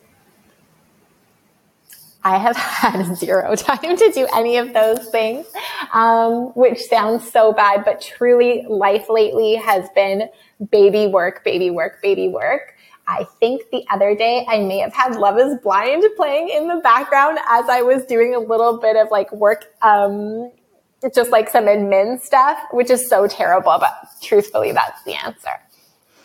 I 2.24 2.38
have 2.38 2.56
had 2.56 3.16
zero 3.16 3.54
time 3.54 3.96
to 3.96 4.12
do 4.12 4.26
any 4.34 4.56
of 4.56 4.72
those 4.72 5.06
things, 5.10 5.46
um, 5.92 6.46
which 6.54 6.80
sounds 6.80 7.30
so 7.30 7.52
bad, 7.52 7.84
but 7.84 8.00
truly 8.00 8.64
life 8.68 9.08
lately 9.08 9.54
has 9.56 9.88
been 9.94 10.28
baby 10.70 11.06
work, 11.06 11.44
baby 11.44 11.70
work, 11.70 12.00
baby 12.02 12.28
work. 12.28 12.73
I 13.06 13.24
think 13.40 13.70
the 13.70 13.84
other 13.90 14.14
day 14.14 14.46
I 14.48 14.60
may 14.60 14.78
have 14.78 14.94
had 14.94 15.16
Love 15.16 15.38
is 15.38 15.58
Blind 15.62 16.04
playing 16.16 16.48
in 16.48 16.68
the 16.68 16.80
background 16.82 17.38
as 17.48 17.68
I 17.68 17.82
was 17.82 18.04
doing 18.04 18.34
a 18.34 18.38
little 18.38 18.78
bit 18.78 18.96
of 18.96 19.10
like 19.10 19.30
work, 19.32 19.66
um, 19.82 20.50
just 21.14 21.30
like 21.30 21.50
some 21.50 21.64
admin 21.64 22.20
stuff, 22.20 22.58
which 22.72 22.90
is 22.90 23.08
so 23.08 23.26
terrible, 23.26 23.76
but 23.78 23.92
truthfully, 24.22 24.72
that's 24.72 25.02
the 25.04 25.14
answer. 25.14 25.50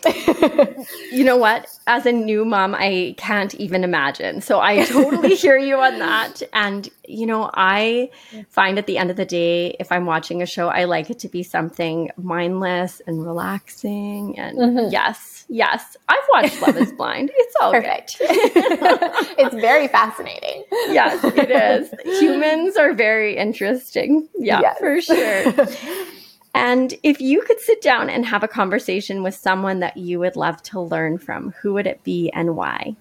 you 1.12 1.24
know 1.24 1.36
what? 1.36 1.68
As 1.88 2.06
a 2.06 2.12
new 2.12 2.46
mom, 2.46 2.74
I 2.74 3.16
can't 3.18 3.54
even 3.56 3.84
imagine. 3.84 4.42
So 4.42 4.60
I 4.60 4.86
totally 4.86 5.36
hear 5.36 5.58
you 5.58 5.76
on 5.76 6.00
that. 6.00 6.42
And, 6.54 6.88
you 7.06 7.26
know, 7.26 7.50
I 7.54 8.10
find 8.50 8.78
at 8.78 8.86
the 8.86 8.98
end 8.98 9.12
of 9.12 9.18
the 9.18 9.26
day, 9.26 9.76
if 9.80 9.92
I'm 9.92 10.06
watching 10.06 10.42
a 10.42 10.46
show, 10.46 10.70
I 10.70 10.86
like 10.86 11.10
it 11.10 11.20
to 11.20 11.28
be 11.28 11.44
something 11.44 12.12
mindless 12.18 13.02
and 13.06 13.26
relaxing. 13.26 14.40
And 14.40 14.58
mm-hmm. 14.58 14.92
yes, 14.92 15.39
yes, 15.50 15.98
I've 16.08 16.18
watched 16.32 16.62
Love 16.62 16.78
is 16.78 16.92
Blind. 16.94 17.32
It's 17.34 17.56
all 17.60 17.72
Perfect. 17.72 18.18
it's 18.22 19.56
very 19.56 19.88
fascinating. 19.88 20.64
Yes, 20.72 21.24
it 21.24 21.52
is. 21.52 21.94
Humans 22.20 22.78
are 22.78 22.94
very 22.94 23.36
interesting. 23.36 24.30
Yeah, 24.38 24.62
yes. 24.62 24.80
for 24.80 25.02
sure. 25.02 26.06
And 26.56 26.96
if 27.04 27.22
you 27.22 27.44
could 27.44 27.60
sit 27.60 27.80
down 27.80 28.10
and 28.10 28.26
have 28.26 28.44
a 28.44 28.48
conversation 28.48 29.22
with 29.22 29.36
someone 29.36 29.80
that 29.82 29.98
you 29.98 30.20
would 30.20 30.36
love 30.36 30.62
to 30.64 30.82
learn 30.82 31.20
from, 31.20 31.54
who 31.62 31.74
would 31.74 31.86
it 31.86 32.04
be 32.04 32.32
and 32.32 32.56
why? 32.56 32.96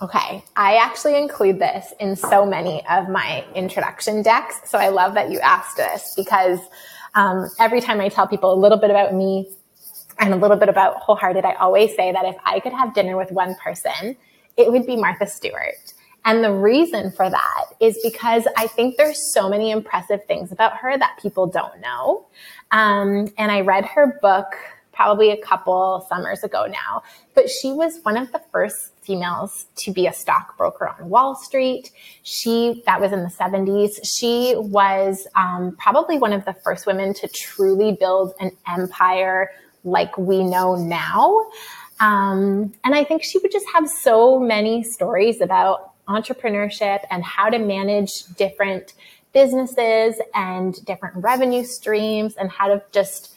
Okay, 0.00 0.44
I 0.54 0.76
actually 0.76 1.18
include 1.18 1.58
this 1.58 1.92
in 1.98 2.14
so 2.14 2.46
many 2.46 2.86
of 2.88 3.08
my 3.08 3.44
introduction 3.54 4.22
decks. 4.22 4.60
So 4.64 4.78
I 4.78 4.88
love 4.88 5.14
that 5.14 5.30
you 5.30 5.40
asked 5.40 5.76
this 5.76 6.14
because 6.16 6.60
um, 7.16 7.50
every 7.58 7.80
time 7.80 8.00
I 8.00 8.08
tell 8.08 8.28
people 8.28 8.54
a 8.54 8.58
little 8.58 8.78
bit 8.78 8.90
about 8.90 9.12
me 9.12 9.48
and 10.18 10.34
a 10.34 10.36
little 10.36 10.56
bit 10.56 10.68
about 10.68 10.96
Wholehearted, 10.96 11.44
I 11.44 11.54
always 11.54 11.94
say 11.94 12.12
that 12.12 12.24
if 12.24 12.36
I 12.44 12.60
could 12.60 12.72
have 12.72 12.94
dinner 12.94 13.16
with 13.16 13.30
one 13.30 13.54
person, 13.56 14.16
it 14.56 14.70
would 14.70 14.86
be 14.86 14.96
Martha 14.96 15.26
Stewart. 15.26 15.94
And 16.24 16.44
the 16.44 16.52
reason 16.52 17.10
for 17.12 17.30
that 17.30 17.64
is 17.80 17.98
because 18.02 18.46
I 18.56 18.66
think 18.66 18.96
there's 18.96 19.32
so 19.32 19.48
many 19.48 19.70
impressive 19.70 20.24
things 20.26 20.52
about 20.52 20.76
her 20.78 20.98
that 20.98 21.18
people 21.22 21.46
don't 21.46 21.80
know. 21.80 22.26
Um, 22.70 23.28
and 23.38 23.50
I 23.50 23.60
read 23.60 23.86
her 23.86 24.18
book 24.20 24.46
probably 24.92 25.30
a 25.30 25.36
couple 25.36 26.04
summers 26.08 26.42
ago 26.42 26.66
now, 26.66 27.02
but 27.34 27.48
she 27.48 27.70
was 27.70 28.00
one 28.02 28.16
of 28.16 28.32
the 28.32 28.42
first 28.50 28.92
females 29.00 29.66
to 29.76 29.92
be 29.92 30.08
a 30.08 30.12
stockbroker 30.12 30.88
on 30.88 31.08
Wall 31.08 31.36
Street. 31.36 31.92
She, 32.24 32.82
that 32.84 33.00
was 33.00 33.12
in 33.12 33.22
the 33.22 33.30
70s. 33.30 34.00
She 34.04 34.54
was 34.56 35.28
um, 35.36 35.76
probably 35.78 36.18
one 36.18 36.32
of 36.32 36.44
the 36.44 36.52
first 36.52 36.84
women 36.84 37.14
to 37.14 37.28
truly 37.28 37.92
build 37.92 38.34
an 38.40 38.50
empire 38.66 39.50
like 39.90 40.16
we 40.18 40.44
know 40.44 40.76
now. 40.76 41.46
Um, 42.00 42.74
and 42.84 42.94
I 42.94 43.04
think 43.04 43.22
she 43.22 43.38
would 43.38 43.50
just 43.50 43.66
have 43.74 43.88
so 43.88 44.38
many 44.38 44.82
stories 44.82 45.40
about 45.40 45.92
entrepreneurship 46.06 47.00
and 47.10 47.24
how 47.24 47.50
to 47.50 47.58
manage 47.58 48.24
different 48.36 48.94
businesses 49.32 50.16
and 50.34 50.84
different 50.84 51.16
revenue 51.16 51.64
streams 51.64 52.36
and 52.36 52.50
how 52.50 52.68
to 52.68 52.82
just 52.92 53.34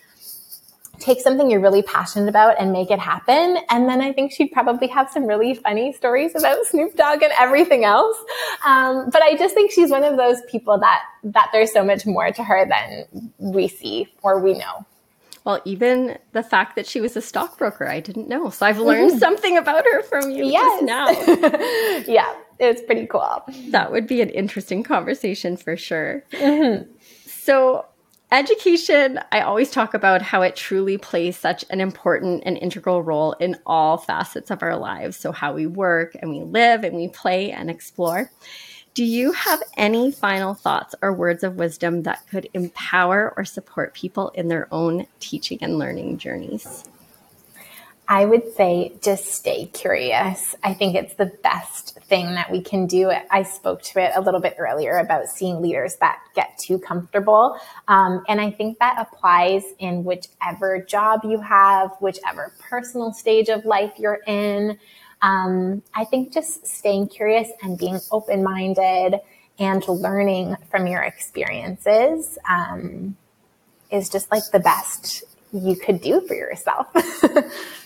take 0.99 1.19
something 1.19 1.49
you're 1.49 1.59
really 1.59 1.81
passionate 1.81 2.29
about 2.29 2.59
and 2.59 2.71
make 2.71 2.91
it 2.91 2.99
happen. 2.99 3.57
And 3.69 3.89
then 3.89 4.01
I 4.01 4.13
think 4.13 4.31
she'd 4.31 4.51
probably 4.51 4.87
have 4.87 5.09
some 5.09 5.25
really 5.25 5.55
funny 5.55 5.91
stories 5.93 6.35
about 6.35 6.65
Snoop 6.65 6.95
Dogg 6.95 7.23
and 7.23 7.33
everything 7.39 7.83
else. 7.83 8.17
Um, 8.65 9.09
but 9.09 9.21
I 9.21 9.35
just 9.35 9.55
think 9.55 9.71
she's 9.71 9.89
one 9.89 10.03
of 10.03 10.15
those 10.17 10.41
people 10.49 10.77
that 10.79 11.01
that 11.23 11.49
there's 11.51 11.73
so 11.73 11.83
much 11.83 12.05
more 12.05 12.31
to 12.31 12.43
her 12.43 12.67
than 12.67 13.31
we 13.39 13.67
see 13.67 14.07
or 14.21 14.39
we 14.39 14.53
know. 14.53 14.85
Well, 15.43 15.61
even 15.65 16.17
the 16.33 16.43
fact 16.43 16.75
that 16.75 16.85
she 16.85 17.01
was 17.01 17.17
a 17.17 17.21
stockbroker, 17.21 17.87
I 17.87 17.99
didn't 17.99 18.29
know. 18.29 18.49
So 18.51 18.65
I've 18.65 18.77
learned 18.77 19.11
mm-hmm. 19.11 19.19
something 19.19 19.57
about 19.57 19.83
her 19.85 20.03
from 20.03 20.29
you 20.29 20.45
yes. 20.45 20.61
just 20.61 20.83
now. 20.83 21.09
yeah 22.13 22.33
it's 22.61 22.81
pretty 22.81 23.07
cool. 23.07 23.43
That 23.69 23.91
would 23.91 24.07
be 24.07 24.21
an 24.21 24.29
interesting 24.29 24.83
conversation 24.83 25.57
for 25.57 25.75
sure. 25.75 26.23
Mm-hmm. 26.31 26.91
So, 27.25 27.85
education, 28.31 29.19
I 29.31 29.41
always 29.41 29.71
talk 29.71 29.95
about 29.95 30.21
how 30.21 30.43
it 30.43 30.55
truly 30.55 30.97
plays 30.97 31.35
such 31.35 31.65
an 31.71 31.81
important 31.81 32.43
and 32.45 32.57
integral 32.59 33.01
role 33.01 33.33
in 33.33 33.57
all 33.65 33.97
facets 33.97 34.51
of 34.51 34.61
our 34.61 34.77
lives. 34.77 35.17
So, 35.17 35.31
how 35.31 35.53
we 35.53 35.65
work 35.65 36.15
and 36.21 36.29
we 36.29 36.41
live 36.41 36.83
and 36.83 36.95
we 36.95 37.07
play 37.07 37.51
and 37.51 37.69
explore. 37.69 38.29
Do 38.93 39.05
you 39.05 39.31
have 39.31 39.63
any 39.77 40.11
final 40.11 40.53
thoughts 40.53 40.95
or 41.01 41.13
words 41.13 41.45
of 41.45 41.55
wisdom 41.55 42.03
that 42.03 42.27
could 42.27 42.49
empower 42.53 43.33
or 43.37 43.45
support 43.45 43.93
people 43.93 44.29
in 44.29 44.49
their 44.49 44.67
own 44.69 45.07
teaching 45.21 45.59
and 45.61 45.79
learning 45.79 46.17
journeys? 46.17 46.83
I 48.11 48.25
would 48.25 48.53
say 48.55 48.91
just 49.01 49.27
stay 49.27 49.67
curious. 49.67 50.53
I 50.61 50.73
think 50.73 50.95
it's 50.95 51.13
the 51.13 51.31
best 51.41 51.97
thing 52.01 52.33
that 52.33 52.51
we 52.51 52.61
can 52.61 52.85
do. 52.85 53.09
I 53.31 53.43
spoke 53.43 53.81
to 53.83 54.03
it 54.03 54.11
a 54.13 54.19
little 54.19 54.41
bit 54.41 54.55
earlier 54.59 54.97
about 54.97 55.27
seeing 55.27 55.61
leaders 55.61 55.95
that 56.01 56.19
get 56.35 56.57
too 56.57 56.77
comfortable. 56.77 57.57
Um, 57.87 58.25
and 58.27 58.41
I 58.41 58.51
think 58.51 58.79
that 58.79 58.97
applies 58.99 59.63
in 59.79 60.03
whichever 60.03 60.81
job 60.81 61.21
you 61.23 61.39
have, 61.39 61.91
whichever 62.01 62.53
personal 62.59 63.13
stage 63.13 63.47
of 63.47 63.63
life 63.63 63.93
you're 63.97 64.19
in. 64.27 64.77
Um, 65.21 65.83
I 65.93 66.05
think 66.05 66.33
just 66.33 66.65
staying 66.65 67.09
curious 67.09 67.49
and 67.61 67.77
being 67.77 67.99
open 68.11 68.43
minded 68.43 69.19
and 69.59 69.87
learning 69.87 70.55
from 70.69 70.87
your 70.87 71.01
experiences 71.01 72.37
um, 72.49 73.15
is 73.91 74.09
just 74.09 74.31
like 74.31 74.43
the 74.51 74.59
best 74.59 75.23
you 75.53 75.75
could 75.75 76.01
do 76.01 76.21
for 76.21 76.33
yourself. 76.33 76.87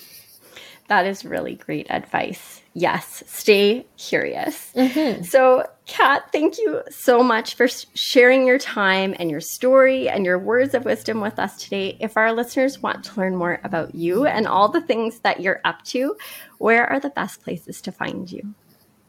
That 0.87 1.07
is 1.07 1.25
really 1.25 1.55
great 1.55 1.87
advice. 1.89 2.61
Yes, 2.73 3.23
stay 3.25 3.87
curious. 3.97 4.71
Mm-hmm. 4.75 5.23
So, 5.23 5.65
Kat, 5.87 6.31
thank 6.31 6.57
you 6.59 6.81
so 6.91 7.23
much 7.23 7.55
for 7.55 7.67
sharing 7.67 8.45
your 8.45 8.59
time 8.59 9.15
and 9.17 9.31
your 9.31 9.41
story 9.41 10.07
and 10.09 10.25
your 10.25 10.37
words 10.37 10.73
of 10.73 10.85
wisdom 10.85 11.21
with 11.21 11.39
us 11.39 11.57
today. 11.57 11.97
If 11.99 12.17
our 12.17 12.33
listeners 12.33 12.83
want 12.83 13.03
to 13.05 13.19
learn 13.19 13.35
more 13.35 13.59
about 13.63 13.95
you 13.95 14.25
and 14.25 14.47
all 14.47 14.69
the 14.69 14.81
things 14.81 15.19
that 15.19 15.39
you're 15.39 15.61
up 15.63 15.83
to, 15.85 16.15
where 16.59 16.87
are 16.87 16.99
the 16.99 17.09
best 17.09 17.41
places 17.41 17.81
to 17.81 17.91
find 17.91 18.31
you? 18.31 18.53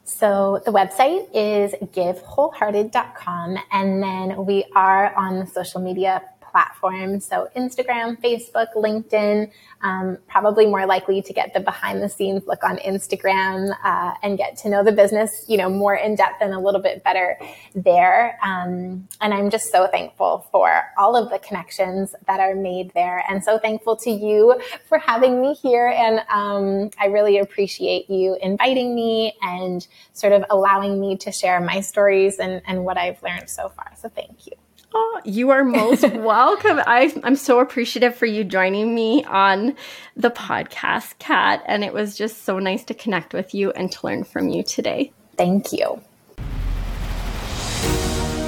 So 0.05 0.63
the 0.65 0.71
website 0.71 1.29
is 1.35 1.75
givewholehearted.com 1.83 3.59
and 3.73 4.03
then 4.03 4.47
we 4.47 4.65
are 4.77 5.13
on 5.17 5.41
the 5.41 5.47
social 5.47 5.81
media 5.81 6.23
platforms. 6.57 7.27
So 7.27 7.51
Instagram, 7.55 8.19
Facebook, 8.23 8.69
LinkedIn, 8.75 9.51
um, 9.83 10.17
probably 10.27 10.65
more 10.65 10.87
likely 10.87 11.21
to 11.21 11.33
get 11.35 11.53
the 11.53 11.61
behind 11.61 12.03
the 12.03 12.09
scenes 12.09 12.45
look 12.47 12.65
on 12.65 12.79
Instagram 12.79 13.77
uh, 13.85 14.15
and 14.23 14.39
get 14.39 14.57
to 14.61 14.71
know 14.71 14.83
the 14.83 14.97
business, 15.03 15.45
you 15.49 15.59
know, 15.59 15.69
more 15.69 15.95
in 15.95 16.15
depth 16.15 16.41
and 16.41 16.55
a 16.55 16.59
little 16.59 16.81
bit 16.81 17.05
better 17.05 17.39
there. 17.75 18.39
Um, 18.43 19.07
and 19.21 19.35
I'm 19.35 19.51
just 19.51 19.71
so 19.71 19.87
thankful 19.87 20.47
for 20.51 20.85
all 20.97 21.15
of 21.15 21.29
the 21.29 21.39
connections 21.41 22.15
that 22.27 22.41
are 22.41 22.55
made 22.55 22.91
there, 22.95 23.23
and 23.29 23.45
so 23.45 23.59
thankful 23.59 23.97
to 23.97 24.11
you 24.11 24.59
for 24.89 24.97
having 24.97 25.43
me 25.43 25.53
here. 25.53 25.89
And 25.89 26.21
um, 26.31 26.91
I 26.99 27.09
really 27.09 27.37
appreciate 27.37 28.09
you 28.09 28.39
inviting 28.41 28.95
me 28.95 29.37
and 29.43 29.87
sort 30.15 30.33
of 30.33 30.43
allowing 30.49 30.99
me 30.99 31.19
to 31.19 31.31
share 31.31 31.61
my 31.61 31.83
stories 31.83 32.39
and, 32.39 32.63
and 32.67 32.87
what 32.87 32.97
I've 32.97 33.23
learned 33.23 33.51
so 33.51 33.69
far. 33.69 33.93
So 34.01 34.09
thank 34.09 34.47
you. 34.47 34.66
Oh, 34.99 35.21
you 35.27 35.51
are 35.51 35.63
most 35.63 36.11
welcome. 36.15 36.81
I, 36.87 37.13
I'm 37.23 37.37
so 37.37 37.61
appreciative 37.61 38.17
for 38.17 38.25
you 38.25 38.45
joining 38.45 38.95
me 38.95 39.25
on 39.25 39.77
the 40.17 40.31
podcast, 40.31 41.19
Kat. 41.19 41.63
And 41.67 41.85
it 41.85 41.93
was 41.93 42.17
just 42.17 42.45
so 42.45 42.59
nice 42.59 42.83
to 42.85 42.95
connect 42.95 43.35
with 43.35 43.55
you 43.55 43.73
and 43.73 43.93
to 43.93 44.07
learn 44.07 44.25
from 44.25 44.49
you 44.49 44.63
today. 44.63 45.13
Thank 45.37 45.71
you. 45.71 46.01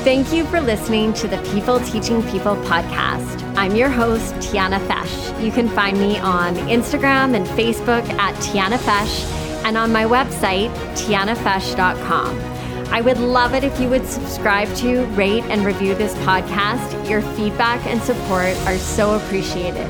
Thank 0.04 0.32
you 0.32 0.46
for 0.46 0.62
listening 0.62 1.12
to 1.14 1.28
the 1.28 1.36
People 1.52 1.80
Teaching 1.80 2.22
People 2.30 2.56
podcast. 2.64 3.42
I'm 3.58 3.76
your 3.76 3.90
host, 3.90 4.32
Tiana 4.36 4.78
Fesh. 4.86 5.44
You 5.44 5.52
can 5.52 5.68
find 5.68 5.98
me 5.98 6.18
on 6.18 6.54
Instagram 6.54 7.34
and 7.36 7.46
Facebook 7.48 8.08
at 8.14 8.34
Tiana 8.36 8.78
Fesh 8.78 9.24
and 9.66 9.76
on 9.76 9.92
my 9.92 10.04
website, 10.04 10.74
tianafesh.com. 10.94 12.57
I 12.90 13.02
would 13.02 13.18
love 13.18 13.54
it 13.54 13.64
if 13.64 13.78
you 13.78 13.88
would 13.90 14.06
subscribe 14.06 14.74
to, 14.76 15.04
rate, 15.08 15.44
and 15.44 15.64
review 15.64 15.94
this 15.94 16.14
podcast. 16.14 17.08
Your 17.08 17.20
feedback 17.20 17.84
and 17.86 18.02
support 18.02 18.56
are 18.66 18.78
so 18.78 19.16
appreciated. 19.16 19.86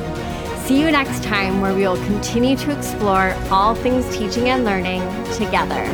See 0.66 0.80
you 0.80 0.90
next 0.90 1.22
time, 1.22 1.60
where 1.60 1.74
we 1.74 1.82
will 1.82 2.04
continue 2.06 2.56
to 2.56 2.76
explore 2.76 3.34
all 3.50 3.74
things 3.74 4.04
teaching 4.16 4.48
and 4.48 4.64
learning 4.64 5.00
together. 5.34 5.84